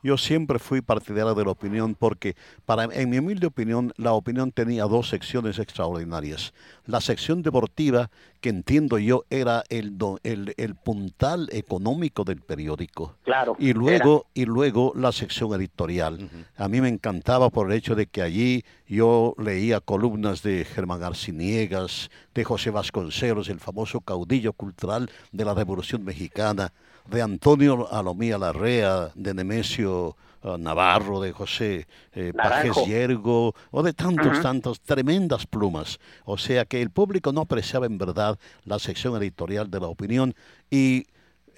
yo, 0.02 0.16
siempre 0.16 0.58
fui 0.58 0.80
partidario 0.80 1.34
de 1.34 1.44
la 1.44 1.50
opinión 1.50 1.94
porque, 1.94 2.36
para, 2.64 2.84
en 2.84 3.10
mi 3.10 3.18
humilde 3.18 3.46
opinión, 3.46 3.92
la 3.96 4.12
opinión 4.12 4.52
tenía 4.52 4.84
dos 4.84 5.10
secciones 5.10 5.58
extraordinarias. 5.58 6.54
La 6.86 7.00
sección 7.00 7.42
deportiva, 7.42 8.10
que 8.46 8.50
entiendo 8.50 8.96
yo 9.00 9.24
era 9.28 9.64
el, 9.70 9.98
el, 10.22 10.54
el 10.56 10.76
puntal 10.76 11.48
económico 11.50 12.22
del 12.22 12.40
periódico. 12.42 13.16
Claro. 13.24 13.56
Y 13.58 13.72
luego, 13.72 14.26
y 14.34 14.44
luego 14.44 14.92
la 14.94 15.10
sección 15.10 15.52
editorial. 15.54 16.30
A 16.56 16.68
mí 16.68 16.80
me 16.80 16.88
encantaba 16.88 17.50
por 17.50 17.66
el 17.66 17.76
hecho 17.76 17.96
de 17.96 18.06
que 18.06 18.22
allí 18.22 18.64
yo 18.86 19.34
leía 19.36 19.80
columnas 19.80 20.44
de 20.44 20.64
Germán 20.64 21.00
Garciniegas, 21.00 22.08
de 22.36 22.44
José 22.44 22.70
Vasconcelos, 22.70 23.48
el 23.48 23.58
famoso 23.58 24.00
caudillo 24.00 24.52
cultural 24.52 25.10
de 25.32 25.44
la 25.44 25.52
Revolución 25.52 26.04
Mexicana, 26.04 26.72
de 27.10 27.22
Antonio 27.22 27.92
Alomía 27.92 28.38
Larrea, 28.38 29.10
de 29.16 29.34
Nemesio 29.34 30.16
Navarro, 30.58 31.20
de 31.20 31.32
José 31.32 31.86
eh, 32.12 32.32
Pajes 32.34 32.86
Yergo, 32.86 33.54
o 33.70 33.82
de 33.82 33.92
tantos, 33.92 34.40
tantos, 34.40 34.80
tremendas 34.80 35.46
plumas. 35.46 35.98
O 36.24 36.38
sea 36.38 36.64
que 36.64 36.80
el 36.82 36.90
público 36.90 37.32
no 37.32 37.40
apreciaba 37.40 37.86
en 37.86 37.98
verdad 37.98 38.38
la 38.64 38.78
sección 38.78 39.16
editorial 39.16 39.70
de 39.70 39.80
la 39.80 39.88
opinión 39.88 40.34
y 40.70 41.06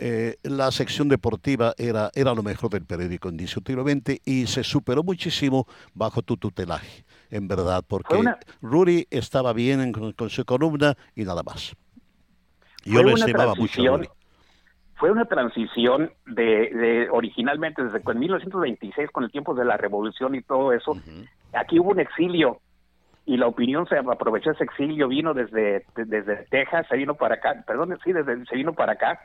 eh, 0.00 0.36
la 0.44 0.70
sección 0.70 1.08
deportiva 1.08 1.74
era, 1.76 2.10
era 2.14 2.32
lo 2.32 2.42
mejor 2.44 2.70
del 2.70 2.84
periódico, 2.84 3.28
indiscutiblemente, 3.28 4.22
y 4.24 4.46
se 4.46 4.62
superó 4.62 5.02
muchísimo 5.02 5.66
bajo 5.92 6.22
tu 6.22 6.36
tutelaje, 6.36 7.04
en 7.30 7.48
verdad, 7.48 7.84
porque 7.86 8.22
Rudy 8.62 9.08
estaba 9.10 9.52
bien 9.52 9.92
con, 9.92 10.30
su 10.30 10.44
columna 10.44 10.96
y 11.16 11.24
nada 11.24 11.42
más. 11.42 11.74
Yo 12.84 13.02
le 13.02 13.14
estimaba 13.14 13.56
mucho 13.56 13.84
Rudy. 13.84 14.08
Fue 14.98 15.10
una 15.10 15.26
transición 15.26 16.10
de, 16.26 17.08
originalmente 17.10 17.84
desde 17.84 18.02
1926, 18.18 19.10
con 19.10 19.24
el 19.24 19.30
tiempo 19.30 19.54
de 19.54 19.64
la 19.64 19.76
revolución 19.76 20.34
y 20.34 20.42
todo 20.42 20.72
eso. 20.72 20.96
Aquí 21.52 21.78
hubo 21.78 21.90
un 21.90 22.00
exilio 22.00 22.58
y 23.24 23.36
la 23.36 23.46
opinión 23.46 23.86
se 23.86 23.96
aprovechó 23.96 24.50
ese 24.50 24.64
exilio, 24.64 25.08
vino 25.08 25.34
desde, 25.34 25.84
desde 25.94 26.46
Texas, 26.50 26.86
se 26.88 26.96
vino 26.96 27.14
para 27.14 27.36
acá, 27.36 27.62
perdón, 27.66 27.96
sí, 28.02 28.12
desde, 28.12 28.44
se 28.46 28.56
vino 28.56 28.72
para 28.72 28.92
acá 28.92 29.20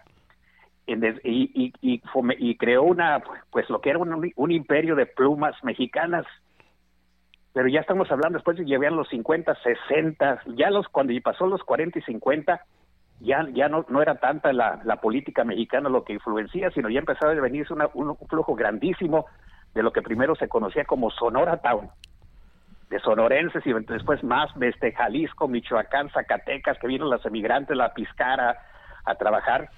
y, 0.86 1.74
y, 1.82 2.02
y, 2.40 2.58
creó 2.58 2.84
una, 2.84 3.24
pues 3.52 3.70
lo 3.70 3.80
que 3.80 3.90
era 3.90 4.00
un, 4.00 4.52
imperio 4.52 4.96
de 4.96 5.06
plumas 5.06 5.56
mexicanas. 5.64 6.26
Pero 7.54 7.68
ya 7.68 7.82
estamos 7.82 8.12
hablando 8.12 8.38
después 8.38 8.58
de 8.58 8.92
los 8.92 9.08
50, 9.10 9.56
60, 9.56 10.42
ya 10.56 10.70
los 10.72 10.88
cuando 10.88 11.14
pasó 11.22 11.46
los 11.48 11.64
40 11.64 12.00
y 12.00 12.02
50, 12.02 12.62
ya, 13.20 13.46
ya 13.54 13.70
no, 13.70 13.86
no 13.90 14.02
era 14.02 14.16
tanta 14.16 14.52
la, 14.54 14.82
la 14.84 14.98
política 14.98 15.44
mexicana 15.44 15.90
lo 15.90 16.04
que 16.04 16.14
influencia, 16.14 16.72
sino 16.72 16.90
ya 16.90 17.00
empezaba 17.00 17.32
a 17.32 17.36
venirse 17.36 17.74
un 17.74 18.18
flujo 18.30 18.56
grandísimo 18.56 19.26
de 19.74 19.84
lo 19.84 19.92
que 19.92 20.02
primero 20.02 20.36
se 20.36 20.48
conocía 20.48 20.86
como 20.86 21.10
Sonora 21.12 21.58
Town, 21.58 21.90
de 22.90 23.00
sonorenses 23.00 23.66
y 23.66 23.74
después 23.74 24.24
más 24.24 24.54
de 24.60 24.70
este 24.70 24.92
Jalisco, 24.92 25.48
Michoacán, 25.48 26.10
Zacatecas, 26.10 26.78
que 26.80 26.88
vieron 26.88 27.10
las 27.10 27.26
emigrantes, 27.26 27.76
la 27.76 27.94
Piscara 27.94 28.58
a 29.06 29.16
trabajar 29.16 29.70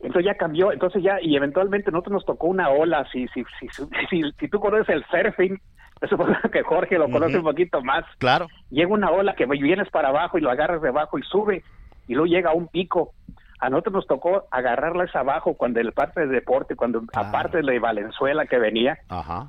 entonces 0.00 0.26
ya 0.26 0.34
cambió, 0.36 0.72
entonces 0.72 1.02
ya, 1.02 1.18
y 1.20 1.36
eventualmente 1.36 1.90
nosotros 1.90 2.12
nos 2.14 2.24
tocó 2.24 2.46
una 2.46 2.70
ola, 2.70 3.06
si, 3.10 3.26
si, 3.28 3.44
si, 3.58 3.68
si, 4.08 4.22
si 4.38 4.48
tú 4.48 4.60
conoces 4.60 4.88
el 4.90 5.04
surfing, 5.06 5.60
es 6.00 6.50
que 6.52 6.62
Jorge 6.62 6.98
lo 6.98 7.10
conoce 7.10 7.38
un 7.38 7.44
poquito 7.44 7.82
más. 7.82 8.04
Claro. 8.18 8.46
Llega 8.70 8.92
una 8.92 9.10
ola 9.10 9.34
que 9.34 9.46
vienes 9.46 9.90
para 9.90 10.08
abajo 10.08 10.38
y 10.38 10.40
lo 10.40 10.50
agarras 10.50 10.80
de 10.80 10.90
abajo 10.90 11.18
y 11.18 11.22
sube, 11.22 11.64
y 12.08 12.14
luego 12.14 12.26
llega 12.26 12.50
a 12.50 12.54
un 12.54 12.66
pico. 12.66 13.12
A 13.60 13.70
nosotros 13.70 13.94
nos 13.94 14.06
tocó 14.06 14.44
agarrarla 14.50 15.04
esa 15.04 15.20
abajo 15.20 15.54
cuando 15.54 15.80
el 15.80 15.92
parte 15.92 16.20
de 16.20 16.28
deporte, 16.28 16.76
cuando 16.76 17.02
aparte 17.12 17.58
de 17.58 17.62
la 17.64 17.72
de 17.72 17.80
Valenzuela 17.80 18.46
que 18.46 18.58
venía, 18.58 18.98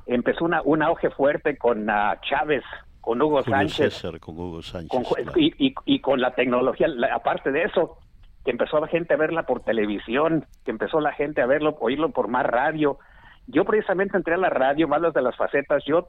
empezó 0.08 0.46
una, 0.46 0.62
un 0.64 0.82
auge 0.82 1.10
fuerte 1.12 1.58
con 1.58 1.90
uh, 1.90 2.16
Chávez, 2.28 2.64
con 3.02 3.22
Hugo 3.22 3.44
Sánchez. 3.44 4.04
con 4.20 4.38
Hugo 4.38 4.62
Sánchez. 4.62 4.90
y, 5.36 5.68
y, 5.68 5.76
y, 5.86 6.00
con 6.00 6.22
la 6.22 6.32
tecnología, 6.32 6.88
aparte 7.14 7.52
de 7.52 7.64
eso, 7.64 7.98
que 8.44 8.52
empezó 8.52 8.80
la 8.80 8.88
gente 8.88 9.14
a 9.14 9.18
verla 9.18 9.44
por 9.44 9.62
televisión, 9.62 10.46
que 10.66 10.72
empezó 10.72 11.00
la 11.00 11.14
gente 11.14 11.42
a 11.42 11.46
verlo, 11.46 11.78
oírlo 11.80 12.10
por 12.10 12.30
más 12.30 12.46
radio. 12.46 12.98
Yo 13.46 13.64
precisamente 13.64 14.18
entré 14.18 14.34
a 14.34 14.38
la 14.38 14.50
radio, 14.50 14.88
más 14.88 15.02
las 15.02 15.14
de 15.14 15.22
las 15.22 15.36
facetas. 15.36 15.84
Yo, 15.86 16.08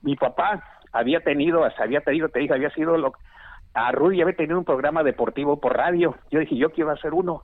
mi 0.00 0.14
papá 0.14 0.62
había 0.92 1.20
tenido, 1.20 1.66
había 1.78 2.02
tenido, 2.02 2.28
te 2.28 2.38
dije, 2.38 2.54
había 2.54 2.70
sido 2.70 2.96
lo, 2.96 3.14
a 3.74 3.92
Rudy 3.92 4.22
había 4.22 4.36
tenido 4.36 4.58
un 4.58 4.64
programa 4.64 5.02
deportivo 5.02 5.60
por 5.60 5.76
radio. 5.76 6.14
Yo 6.30 6.40
dije, 6.40 6.56
yo 6.56 6.70
quiero 6.70 6.90
hacer 6.90 7.14
uno. 7.14 7.42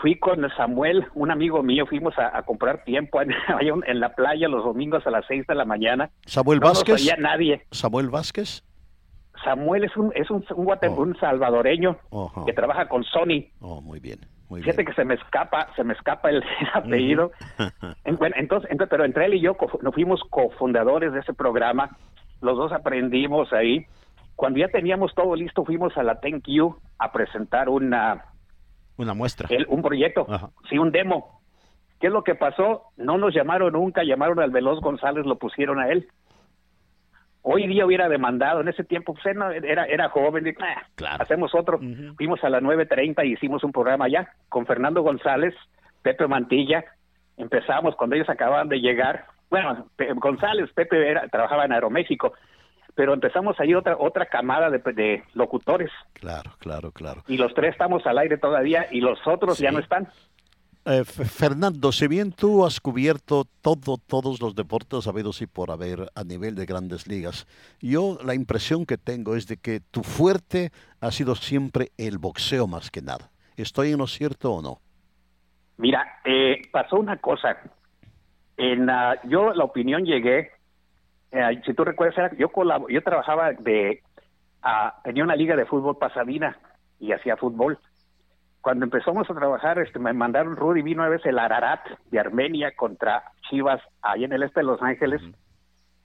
Fui 0.00 0.18
con 0.18 0.48
Samuel, 0.56 1.06
un 1.14 1.30
amigo 1.30 1.62
mío, 1.62 1.86
fuimos 1.86 2.14
a, 2.18 2.42
comprar 2.42 2.82
tiempo 2.84 3.20
en, 3.20 3.30
en, 3.86 4.00
la 4.00 4.14
playa 4.14 4.48
los 4.48 4.64
domingos 4.64 5.06
a 5.06 5.10
las 5.10 5.24
seis 5.26 5.46
de 5.46 5.54
la 5.54 5.64
mañana. 5.64 6.10
Samuel 6.26 6.60
Vázquez. 6.60 7.04
No 7.16 7.22
nadie. 7.22 7.66
Samuel 7.70 8.08
Vázquez. 8.08 8.64
Samuel 9.44 9.84
es 9.84 9.96
un 9.96 10.12
es 10.14 10.30
un, 10.30 10.44
un, 10.54 10.68
oh. 10.70 11.18
salvadoreño 11.18 11.98
que 12.46 12.52
trabaja 12.52 12.88
con 12.88 13.04
Sony. 13.04 13.48
Oh, 13.60 13.80
muy 13.80 14.00
bien. 14.00 14.20
Muy 14.48 14.60
Fíjate 14.60 14.84
que 14.84 14.92
se 14.92 15.04
me 15.04 15.14
escapa, 15.14 15.68
se 15.76 15.82
me 15.82 15.94
escapa 15.94 16.28
el, 16.30 16.44
apellido. 16.74 17.32
bueno, 18.18 18.36
entonces, 18.38 18.70
entonces, 18.70 18.90
pero 18.90 19.04
entre 19.04 19.26
él 19.26 19.34
y 19.34 19.40
yo 19.40 19.56
nos 19.80 19.94
fuimos 19.94 20.20
cofundadores 20.30 21.12
de 21.12 21.20
ese 21.20 21.32
programa. 21.32 21.96
Los 22.40 22.56
dos 22.56 22.72
aprendimos 22.72 23.52
ahí. 23.52 23.86
Cuando 24.42 24.58
ya 24.58 24.66
teníamos 24.66 25.14
todo 25.14 25.36
listo, 25.36 25.64
fuimos 25.64 25.96
a 25.96 26.02
la 26.02 26.18
Thank 26.18 26.48
You 26.48 26.74
a 26.98 27.12
presentar 27.12 27.68
una 27.68 28.24
una 28.96 29.14
muestra. 29.14 29.48
un 29.68 29.82
proyecto, 29.82 30.26
sí, 30.68 30.78
un 30.78 30.90
demo. 30.90 31.40
¿Qué 32.00 32.08
es 32.08 32.12
lo 32.12 32.24
que 32.24 32.34
pasó? 32.34 32.86
No 32.96 33.18
nos 33.18 33.32
llamaron 33.32 33.74
nunca, 33.74 34.02
llamaron 34.02 34.40
al 34.40 34.50
Veloz 34.50 34.80
González, 34.80 35.26
lo 35.26 35.38
pusieron 35.38 35.78
a 35.78 35.90
él 35.90 36.08
hoy 37.42 37.68
día 37.68 37.86
hubiera 37.86 38.08
demandado, 38.08 38.62
en 38.62 38.68
ese 38.68 38.82
tiempo 38.82 39.14
pues, 39.14 39.24
era, 39.62 39.84
era 39.84 40.08
joven, 40.08 40.44
y, 40.44 40.54
hacemos 41.20 41.54
otro. 41.54 41.78
Fuimos 42.16 42.42
a 42.42 42.50
las 42.50 42.64
9.30 42.64 43.24
y 43.24 43.34
hicimos 43.34 43.62
un 43.62 43.70
programa 43.70 44.06
allá 44.06 44.28
con 44.48 44.66
Fernando 44.66 45.02
González, 45.02 45.54
Pepe 46.02 46.26
Mantilla, 46.26 46.84
empezamos 47.36 47.94
cuando 47.94 48.16
ellos 48.16 48.28
acababan 48.28 48.68
de 48.68 48.80
llegar, 48.80 49.26
bueno, 49.50 49.86
González, 50.16 50.68
Pepe 50.74 51.10
era, 51.10 51.28
trabajaba 51.28 51.64
en 51.64 51.72
Aeroméxico, 51.72 52.32
pero 52.94 53.14
empezamos 53.14 53.58
ahí 53.60 53.74
otra 53.74 53.96
otra 53.98 54.26
camada 54.26 54.70
de, 54.70 55.22
locutores. 55.34 55.90
Claro, 56.12 56.52
claro, 56.58 56.92
claro. 56.92 57.22
Y 57.26 57.36
los 57.36 57.54
tres 57.54 57.72
estamos 57.72 58.06
al 58.06 58.18
aire 58.18 58.38
todavía 58.38 58.86
y 58.90 59.00
los 59.00 59.18
otros 59.26 59.58
ya 59.58 59.70
no 59.70 59.78
están. 59.78 60.08
Eh, 60.84 61.04
Fernando, 61.04 61.92
si 61.92 62.08
bien 62.08 62.32
tú 62.32 62.66
has 62.66 62.80
cubierto 62.80 63.44
todo, 63.60 63.98
todos 63.98 64.40
los 64.40 64.56
deportes 64.56 65.06
habidos 65.06 65.40
y 65.40 65.46
por 65.46 65.70
haber 65.70 66.10
a 66.16 66.24
nivel 66.24 66.56
de 66.56 66.66
grandes 66.66 67.06
ligas, 67.06 67.46
yo 67.80 68.18
la 68.24 68.34
impresión 68.34 68.84
que 68.84 68.98
tengo 68.98 69.36
es 69.36 69.46
de 69.46 69.58
que 69.58 69.78
tu 69.78 70.02
fuerte 70.02 70.72
ha 71.00 71.12
sido 71.12 71.36
siempre 71.36 71.92
el 71.98 72.18
boxeo 72.18 72.66
más 72.66 72.90
que 72.90 73.00
nada. 73.00 73.30
¿Estoy 73.56 73.92
en 73.92 73.98
lo 73.98 74.08
cierto 74.08 74.52
o 74.54 74.62
no? 74.62 74.80
Mira, 75.76 76.20
eh, 76.24 76.62
pasó 76.72 76.96
una 76.96 77.16
cosa. 77.18 77.58
En, 78.56 78.88
yo 79.28 79.52
la 79.52 79.64
opinión 79.64 80.04
llegué, 80.04 80.51
eh, 81.32 81.60
si 81.64 81.74
tú 81.74 81.84
recuerdas, 81.84 82.32
yo, 82.38 82.50
yo 82.88 83.02
trabajaba 83.02 83.52
de, 83.52 84.02
tenía 85.04 85.24
una 85.24 85.36
liga 85.36 85.56
de 85.56 85.66
fútbol 85.66 85.98
pasadina 85.98 86.58
y 87.00 87.12
hacía 87.12 87.36
fútbol 87.36 87.78
cuando 88.62 88.84
empezamos 88.84 89.28
a 89.28 89.34
trabajar, 89.34 89.80
este, 89.80 89.98
me 89.98 90.12
mandaron 90.12 90.56
Rudy, 90.56 90.82
vino 90.82 91.02
a 91.02 91.08
veces 91.08 91.26
el 91.26 91.40
Ararat 91.40 91.80
de 92.10 92.20
Armenia 92.20 92.72
contra 92.76 93.24
Chivas, 93.50 93.82
ahí 94.00 94.22
en 94.24 94.32
el 94.32 94.44
este 94.44 94.60
de 94.60 94.66
Los 94.66 94.80
Ángeles, 94.80 95.20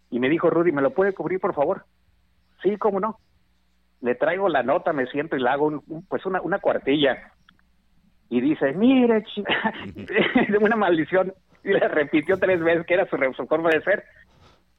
y 0.09 0.19
me 0.19 0.27
dijo, 0.27 0.49
Rudy, 0.49 0.71
¿me 0.71 0.81
lo 0.81 0.89
puede 0.89 1.13
cubrir, 1.13 1.39
por 1.39 1.53
favor? 1.53 1.85
Sí, 2.63 2.75
cómo 2.77 2.99
no. 2.99 3.19
Le 4.01 4.15
traigo 4.15 4.49
la 4.49 4.63
nota, 4.63 4.91
me 4.91 5.05
siento 5.05 5.35
y 5.35 5.39
le 5.39 5.49
hago 5.49 5.67
un, 5.67 6.05
pues 6.09 6.25
una, 6.25 6.41
una 6.41 6.57
cuartilla. 6.57 7.31
Y 8.29 8.41
dice, 8.41 8.73
mire, 8.73 9.23
una 10.59 10.75
maldición. 10.75 11.33
Y 11.63 11.69
le 11.69 11.87
repitió 11.87 12.39
tres 12.39 12.59
veces 12.59 12.87
que 12.87 12.95
era 12.95 13.05
su, 13.07 13.17
su 13.35 13.45
forma 13.45 13.69
de 13.69 13.81
ser. 13.81 14.03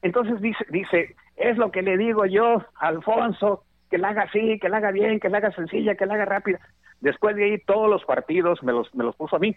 Entonces 0.01 0.41
dice, 0.41 0.65
dice, 0.69 1.15
es 1.35 1.57
lo 1.57 1.71
que 1.71 1.81
le 1.81 1.97
digo 1.97 2.25
yo, 2.25 2.63
Alfonso, 2.75 3.63
que 3.89 3.97
la 3.97 4.09
haga 4.09 4.23
así, 4.23 4.59
que 4.59 4.69
la 4.69 4.77
haga 4.77 4.91
bien, 4.91 5.19
que 5.19 5.29
la 5.29 5.39
haga 5.39 5.51
sencilla, 5.51 5.95
que 5.95 6.05
la 6.05 6.15
haga 6.15 6.25
rápida. 6.25 6.59
Después 7.01 7.35
de 7.35 7.45
ahí 7.45 7.57
todos 7.59 7.89
los 7.89 8.03
partidos 8.05 8.61
me 8.63 8.71
los, 8.71 8.93
me 8.93 9.03
los 9.03 9.15
puso 9.15 9.35
a 9.35 9.39
mí. 9.39 9.55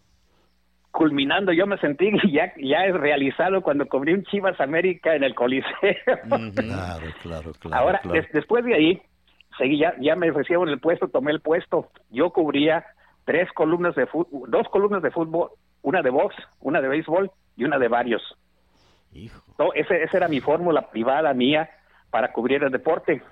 Culminando, 0.90 1.52
yo 1.52 1.66
me 1.66 1.78
sentí 1.78 2.10
ya, 2.32 2.52
ya 2.56 2.84
es 2.86 2.94
realizado 2.94 3.62
cuando 3.62 3.86
cubrí 3.86 4.14
un 4.14 4.24
Chivas 4.24 4.60
América 4.60 5.14
en 5.14 5.24
el 5.24 5.34
Coliseo. 5.34 5.70
Claro, 6.54 7.06
claro, 7.22 7.52
claro. 7.58 7.76
Ahora, 7.76 8.00
después 8.32 8.64
de 8.64 8.74
ahí, 8.74 9.02
seguí, 9.58 9.78
ya, 9.78 9.94
ya 10.00 10.16
me 10.16 10.30
ofrecieron 10.30 10.68
el 10.68 10.80
puesto, 10.80 11.08
tomé 11.08 11.32
el 11.32 11.40
puesto. 11.40 11.90
Yo 12.10 12.30
cubría 12.30 12.84
tres 13.24 13.50
columnas 13.52 13.94
de 13.94 14.06
fútbol, 14.06 14.50
dos 14.50 14.68
columnas 14.68 15.02
de 15.02 15.10
fútbol, 15.10 15.50
una 15.82 16.02
de 16.02 16.10
box, 16.10 16.34
una 16.60 16.80
de 16.80 16.88
béisbol 16.88 17.30
y 17.56 17.64
una 17.64 17.78
de 17.78 17.88
varios. 17.88 18.22
Hijo. 19.12 19.72
ese, 19.74 20.02
esa 20.02 20.16
era 20.16 20.28
mi 20.28 20.40
fórmula 20.40 20.90
privada 20.90 21.34
mía 21.34 21.68
para 22.10 22.32
cubrir 22.32 22.62
el 22.62 22.70
deporte. 22.70 23.22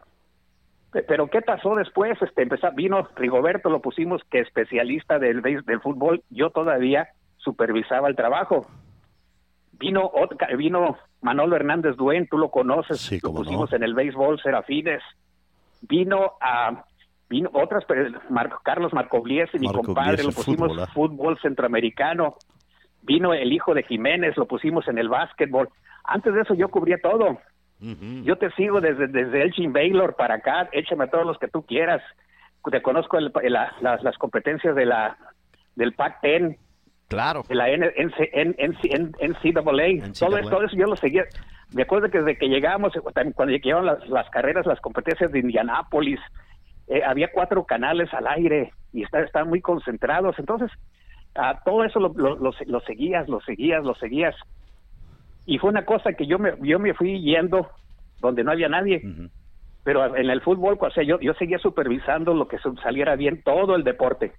Pero 0.93 1.29
¿qué 1.29 1.41
pasó 1.41 1.77
después? 1.77 2.21
Este 2.21 2.43
empezó, 2.43 2.73
vino 2.73 3.09
Rigoberto, 3.15 3.71
lo 3.71 3.81
pusimos 3.81 4.23
que 4.31 4.41
especialista 4.41 5.19
del 5.19 5.41
del 5.41 5.81
fútbol, 5.81 6.23
yo 6.31 6.51
todavía 6.51 7.09
supervisaba 7.37 8.09
el 8.09 8.17
trabajo. 8.17 8.67
Vino 9.73 10.11
vino 10.57 10.99
Manolo 11.23 11.57
Hernández 11.57 11.97
Duen, 11.97 12.27
tú 12.29 12.39
lo 12.39 12.51
conoces, 12.51 13.23
lo 13.23 13.33
pusimos 13.33 13.73
en 13.73 13.83
el 13.83 13.95
béisbol 13.95 14.41
Serafines. 14.43 15.03
Vino 15.83 16.33
a 16.41 16.85
vino 17.29 17.51
otras 17.53 17.85
Carlos 18.65 18.93
Marcogliese, 18.93 19.59
mi 19.59 19.73
compadre, 19.73 20.25
lo 20.25 20.33
pusimos 20.33 20.69
fútbol, 20.69 20.89
fútbol 20.89 21.39
centroamericano. 21.41 22.37
Vino 23.03 23.33
el 23.35 23.53
hijo 23.53 23.75
de 23.75 23.83
Jiménez, 23.83 24.37
lo 24.37 24.47
pusimos 24.47 24.87
en 24.89 24.99
el 24.99 25.09
básquetbol. 25.09 25.69
Antes 26.05 26.35
de 26.35 26.43
eso 26.43 26.55
yo 26.55 26.69
cubría 26.69 26.99
todo 26.99 27.39
yo 27.81 28.37
te 28.37 28.51
sigo 28.53 28.81
desde, 28.81 29.07
desde 29.09 29.43
Elgin 29.43 29.73
Baylor 29.73 30.15
para 30.15 30.35
acá, 30.35 30.69
échame 30.73 31.05
a 31.05 31.07
todos 31.11 31.27
los 31.27 31.39
que 31.39 31.49
tú 31.49 31.65
quieras. 31.65 32.03
Te 32.71 32.83
conozco 32.83 33.19
las, 33.19 34.19
competencias 34.19 34.77
de 34.77 34.85
la 34.85 35.17
del 35.77 35.95
Pac-10. 35.95 36.59
Claro. 37.09 37.43
De 37.49 37.55
la 37.55 37.69
NCAA. 37.69 38.45
Todo, 40.19 40.39
todo 40.43 40.65
eso 40.65 40.77
yo 40.77 40.85
lo 40.85 40.97
seguía. 40.97 41.25
Me 41.75 41.83
acuerdo 41.83 42.11
que 42.11 42.19
desde 42.19 42.37
que 42.37 42.49
llegamos, 42.49 42.93
cuando 43.35 43.47
llegaron 43.47 43.87
las, 43.87 44.31
carreras, 44.31 44.67
las 44.67 44.81
competencias 44.81 45.33
de 45.33 45.39
Indianápolis, 45.39 46.21
eh, 46.87 47.03
había 47.03 47.31
cuatro 47.33 47.65
canales 47.65 48.13
al 48.13 48.27
aire 48.27 48.75
y 48.93 49.05
estaban 49.05 49.49
muy 49.49 49.63
concentrados. 49.63 50.39
Entonces, 50.39 50.71
a 51.35 51.61
todo 51.65 51.85
eso 51.85 52.01
lo, 52.01 52.09
lo, 52.09 52.81
seguías, 52.83 53.29
lo 53.29 53.41
seguías, 53.41 53.85
lo 53.85 53.95
seguías 53.95 54.35
y 55.47 55.59
fue 55.59 55.71
una 55.71 55.85
cosa 55.85 56.13
que 56.13 56.27
yo 56.27 56.39
me, 56.39 56.53
yo 56.63 56.79
me 56.79 56.95
fui 56.95 57.21
yendo 57.21 57.69
donde 58.21 58.45
no 58.45 58.53
había 58.53 58.69
nadie. 58.69 59.03
Pero 59.83 60.15
en 60.15 60.29
el 60.29 60.43
fútbol, 60.43 60.77
o 60.79 60.91
sea, 60.91 61.03
yo, 61.03 61.19
yo 61.21 61.33
seguía 61.35 61.59
supervisando 61.59 62.35
lo 62.35 62.47
que 62.47 62.59
saliera 62.83 63.17
bien, 63.17 63.43
todo 63.43 63.75
el 63.75 63.83
deporte. 63.83 64.33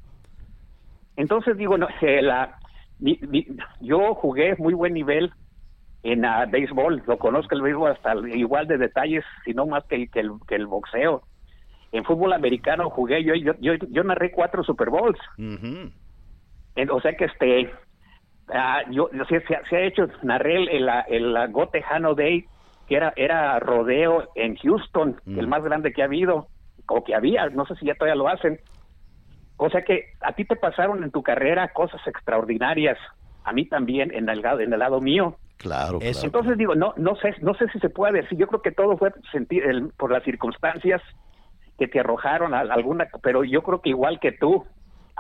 Entonces 1.18 1.58
digo, 1.58 1.78
no, 1.78 1.88
eh, 2.02 2.22
la, 2.22 2.58
yo 3.82 4.14
jugué 4.16 4.56
muy 4.58 4.74
buen 4.74 4.94
nivel 4.94 5.32
en 6.04 6.26
uh, 6.26 6.50
béisbol, 6.50 7.04
lo 7.06 7.18
conozco 7.18 7.56
el 7.56 7.62
béisbol 7.62 7.92
hasta 7.92 8.16
igual 8.30 8.68
de 8.68 8.78
detalles, 8.78 9.26
si 9.44 9.54
no 9.54 9.66
más 9.66 9.84
que, 9.86 10.08
que, 10.08 10.20
el, 10.20 10.32
que 10.48 10.56
el 10.56 10.68
boxeo. 10.68 11.24
En 11.92 12.06
fútbol 12.06 12.34
americano 12.34 12.90
jugué, 12.90 13.24
yo 13.24 13.36
yo, 13.36 13.54
yo, 13.60 13.74
yo 13.90 14.04
narré 14.04 14.32
cuatro 14.32 14.64
Super 14.64 14.90
Bowls. 14.90 15.20
O 16.90 17.02
sea 17.02 17.14
que 17.14 17.26
este 17.26 17.70
Ah, 18.54 18.82
yo, 18.90 19.10
se, 19.30 19.76
ha 19.76 19.82
hecho, 19.82 20.08
narré 20.24 20.58
el, 20.58 20.70
el, 20.70 20.90
el 21.08 21.52
Gotejano 21.52 22.16
Day, 22.16 22.46
que 22.88 22.96
era, 22.96 23.14
era 23.16 23.60
rodeo 23.60 24.28
en 24.36 24.58
Houston, 24.58 25.22
el 25.26 25.48
mm. 25.48 25.50
más 25.50 25.64
grande 25.64 25.94
que 25.94 26.02
ha 26.02 26.06
habido, 26.06 26.48
o 26.88 27.04
que 27.04 27.16
había, 27.16 27.48
no 27.50 27.66
sé 27.66 27.76
si 27.76 27.86
ya 27.86 27.96
todavía 27.96 28.16
lo 28.16 28.28
hacen. 28.28 28.60
O 29.56 29.70
sea 29.70 29.84
que 29.84 30.06
a 30.20 30.34
ti 30.34 30.44
te 30.44 30.58
pasaron 30.58 31.04
en 31.04 31.12
tu 31.12 31.24
carrera 31.24 31.70
cosas 31.70 32.06
extraordinarias, 32.06 32.98
a 33.46 33.54
mí 33.54 33.66
también 33.66 34.14
en 34.14 34.28
el, 34.28 34.44
en 34.44 34.74
el 34.74 34.80
lado 34.80 35.00
mío. 35.00 35.38
Claro, 35.58 36.00
Entonces 36.02 36.58
digo, 36.58 36.74
no, 36.74 36.94
no 36.98 37.16
sé, 37.18 37.36
no 37.42 37.54
sé 37.54 37.68
si 37.72 37.80
se 37.80 37.90
puede 37.90 38.22
decir. 38.22 38.38
Yo 38.38 38.48
creo 38.48 38.64
que 38.64 38.72
todo 38.72 38.98
fue 38.98 39.12
sentir 39.32 39.64
por 39.96 40.12
las 40.12 40.24
circunstancias 40.24 41.02
que 41.78 41.88
te 41.88 42.00
arrojaron 42.00 42.56
a, 42.56 42.62
alguna, 42.62 43.08
pero 43.22 43.44
yo 43.44 43.62
creo 43.62 43.80
que 43.80 43.90
igual 43.90 44.20
que 44.20 44.32
tú, 44.32 44.66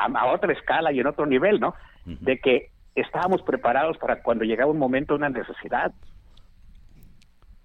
a, 0.06 0.26
otra 0.32 0.54
escala 0.54 0.92
y 0.92 1.00
en 1.00 1.08
otro 1.08 1.26
nivel, 1.26 1.60
¿no? 1.60 1.76
De 2.06 2.40
que 2.40 2.70
estábamos 2.96 3.42
preparados 3.44 3.98
para 3.98 4.22
cuando 4.22 4.44
llegaba 4.44 4.72
un 4.72 4.80
momento, 4.80 5.16
una 5.16 5.30
necesidad. 5.30 5.92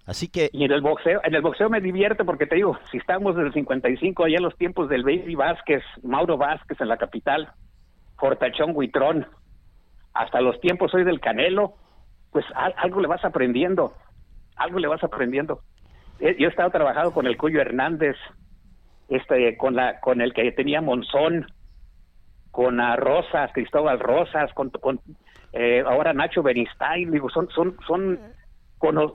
Así 0.05 0.29
que... 0.29 0.49
Y 0.53 0.63
en 0.63 0.71
el 0.71 0.81
boxeo, 0.81 1.19
en 1.23 1.35
el 1.35 1.41
boxeo 1.41 1.69
me 1.69 1.81
divierte 1.81 2.23
porque 2.23 2.47
te 2.47 2.55
digo, 2.55 2.77
si 2.91 2.97
estamos 2.97 3.35
desde 3.35 3.49
el 3.49 3.53
55, 3.53 4.23
allá 4.23 4.37
en 4.37 4.43
los 4.43 4.57
tiempos 4.57 4.87
del 4.89 5.03
Baby 5.03 5.35
Vázquez, 5.35 5.83
Mauro 6.01 6.37
Vázquez 6.37 6.79
en 6.79 6.87
la 6.87 6.97
capital, 6.97 7.49
Fortachón 8.17 8.71
Huitrón, 8.73 9.27
hasta 10.13 10.39
los 10.39 10.59
tiempos 10.61 10.93
hoy 10.93 11.03
del 11.03 11.19
Canelo, 11.19 11.73
pues 12.31 12.45
algo 12.77 13.01
le 13.01 13.07
vas 13.07 13.23
aprendiendo, 13.25 13.93
algo 14.55 14.79
le 14.79 14.87
vas 14.87 15.03
aprendiendo. 15.03 15.61
Eh, 16.19 16.35
yo 16.39 16.47
he 16.47 16.51
estado 16.51 16.71
trabajando 16.71 17.11
con 17.11 17.27
el 17.27 17.37
Cuyo 17.37 17.59
Hernández, 17.59 18.15
este, 19.09 19.57
con 19.57 19.75
la, 19.75 19.99
con 19.99 20.21
el 20.21 20.33
que 20.33 20.51
tenía 20.53 20.81
Monzón, 20.81 21.47
con 22.57 22.79
a 22.79 22.95
Rosas, 22.95 23.51
Cristóbal 23.53 23.99
Rosas, 23.99 24.51
con, 24.55 24.71
eh, 25.53 25.83
ahora 25.85 26.11
Nacho 26.11 26.41
Beristain, 26.41 27.11
digo, 27.11 27.29
son, 27.29 27.47
son, 27.53 27.77
son 27.85 28.19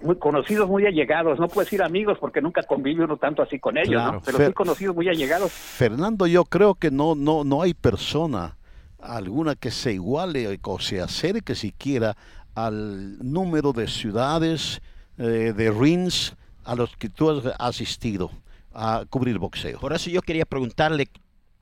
muy 0.00 0.14
conocidos, 0.14 0.68
muy 0.68 0.86
allegados, 0.86 1.40
no 1.40 1.48
puedes 1.48 1.66
decir 1.66 1.82
amigos 1.82 2.18
porque 2.20 2.40
nunca 2.40 2.62
convive 2.62 3.02
uno 3.02 3.16
tanto 3.16 3.42
así 3.42 3.58
con 3.58 3.76
ellos, 3.78 4.00
pero 4.24 4.38
sí 4.38 4.52
conocidos, 4.52 4.94
muy 4.94 5.08
allegados. 5.08 5.50
Fernando, 5.50 6.28
yo 6.28 6.44
creo 6.44 6.76
que 6.76 6.92
no, 6.92 7.16
no, 7.16 7.42
no 7.42 7.62
hay 7.62 7.74
persona 7.74 8.58
alguna 9.00 9.56
que 9.56 9.72
se 9.72 9.94
iguale 9.94 10.60
o 10.62 10.78
se 10.78 11.00
acerque 11.00 11.56
siquiera 11.56 12.16
al 12.54 13.18
número 13.28 13.72
de 13.72 13.88
ciudades, 13.88 14.80
eh, 15.18 15.52
de 15.52 15.70
rings 15.72 16.36
a 16.64 16.76
los 16.76 16.96
que 16.96 17.08
tú 17.08 17.28
has 17.28 17.44
asistido 17.58 18.30
a 18.72 19.02
cubrir 19.10 19.40
boxeo. 19.40 19.80
Por 19.80 19.92
eso 19.92 20.10
yo 20.10 20.22
quería 20.22 20.44
preguntarle 20.44 21.08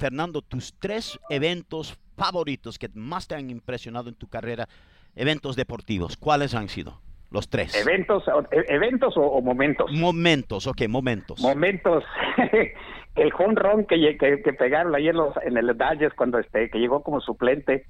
Fernando, 0.01 0.40
tus 0.40 0.74
tres 0.78 1.20
eventos 1.28 1.96
favoritos 2.16 2.78
que 2.78 2.88
más 2.94 3.28
te 3.28 3.34
han 3.34 3.51
impresionado 3.51 4.09
en 4.09 4.14
tu 4.14 4.28
carrera, 4.28 4.66
eventos 5.14 5.57
deportivos, 5.57 6.16
¿cuáles 6.16 6.55
han 6.55 6.68
sido? 6.68 7.01
Los 7.30 7.48
tres. 7.48 7.74
¿Eventos, 7.76 8.24
e, 8.51 8.74
eventos 8.74 9.14
o, 9.16 9.40
momentos? 9.40 9.92
Momentos, 9.92 10.66
ok, 10.66 10.88
momentos. 10.88 11.40
Momentos. 11.40 12.03
el 13.14 13.32
home 13.38 13.55
run 13.55 13.84
que, 13.84 14.16
que, 14.18 14.53
pegaron 14.55 14.94
ayer 14.96 15.14
los, 15.14 15.36
en 15.44 15.57
el 15.57 15.76
Dallas 15.76 16.12
cuando 16.16 16.38
este, 16.38 16.70
que 16.70 16.78
llegó 16.78 17.03
como 17.05 17.20
suplente, 17.20 17.86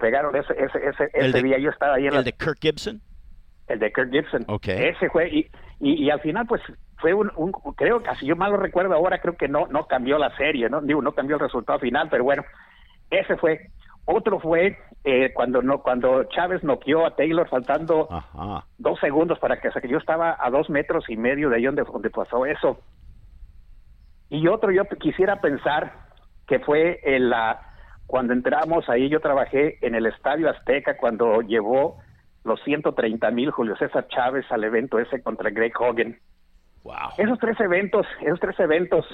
pegaron 0.00 0.36
ese, 0.36 0.52
ese, 0.52 1.08
ese, 1.14 1.42
día. 1.42 1.58
Yo 1.58 1.70
estaba 1.70 1.94
ahí 1.94 2.08
en 2.08 2.14
¿El 2.14 2.24
de 2.24 2.32
Kirk 2.32 2.58
Gibson? 2.60 3.00
El 3.68 3.78
de 3.78 3.90
Kirk 3.90 4.10
Gibson. 4.10 4.44
Ok. 4.48 4.68
Ese 4.68 5.08
fue, 5.08 5.30
y, 5.30 5.50
y, 5.80 6.04
y 6.04 6.10
al 6.10 6.20
final, 6.20 6.46
pues 6.46 6.60
fue 7.00 7.14
un, 7.14 7.30
un, 7.36 7.52
creo 7.76 8.02
que 8.02 8.14
si 8.16 8.26
yo 8.26 8.36
mal 8.36 8.50
lo 8.50 8.56
recuerdo 8.56 8.94
ahora 8.94 9.20
creo 9.20 9.36
que 9.36 9.48
no 9.48 9.66
no 9.68 9.86
cambió 9.86 10.18
la 10.18 10.36
serie 10.36 10.68
no 10.68 10.80
digo 10.80 11.00
no 11.02 11.12
cambió 11.12 11.36
el 11.36 11.40
resultado 11.40 11.78
final 11.78 12.08
pero 12.10 12.24
bueno 12.24 12.44
ese 13.10 13.36
fue. 13.36 13.70
Otro 14.04 14.40
fue 14.40 14.78
eh, 15.04 15.32
cuando 15.34 15.62
no 15.62 15.82
cuando 15.82 16.24
Chávez 16.24 16.62
noqueó 16.64 17.06
a 17.06 17.14
Taylor 17.14 17.48
faltando 17.48 18.08
dos 18.78 18.98
segundos 19.00 19.38
para 19.38 19.60
que, 19.60 19.68
o 19.68 19.72
que 19.72 19.88
yo 19.88 19.98
estí 19.98 20.12
a 20.12 20.50
dos 20.50 20.70
metros 20.70 21.04
y 21.08 21.16
medio 21.16 21.50
de 21.50 21.56
ahí 21.56 21.64
donde, 21.64 21.82
donde 21.84 22.10
pasó 22.10 22.46
eso. 22.46 22.78
Y 24.30 24.46
otro 24.48 24.72
yo 24.72 24.84
quisiera 24.98 25.40
pensar 25.40 25.92
que 26.46 26.58
fue 26.58 27.00
en 27.02 27.30
la 27.30 27.60
cuando 28.06 28.32
entramos 28.32 28.88
ahí, 28.88 29.10
yo 29.10 29.20
trabajé 29.20 29.78
en 29.86 29.94
el 29.94 30.06
Estadio 30.06 30.48
Azteca 30.48 30.96
cuando 30.96 31.42
llevó 31.42 31.98
los 32.44 32.62
130 32.64 33.30
mil 33.32 33.50
Julio 33.50 33.76
César 33.76 34.08
Chávez 34.08 34.46
al 34.50 34.64
evento 34.64 34.98
ese 34.98 35.22
contra 35.22 35.50
Greg 35.50 35.72
Hogan. 35.78 36.18
Wow. 36.84 36.94
Esos 37.18 37.38
tres 37.38 37.58
eventos, 37.60 38.06
esos 38.22 38.40
tres 38.40 38.58
eventos 38.60 39.04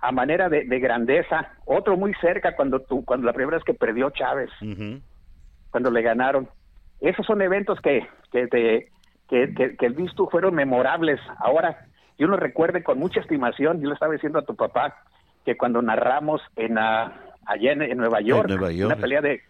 a 0.00 0.12
manera 0.12 0.48
de, 0.50 0.64
de 0.64 0.80
grandeza, 0.80 1.52
otro 1.64 1.96
muy 1.96 2.12
cerca 2.20 2.54
cuando 2.56 2.80
tú, 2.80 3.04
cuando 3.06 3.26
la 3.26 3.32
primera 3.32 3.56
vez 3.56 3.64
que 3.64 3.72
perdió 3.72 4.10
Chávez, 4.10 4.50
cuando 5.70 5.90
le 5.90 6.02
ganaron. 6.02 6.48
Esos 7.00 7.24
son 7.26 7.40
eventos 7.40 7.80
que, 7.80 8.06
que, 8.30 8.46
te- 8.48 8.88
que, 9.28 9.54
que, 9.54 9.94
fueron 10.30 10.54
memorables. 10.54 11.18
Ahora, 11.38 11.86
yo 12.18 12.26
lo 12.26 12.36
recuerde 12.36 12.82
con 12.82 12.98
mucha 12.98 13.20
estimación. 13.20 13.80
Yo 13.80 13.88
le 13.88 13.94
estaba 13.94 14.12
diciendo 14.12 14.38
a 14.38 14.44
tu 14.44 14.54
papá 14.54 14.94
que 15.44 15.56
cuando 15.56 15.80
narramos 15.82 16.42
en 16.56 16.76
ah, 16.78 17.12
allá 17.46 17.72
en, 17.72 17.82
en 17.82 17.96
Nueva 17.96 18.20
York, 18.20 18.48
Nueva 18.48 18.72
York. 18.72 18.92
una 18.92 19.00
pelea 19.00 19.20
de, 19.22 19.40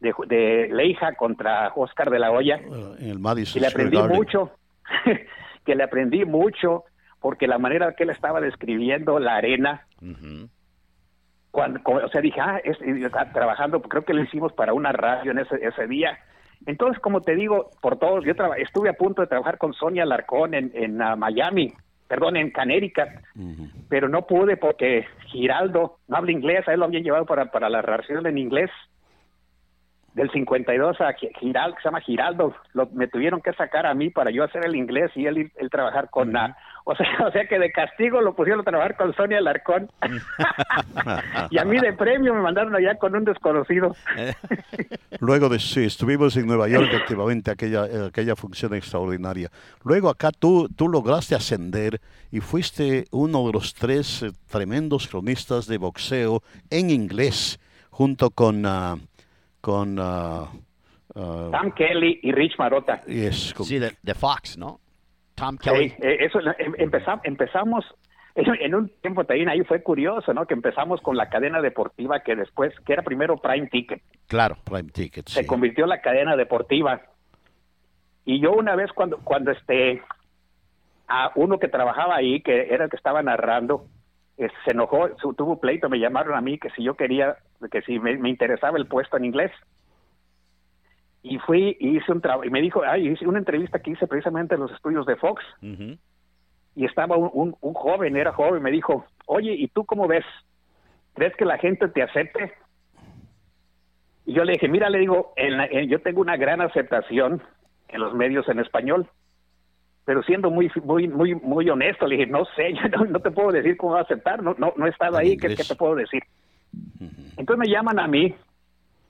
de, 0.00 0.12
de 0.26 0.68
Leija 0.72 1.14
contra 1.14 1.72
Oscar 1.76 2.10
de 2.10 2.18
la 2.18 2.30
Hoya, 2.32 2.56
En 2.98 3.10
el 3.10 3.18
Madison 3.20 3.58
y 3.58 3.60
le 3.60 3.66
aprendí 3.68 3.96
Garden. 3.96 4.16
mucho, 4.16 4.50
que 5.64 5.74
le 5.74 5.84
aprendí 5.84 6.24
mucho, 6.24 6.84
porque 7.20 7.46
la 7.46 7.58
manera 7.58 7.92
que 7.94 8.04
él 8.04 8.10
estaba 8.10 8.40
describiendo 8.40 9.18
la 9.18 9.36
arena, 9.36 9.86
Ujú. 10.00 10.48
cuando, 11.50 11.80
o 11.84 12.08
sea, 12.08 12.20
dije, 12.20 12.40
ah, 12.40 12.60
es- 12.64 12.78
trabajando, 13.32 13.80
creo 13.82 14.04
que 14.04 14.14
lo 14.14 14.22
hicimos 14.22 14.52
para 14.52 14.72
una 14.72 14.92
radio 14.92 15.32
en 15.32 15.38
ese, 15.38 15.56
ese 15.62 15.86
día. 15.86 16.18
Entonces, 16.66 17.00
como 17.00 17.22
te 17.22 17.34
digo, 17.34 17.70
por 17.80 17.98
todos, 17.98 18.24
yo 18.24 18.32
estuve 18.58 18.88
a 18.90 18.94
punto 18.94 19.22
de 19.22 19.28
trabajar 19.28 19.58
con 19.58 19.72
Sonia 19.72 20.04
Larcón 20.04 20.54
en, 20.54 20.70
en 20.74 21.00
ah, 21.00 21.16
Miami, 21.16 21.72
perdón, 22.06 22.36
en 22.36 22.50
Connecticut, 22.50 23.08
pero 23.88 24.08
no 24.08 24.26
pude 24.26 24.56
porque 24.56 25.06
Giraldo 25.26 25.98
no 26.08 26.16
habla 26.16 26.32
inglés, 26.32 26.66
a 26.68 26.72
él 26.72 26.80
lo 26.80 26.86
habían 26.86 27.02
llevado 27.04 27.24
para, 27.24 27.46
para 27.50 27.68
la 27.68 27.78
narración 27.78 28.26
en 28.26 28.36
inglés 28.36 28.70
del 30.14 30.30
52 30.30 31.00
a 31.00 31.12
Gi- 31.14 31.30
Giraldo, 31.38 31.76
que 31.76 31.82
se 31.82 31.88
llama 31.88 32.00
Giraldo, 32.00 32.54
lo, 32.74 32.86
me 32.92 33.06
tuvieron 33.08 33.40
que 33.40 33.52
sacar 33.52 33.86
a 33.86 33.94
mí 33.94 34.10
para 34.10 34.30
yo 34.30 34.42
hacer 34.44 34.64
el 34.66 34.74
inglés 34.76 35.10
y 35.14 35.26
él, 35.26 35.52
él 35.56 35.70
trabajar 35.70 36.10
con 36.10 36.32
la, 36.32 36.56
o 36.84 36.96
sea, 36.96 37.06
o 37.26 37.30
sea 37.30 37.46
que 37.46 37.58
de 37.58 37.70
castigo 37.70 38.20
lo 38.20 38.34
pusieron 38.34 38.60
a 38.60 38.64
trabajar 38.64 38.96
con 38.96 39.14
Sonia 39.14 39.40
Larcón 39.40 39.88
y 41.50 41.58
a 41.58 41.64
mí 41.64 41.78
de 41.78 41.92
premio 41.92 42.34
me 42.34 42.40
mandaron 42.40 42.74
allá 42.74 42.96
con 42.96 43.14
un 43.14 43.24
desconocido. 43.24 43.94
Luego 45.20 45.48
de 45.48 45.58
sí, 45.58 45.84
estuvimos 45.84 46.36
en 46.36 46.46
Nueva 46.46 46.68
York 46.68 46.88
efectivamente 46.90 47.50
aquella 47.50 47.86
eh, 47.86 48.06
aquella 48.08 48.36
función 48.36 48.74
extraordinaria. 48.74 49.50
Luego 49.84 50.08
acá 50.08 50.30
tú 50.36 50.68
tú 50.68 50.88
lograste 50.88 51.34
ascender 51.34 52.00
y 52.30 52.40
fuiste 52.40 53.04
uno 53.10 53.46
de 53.46 53.52
los 53.52 53.74
tres 53.74 54.22
eh, 54.22 54.30
tremendos 54.50 55.08
cronistas 55.08 55.66
de 55.66 55.78
boxeo 55.78 56.42
en 56.70 56.90
inglés 56.90 57.58
junto 57.90 58.30
con 58.30 58.64
ah, 58.66 58.96
con 59.60 59.98
ah, 60.00 60.48
ah, 61.14 61.48
Sam 61.50 61.72
Kelly 61.72 62.20
y 62.22 62.32
Rich 62.32 62.58
Marota. 62.58 63.00
yes, 63.06 63.52
con- 63.54 63.66
Sí, 63.66 63.78
de, 63.78 63.92
de 64.02 64.14
Fox, 64.14 64.56
¿no? 64.58 64.80
Tom 65.34 65.56
Kelly. 65.56 65.94
eh, 66.00 66.18
eso 66.20 66.38
em- 66.58 66.74
empezam- 66.74 67.20
empezamos 67.24 67.84
en, 68.34 68.46
en 68.60 68.74
un 68.74 68.88
tiempo 69.00 69.24
también 69.24 69.48
ahí 69.48 69.62
fue 69.64 69.82
curioso, 69.82 70.32
¿no? 70.32 70.46
Que 70.46 70.54
empezamos 70.54 71.00
con 71.00 71.16
la 71.16 71.28
cadena 71.28 71.60
deportiva 71.60 72.20
que 72.20 72.36
después 72.36 72.72
que 72.86 72.92
era 72.92 73.02
primero 73.02 73.36
Prime 73.38 73.66
Ticket, 73.68 74.02
Claro. 74.28 74.56
Prime 74.64 74.90
Ticket. 74.90 75.28
se 75.28 75.40
sí. 75.40 75.46
convirtió 75.46 75.84
en 75.84 75.90
la 75.90 76.00
cadena 76.00 76.36
deportiva. 76.36 77.00
Y 78.24 78.40
yo 78.40 78.52
una 78.52 78.76
vez 78.76 78.92
cuando 78.92 79.18
cuando 79.18 79.50
este 79.50 80.02
a 81.08 81.32
uno 81.34 81.58
que 81.58 81.66
trabajaba 81.68 82.14
ahí, 82.16 82.40
que 82.40 82.72
era 82.72 82.84
el 82.84 82.90
que 82.90 82.96
estaba 82.96 83.20
narrando, 83.22 83.86
eh, 84.38 84.48
se 84.64 84.70
enojó, 84.72 85.08
su- 85.18 85.34
tuvo 85.34 85.58
pleito, 85.58 85.88
me 85.88 85.98
llamaron 85.98 86.36
a 86.36 86.40
mí 86.40 86.56
que 86.58 86.70
si 86.70 86.84
yo 86.84 86.94
quería, 86.94 87.36
que 87.68 87.82
si 87.82 87.98
me, 87.98 88.16
me 88.16 88.30
interesaba 88.30 88.78
el 88.78 88.86
puesto 88.86 89.16
en 89.16 89.24
inglés. 89.26 89.50
Y 91.22 91.38
fui 91.40 91.76
y 91.78 91.98
hice 91.98 92.12
un 92.12 92.20
trabajo, 92.22 92.44
y 92.44 92.50
me 92.50 92.62
dijo, 92.62 92.82
ay, 92.82 93.08
hice 93.08 93.26
una 93.26 93.38
entrevista 93.38 93.78
que 93.80 93.90
hice 93.90 94.06
precisamente 94.06 94.54
en 94.54 94.60
los 94.62 94.72
estudios 94.72 95.04
de 95.04 95.16
Fox 95.16 95.44
y 96.74 96.86
estaba 96.86 97.16
un, 97.16 97.28
un, 97.34 97.56
un 97.60 97.74
joven, 97.74 98.16
era 98.16 98.32
joven, 98.32 98.62
me 98.62 98.70
dijo, 98.70 99.04
oye, 99.26 99.52
¿y 99.52 99.68
tú 99.68 99.84
cómo 99.84 100.08
ves? 100.08 100.24
¿Crees 101.14 101.36
que 101.36 101.44
la 101.44 101.58
gente 101.58 101.88
te 101.88 102.02
acepte? 102.02 102.52
Y 104.24 104.32
yo 104.32 104.44
le 104.44 104.52
dije, 104.52 104.68
mira, 104.68 104.88
le 104.88 104.98
digo, 104.98 105.32
en 105.36 105.56
la- 105.56 105.66
en- 105.66 105.88
yo 105.88 106.00
tengo 106.00 106.20
una 106.20 106.36
gran 106.36 106.60
aceptación 106.62 107.42
en 107.88 108.00
los 108.00 108.14
medios 108.14 108.48
en 108.48 108.60
español, 108.60 109.08
pero 110.06 110.22
siendo 110.22 110.50
muy 110.50 110.70
muy 110.84 111.06
muy 111.08 111.34
muy 111.34 111.68
honesto, 111.68 112.06
le 112.06 112.16
dije, 112.16 112.30
no 112.30 112.44
sé, 112.56 112.72
yo 112.82 112.88
no, 112.88 113.04
no 113.04 113.20
te 113.20 113.30
puedo 113.30 113.52
decir 113.52 113.76
cómo 113.76 113.92
va 113.94 114.00
a 114.00 114.02
aceptar, 114.04 114.42
no 114.42 114.54
no, 114.56 114.72
no 114.76 114.86
he 114.86 114.90
estado 114.90 115.16
ahí, 115.18 115.36
¿qué, 115.36 115.48
qué 115.56 115.64
te 115.64 115.74
puedo 115.74 115.94
decir? 115.96 116.22
Entonces 117.36 117.58
me 117.58 117.72
llaman 117.72 117.98
a 117.98 118.06
mí 118.06 118.34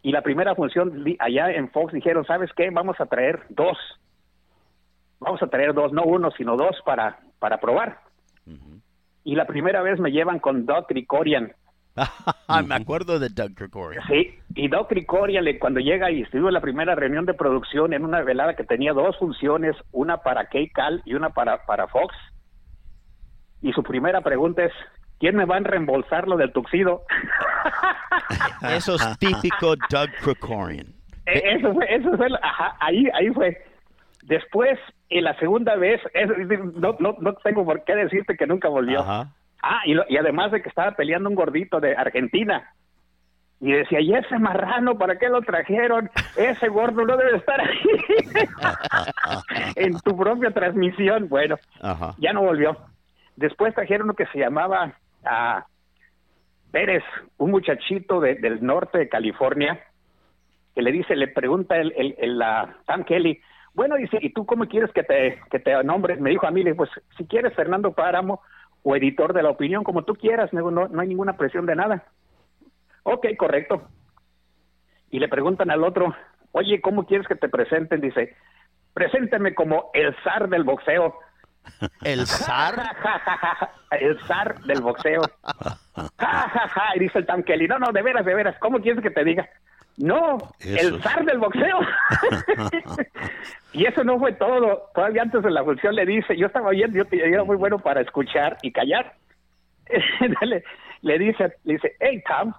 y 0.02 0.12
la 0.12 0.22
primera 0.22 0.54
función 0.54 1.04
allá 1.18 1.50
en 1.50 1.70
Fox 1.70 1.92
dijeron, 1.92 2.24
¿sabes 2.24 2.50
qué? 2.56 2.70
Vamos 2.70 3.00
a 3.00 3.06
traer 3.06 3.40
dos. 3.50 3.76
Vamos 5.18 5.42
a 5.42 5.48
traer 5.48 5.74
dos, 5.74 5.92
no 5.92 6.02
uno, 6.04 6.30
sino 6.30 6.56
dos 6.56 6.76
para, 6.84 7.20
para 7.38 7.60
probar. 7.60 8.00
Y 9.22 9.34
la 9.34 9.46
primera 9.46 9.82
vez 9.82 10.00
me 10.00 10.10
llevan 10.10 10.38
con 10.38 10.64
Doc 10.64 10.88
Grigorian. 10.88 11.52
Me 12.66 12.74
acuerdo 12.74 13.18
de 13.18 13.28
Doug 13.28 13.54
Gregorian. 13.54 14.02
Sí, 14.06 14.38
y 14.54 14.68
Doc 14.68 14.88
Grigorian, 14.90 15.44
cuando 15.58 15.80
llega 15.80 16.10
y 16.10 16.22
estuvo 16.22 16.48
en 16.48 16.54
la 16.54 16.60
primera 16.60 16.94
reunión 16.94 17.26
de 17.26 17.34
producción 17.34 17.92
en 17.92 18.04
una 18.04 18.22
velada 18.22 18.54
que 18.54 18.64
tenía 18.64 18.92
dos 18.92 19.18
funciones, 19.18 19.76
una 19.92 20.18
para 20.18 20.46
K-Cal 20.46 21.02
y 21.04 21.14
una 21.14 21.30
para, 21.30 21.66
para 21.66 21.88
Fox. 21.88 22.14
Y 23.60 23.72
su 23.72 23.82
primera 23.82 24.22
pregunta 24.22 24.64
es, 24.64 24.72
¿quién 25.20 25.36
me 25.36 25.44
va 25.44 25.56
a 25.58 25.60
reembolsar 25.60 26.26
lo 26.26 26.36
del 26.36 26.52
tuxido? 26.52 27.02
Eso 28.62 28.96
es 28.96 29.18
típico 29.18 29.74
Doug 29.88 30.10
Gregorian. 30.24 30.86
Eh, 31.26 31.42
Eso 31.56 31.72
fue, 31.72 31.94
eso 31.94 32.16
fue, 32.16 32.26
ajá, 32.42 32.76
ahí, 32.80 33.06
ahí 33.14 33.28
fue. 33.30 33.62
Después, 34.22 34.78
en 35.08 35.24
la 35.24 35.34
segunda 35.38 35.76
vez, 35.76 36.00
no, 36.74 36.96
no, 36.98 37.16
no 37.20 37.32
tengo 37.34 37.64
por 37.64 37.84
qué 37.84 37.94
decirte 37.94 38.36
que 38.36 38.46
nunca 38.46 38.68
volvió. 38.68 39.00
Ajá. 39.00 39.28
Ah, 39.62 39.80
y, 39.84 39.94
lo- 39.94 40.04
y 40.08 40.16
además 40.16 40.50
de 40.52 40.62
que 40.62 40.68
estaba 40.68 40.92
peleando 40.92 41.28
un 41.28 41.34
gordito 41.36 41.80
de 41.80 41.94
Argentina. 41.94 42.72
Y 43.60 43.72
decía, 43.72 44.00
¿y 44.00 44.14
ese 44.14 44.38
marrano 44.38 44.96
para 44.96 45.18
qué 45.18 45.28
lo 45.28 45.42
trajeron? 45.42 46.10
Ese 46.36 46.68
gordo 46.68 47.04
no 47.04 47.16
debe 47.16 47.36
estar 47.36 47.60
ahí. 47.60 47.78
en 49.76 49.98
tu 50.00 50.16
propia 50.16 50.50
transmisión. 50.50 51.28
Bueno, 51.28 51.56
Ajá. 51.82 52.14
ya 52.18 52.32
no 52.32 52.40
volvió. 52.42 52.76
Después 53.36 53.74
trajeron 53.74 54.06
uno 54.06 54.14
que 54.14 54.26
se 54.26 54.38
llamaba 54.38 54.92
ah, 55.24 55.66
Pérez, 56.70 57.02
un 57.38 57.50
muchachito 57.50 58.20
de- 58.20 58.36
del 58.36 58.64
norte 58.64 58.98
de 58.98 59.08
California, 59.08 59.80
que 60.74 60.82
le 60.82 60.92
dice, 60.92 61.16
le 61.16 61.28
pregunta 61.28 61.76
el, 61.76 61.92
el, 61.96 62.14
el, 62.18 62.42
Sam 62.86 63.04
Kelly, 63.04 63.40
bueno, 63.74 63.96
dice, 63.96 64.18
¿y 64.20 64.30
tú 64.32 64.46
cómo 64.46 64.66
quieres 64.66 64.90
que 64.92 65.02
te, 65.02 65.40
que 65.50 65.58
te 65.58 65.82
nombres? 65.84 66.20
Me 66.20 66.30
dijo 66.30 66.46
a 66.46 66.50
mí, 66.50 66.62
le 66.62 66.74
pues 66.74 66.90
si 67.16 67.24
quieres 67.26 67.54
Fernando 67.54 67.92
Páramo 67.92 68.40
o 68.82 68.96
editor 68.96 69.32
de 69.32 69.42
la 69.42 69.50
opinión, 69.50 69.84
como 69.84 70.04
tú 70.04 70.14
quieras, 70.14 70.52
no, 70.52 70.70
no, 70.70 71.00
hay 71.00 71.08
ninguna 71.08 71.36
presión 71.36 71.66
de 71.66 71.76
nada. 71.76 72.04
Ok, 73.02 73.26
correcto. 73.36 73.82
Y 75.10 75.18
le 75.18 75.28
preguntan 75.28 75.70
al 75.70 75.84
otro, 75.84 76.14
oye, 76.52 76.80
¿cómo 76.80 77.04
quieres 77.06 77.26
que 77.26 77.34
te 77.36 77.48
presenten? 77.48 78.00
Dice, 78.00 78.36
presénteme 78.94 79.54
como 79.54 79.90
el 79.94 80.14
zar 80.22 80.48
del 80.48 80.64
boxeo. 80.64 81.14
El 82.02 82.26
zar. 82.26 82.74
el 83.92 84.18
zar 84.20 84.60
del 84.62 84.80
boxeo. 84.80 85.22
Y 86.94 86.98
dice 86.98 87.18
el 87.18 87.26
Tam 87.26 87.42
Kelly, 87.42 87.68
no, 87.68 87.78
no, 87.78 87.92
de 87.92 88.02
veras, 88.02 88.24
de 88.24 88.34
veras, 88.34 88.56
¿cómo 88.58 88.80
quieres 88.80 89.02
que 89.02 89.10
te 89.10 89.22
diga? 89.22 89.48
No, 89.98 90.38
Eso 90.58 90.88
el 90.88 91.02
zar 91.02 91.24
del 91.24 91.38
boxeo. 91.38 91.78
y 93.72 93.84
eso 93.84 94.02
no 94.02 94.18
fue 94.18 94.32
todo. 94.32 94.90
Todavía 94.94 95.22
antes 95.22 95.42
de 95.42 95.50
la 95.50 95.62
función 95.62 95.94
le 95.94 96.06
dice, 96.06 96.36
yo 96.36 96.46
estaba 96.46 96.68
oyendo, 96.68 96.96
yo, 96.96 97.04
yo 97.10 97.24
era 97.24 97.44
muy 97.44 97.56
bueno 97.56 97.78
para 97.78 98.00
escuchar 98.00 98.56
y 98.62 98.72
callar. 98.72 99.14
le, 100.42 100.64
le 101.02 101.18
dice, 101.18 101.54
le 101.64 101.74
dice, 101.74 101.96
hey 102.00 102.22
Tom, 102.26 102.54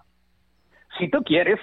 si 1.00 1.10
tú 1.10 1.24
quieres, 1.24 1.60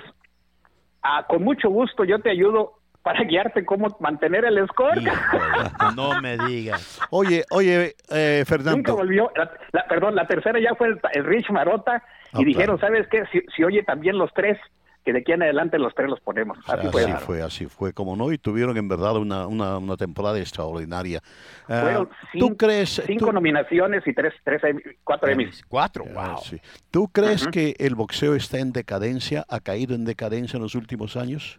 ah, 1.02 1.24
con 1.28 1.44
mucho 1.44 1.68
gusto 1.68 2.04
yo 2.04 2.18
te 2.18 2.30
ayudo 2.30 2.77
para 3.08 3.24
guiarte 3.24 3.64
cómo 3.64 3.96
mantener 4.00 4.44
el 4.44 4.66
score. 4.68 5.00
Híjole, 5.00 5.70
no 5.96 6.20
me 6.20 6.36
digas. 6.36 7.00
Oye, 7.08 7.42
oye, 7.50 7.96
eh, 8.10 8.44
Nunca 8.44 8.44
Fernando. 8.44 8.96
volvió. 8.96 9.30
La, 9.34 9.50
la- 9.72 9.86
perdón, 9.88 10.14
la 10.14 10.26
tercera 10.26 10.60
ya 10.60 10.74
fue 10.74 10.88
el, 10.88 11.00
el 11.14 11.24
Rich 11.24 11.48
Marota 11.50 12.02
y 12.34 12.42
Ah, 12.42 12.44
dijeron, 12.44 12.76
claro. 12.76 12.94
¿sabes 12.94 13.08
qué? 13.10 13.24
Si, 13.32 13.40
si 13.56 13.64
oye 13.64 13.82
también 13.82 14.18
los 14.18 14.30
tres, 14.34 14.58
que 15.06 15.14
de 15.14 15.20
aquí 15.20 15.32
en 15.32 15.42
adelante 15.42 15.78
los 15.78 15.94
tres 15.94 16.10
los 16.10 16.20
ponemos. 16.20 16.58
Así 16.66 16.86
Así 16.86 16.88
fue. 16.90 17.06
fue, 17.16 17.42
así 17.42 17.64
fue, 17.66 17.92
como 17.94 18.14
no, 18.14 18.30
y 18.30 18.36
tuvieron 18.36 18.76
en 18.76 18.88
verdad 18.90 19.16
una, 19.16 19.46
una, 19.46 19.78
una 19.78 19.96
temporada 19.96 20.38
extraordinaria. 20.38 21.20
Ah, 21.66 21.80
Fueron 21.80 22.08
¿Tú 22.08 22.14
cinco, 22.32 22.56
crees, 22.58 23.02
cinco 23.06 23.26
tú- 23.28 23.32
nominaciones 23.32 24.06
y 24.06 24.12
tres, 24.12 24.34
tres, 24.44 24.62
Emmy- 24.64 24.82
cuatro 25.02 25.30
Emmys. 25.30 25.62
Cuatro, 25.66 26.04
Ah, 26.14 26.32
wow. 26.34 26.42
sí. 26.42 26.60
¿Tú 26.90 27.08
crees 27.08 27.46
que 27.48 27.74
el 27.78 27.94
boxeo 27.94 28.34
está 28.34 28.58
en 28.58 28.72
decadencia, 28.72 29.46
ha 29.48 29.60
caído 29.60 29.94
en 29.94 30.04
decadencia 30.04 30.58
en 30.58 30.62
los 30.62 30.74
últimos 30.74 31.16
años? 31.16 31.58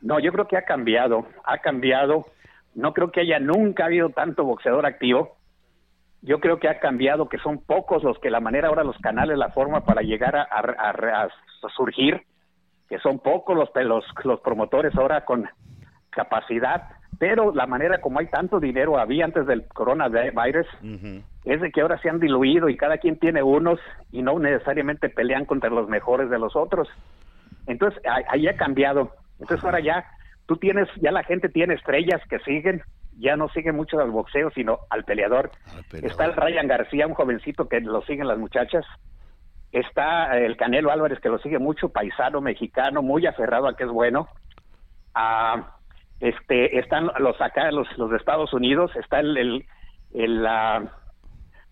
No, 0.00 0.18
yo 0.20 0.32
creo 0.32 0.46
que 0.46 0.56
ha 0.56 0.62
cambiado, 0.62 1.26
ha 1.44 1.58
cambiado. 1.58 2.26
No 2.74 2.92
creo 2.92 3.10
que 3.10 3.20
haya 3.20 3.38
nunca 3.40 3.86
habido 3.86 4.10
tanto 4.10 4.44
boxeador 4.44 4.86
activo. 4.86 5.36
Yo 6.22 6.40
creo 6.40 6.58
que 6.58 6.68
ha 6.68 6.78
cambiado, 6.80 7.28
que 7.28 7.38
son 7.38 7.58
pocos 7.58 8.02
los 8.02 8.18
que 8.18 8.30
la 8.30 8.40
manera 8.40 8.68
ahora 8.68 8.84
los 8.84 8.98
canales, 8.98 9.38
la 9.38 9.50
forma 9.50 9.84
para 9.84 10.02
llegar 10.02 10.36
a, 10.36 10.42
a- 10.42 10.90
a- 10.90 11.24
a 11.24 11.68
surgir, 11.76 12.22
que 12.88 12.98
son 12.98 13.18
pocos 13.18 13.56
los, 13.56 13.70
los, 13.84 14.04
los 14.24 14.40
promotores 14.40 14.96
ahora 14.96 15.24
con 15.24 15.48
capacidad, 16.10 16.84
pero 17.18 17.52
la 17.52 17.66
manera 17.66 18.00
como 18.00 18.18
hay 18.20 18.26
tanto 18.26 18.60
dinero 18.60 18.98
había 18.98 19.24
antes 19.24 19.46
del 19.46 19.66
coronavirus 19.68 20.66
es 21.44 21.60
de 21.60 21.70
que 21.72 21.80
ahora 21.80 21.98
se 21.98 22.08
han 22.08 22.20
diluido 22.20 22.68
y 22.68 22.76
cada 22.76 22.98
quien 22.98 23.18
tiene 23.18 23.42
unos 23.42 23.80
y 24.12 24.22
no 24.22 24.38
necesariamente 24.38 25.08
pelean 25.08 25.44
contra 25.44 25.70
los 25.70 25.88
mejores 25.88 26.30
de 26.30 26.38
los 26.38 26.54
otros. 26.56 26.88
Entonces, 27.66 28.00
ahí 28.28 28.46
ha 28.48 28.56
cambiado. 28.56 29.12
Entonces 29.38 29.64
ahora 29.64 29.80
ya 29.80 30.04
tú 30.46 30.56
tienes, 30.56 30.88
ya 30.96 31.12
la 31.12 31.22
gente 31.22 31.48
tiene 31.48 31.74
estrellas 31.74 32.20
que 32.28 32.38
siguen, 32.40 32.82
ya 33.18 33.36
no 33.36 33.48
siguen 33.50 33.76
mucho 33.76 33.98
al 34.00 34.10
boxeo, 34.10 34.50
sino 34.50 34.78
al 34.90 35.04
peleador. 35.04 35.50
Está 35.92 36.24
el 36.24 36.34
Ryan 36.34 36.68
García, 36.68 37.06
un 37.06 37.14
jovencito 37.14 37.68
que 37.68 37.80
lo 37.80 38.02
siguen 38.02 38.28
las 38.28 38.38
muchachas. 38.38 38.84
Está 39.72 40.38
el 40.38 40.56
Canelo 40.56 40.90
Álvarez, 40.90 41.20
que 41.20 41.28
lo 41.28 41.38
sigue 41.38 41.58
mucho, 41.58 41.90
paisano, 41.90 42.40
mexicano, 42.40 43.02
muy 43.02 43.26
aferrado 43.26 43.68
a 43.68 43.76
que 43.76 43.84
es 43.84 43.90
bueno. 43.90 44.28
Ah, 45.14 45.76
este, 46.20 46.78
están 46.78 47.10
los 47.18 47.40
acá, 47.40 47.70
los, 47.70 47.86
los 47.98 48.10
de 48.10 48.16
Estados 48.16 48.52
Unidos, 48.52 48.90
está 48.96 49.20
el, 49.20 49.36
el, 49.36 49.66
el 50.14 50.48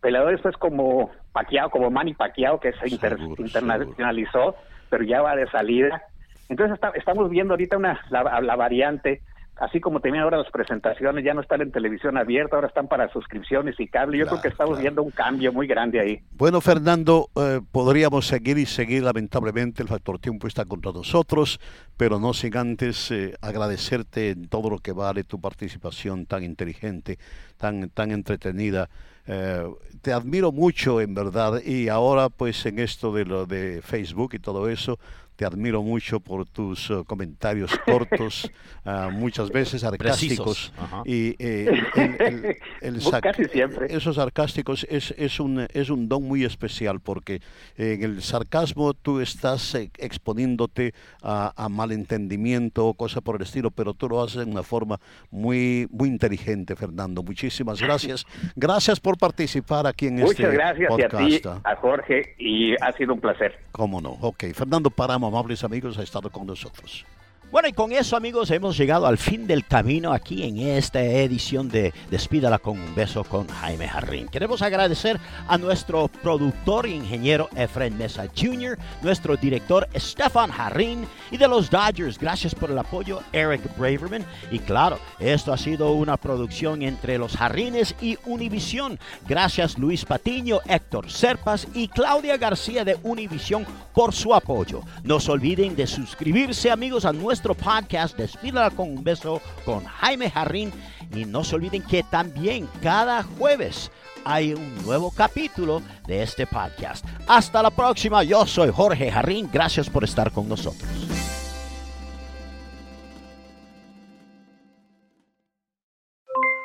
peleador 0.00 0.32
después 0.32 0.56
como 0.56 1.10
Paquiao, 1.32 1.70
como 1.70 1.90
Manny 1.90 2.14
Paquiao, 2.14 2.60
que 2.60 2.72
se 2.72 2.88
internacionalizó, 2.88 4.54
pero 4.90 5.04
ya 5.04 5.22
va 5.22 5.34
de 5.34 5.48
salida. 5.48 6.02
Entonces 6.48 6.78
estamos 6.94 7.28
viendo 7.30 7.54
ahorita 7.54 7.76
una 7.76 8.00
la, 8.10 8.56
variante, 8.56 9.20
así 9.56 9.80
como 9.80 10.00
tenían 10.00 10.24
ahora 10.24 10.38
las 10.38 10.50
presentaciones, 10.50 11.24
ya 11.24 11.34
no 11.34 11.40
están 11.40 11.60
en 11.60 11.72
televisión 11.72 12.16
abierta, 12.16 12.56
ahora 12.56 12.68
están 12.68 12.88
para 12.88 13.08
suscripciones 13.12 13.78
y 13.80 13.88
cable. 13.88 14.18
Yo 14.18 14.26
creo 14.26 14.40
que 14.40 14.48
estamos 14.48 14.78
viendo 14.78 15.02
un 15.02 15.10
cambio 15.10 15.52
muy 15.52 15.66
grande 15.66 16.00
ahí. 16.00 16.20
Bueno, 16.32 16.60
Fernando, 16.60 17.28
eh, 17.36 17.60
podríamos 17.72 18.26
seguir 18.26 18.58
y 18.58 18.66
seguir, 18.66 19.02
lamentablemente 19.02 19.82
el 19.82 19.88
factor 19.88 20.18
tiempo 20.18 20.46
está 20.46 20.64
contra 20.64 20.92
nosotros, 20.92 21.58
pero 21.96 22.20
no 22.20 22.32
sin 22.32 22.56
antes 22.56 23.10
eh, 23.10 23.34
agradecerte 23.40 24.30
en 24.30 24.48
todo 24.48 24.70
lo 24.70 24.78
que 24.78 24.92
vale 24.92 25.24
tu 25.24 25.40
participación 25.40 26.26
tan 26.26 26.44
inteligente, 26.44 27.18
tan, 27.56 27.90
tan 27.90 28.12
entretenida. 28.12 28.88
Eh, 29.28 29.64
te 30.02 30.12
admiro 30.12 30.52
mucho 30.52 31.00
en 31.00 31.12
verdad 31.12 31.60
y 31.64 31.88
ahora 31.88 32.28
pues 32.28 32.64
en 32.64 32.78
esto 32.78 33.12
de 33.12 33.24
lo 33.24 33.44
de 33.44 33.82
Facebook 33.82 34.34
y 34.34 34.38
todo 34.38 34.68
eso 34.68 35.00
te 35.36 35.44
admiro 35.44 35.82
mucho 35.82 36.18
por 36.20 36.46
tus 36.46 36.90
eh, 36.90 37.02
comentarios 37.06 37.70
cortos, 37.84 38.50
uh, 38.84 39.10
muchas 39.12 39.50
veces 39.50 39.82
sarcásticos. 39.82 40.72
Y 41.04 41.36
eh, 41.38 41.82
el, 41.94 42.56
el, 42.80 43.02
Casi 43.22 43.44
siempre. 43.44 43.94
Esos 43.94 44.16
sarcásticos 44.16 44.86
es, 44.88 45.14
es, 45.16 45.38
un, 45.38 45.66
es 45.72 45.90
un 45.90 46.08
don 46.08 46.22
muy 46.22 46.44
especial 46.44 47.00
porque 47.00 47.40
en 47.76 48.02
el 48.02 48.22
sarcasmo 48.22 48.94
tú 48.94 49.20
estás 49.20 49.74
eh, 49.74 49.90
exponiéndote 49.98 50.94
a, 51.22 51.52
a, 51.56 51.68
malentendimiento 51.68 52.86
o 52.86 52.94
cosas 52.94 53.22
por 53.22 53.36
el 53.36 53.42
estilo, 53.42 53.70
pero 53.70 53.92
tú 53.94 54.08
lo 54.08 54.22
haces 54.22 54.44
de 54.44 54.50
una 54.50 54.62
forma 54.62 54.98
muy, 55.30 55.86
muy 55.90 56.08
inteligente, 56.08 56.74
Fernando. 56.76 57.22
Muchísimas 57.22 57.80
gracias. 57.80 58.26
Gracias 58.56 59.00
por 59.00 59.18
participar 59.18 59.86
aquí 59.86 60.06
en 60.06 60.20
este 60.20 60.44
podcast. 60.44 60.78
Muchas 60.78 60.78
gracias 60.78 61.14
a 61.14 61.18
ti, 61.18 61.60
a 61.64 61.76
Jorge, 61.76 62.34
y 62.38 62.74
ha 62.82 62.92
sido 62.92 63.14
un 63.14 63.20
placer. 63.20 63.58
Cómo 63.72 64.00
no. 64.00 64.16
Ok, 64.20 64.44
Fernando, 64.54 64.90
paramos 64.90 65.25
amables 65.26 65.64
amigos, 65.64 65.98
ha 65.98 66.02
estado 66.02 66.30
con 66.30 66.46
nosotros. 66.46 67.04
Bueno, 67.52 67.68
y 67.68 67.72
con 67.72 67.92
eso, 67.92 68.16
amigos, 68.16 68.50
hemos 68.50 68.76
llegado 68.76 69.06
al 69.06 69.18
fin 69.18 69.46
del 69.46 69.64
camino 69.64 70.12
aquí 70.12 70.42
en 70.42 70.58
esta 70.58 71.00
edición 71.00 71.68
de 71.68 71.94
Despídala 72.10 72.58
con 72.58 72.76
un 72.76 72.92
beso 72.96 73.22
con 73.22 73.46
Jaime 73.46 73.86
Jarrín. 73.86 74.26
Queremos 74.26 74.62
agradecer 74.62 75.20
a 75.46 75.56
nuestro 75.56 76.08
productor 76.08 76.86
e 76.86 76.90
ingeniero 76.90 77.48
Efren 77.54 77.96
Mesa 77.96 78.26
Jr., 78.36 78.76
nuestro 79.00 79.36
director 79.36 79.88
Stefan 79.94 80.50
Jarrín 80.50 81.06
y 81.30 81.36
de 81.36 81.46
los 81.46 81.70
Dodgers. 81.70 82.18
Gracias 82.18 82.52
por 82.52 82.72
el 82.72 82.78
apoyo, 82.78 83.20
Eric 83.32 83.62
Braverman. 83.78 84.24
Y 84.50 84.58
claro, 84.58 84.98
esto 85.20 85.52
ha 85.52 85.56
sido 85.56 85.92
una 85.92 86.16
producción 86.16 86.82
entre 86.82 87.16
los 87.16 87.36
Jarrines 87.36 87.94
y 88.00 88.18
Univisión. 88.26 88.98
Gracias, 89.28 89.78
Luis 89.78 90.04
Patiño, 90.04 90.58
Héctor 90.66 91.08
Serpas 91.12 91.68
y 91.74 91.86
Claudia 91.86 92.38
García 92.38 92.84
de 92.84 92.98
Univisión 93.04 93.64
por 93.94 94.12
su 94.12 94.34
apoyo. 94.34 94.82
No 95.04 95.20
se 95.20 95.30
olviden 95.30 95.76
de 95.76 95.86
suscribirse, 95.86 96.72
amigos, 96.72 97.04
a 97.04 97.12
nuestro 97.12 97.45
nuestro 97.46 97.70
podcast 97.70 98.16
Despídala 98.16 98.70
con 98.70 98.90
un 98.90 99.04
beso 99.04 99.40
con 99.64 99.84
Jaime 99.84 100.30
Jarrín 100.30 100.72
y 101.14 101.24
no 101.24 101.44
se 101.44 101.54
olviden 101.54 101.82
que 101.82 102.02
también 102.02 102.68
cada 102.82 103.22
jueves 103.22 103.92
hay 104.24 104.52
un 104.52 104.84
nuevo 104.84 105.12
capítulo 105.14 105.80
de 106.08 106.22
este 106.22 106.46
podcast. 106.46 107.04
Hasta 107.28 107.62
la 107.62 107.70
próxima, 107.70 108.24
yo 108.24 108.46
soy 108.46 108.72
Jorge 108.72 109.12
Jarrín, 109.12 109.48
gracias 109.52 109.88
por 109.88 110.02
estar 110.02 110.32
con 110.32 110.48
nosotros. 110.48 110.88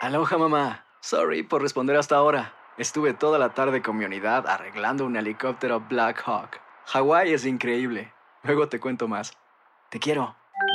Aloha 0.02 0.38
mamá, 0.40 0.86
sorry 1.02 1.44
por 1.44 1.62
responder 1.62 1.96
hasta 1.96 2.16
ahora. 2.16 2.56
Estuve 2.78 3.14
toda 3.14 3.38
la 3.38 3.54
tarde 3.54 3.84
con 3.84 3.98
mi 3.98 4.06
unidad 4.06 4.48
arreglando 4.48 5.06
un 5.06 5.16
helicóptero 5.16 5.82
Black 5.82 6.24
Hawk. 6.26 6.60
Hawái 6.88 7.34
es 7.34 7.46
increíble. 7.46 8.12
Luego 8.42 8.68
te 8.68 8.80
cuento 8.80 9.08
más. 9.08 9.38
Te 9.92 10.00
quiero. 10.00 10.41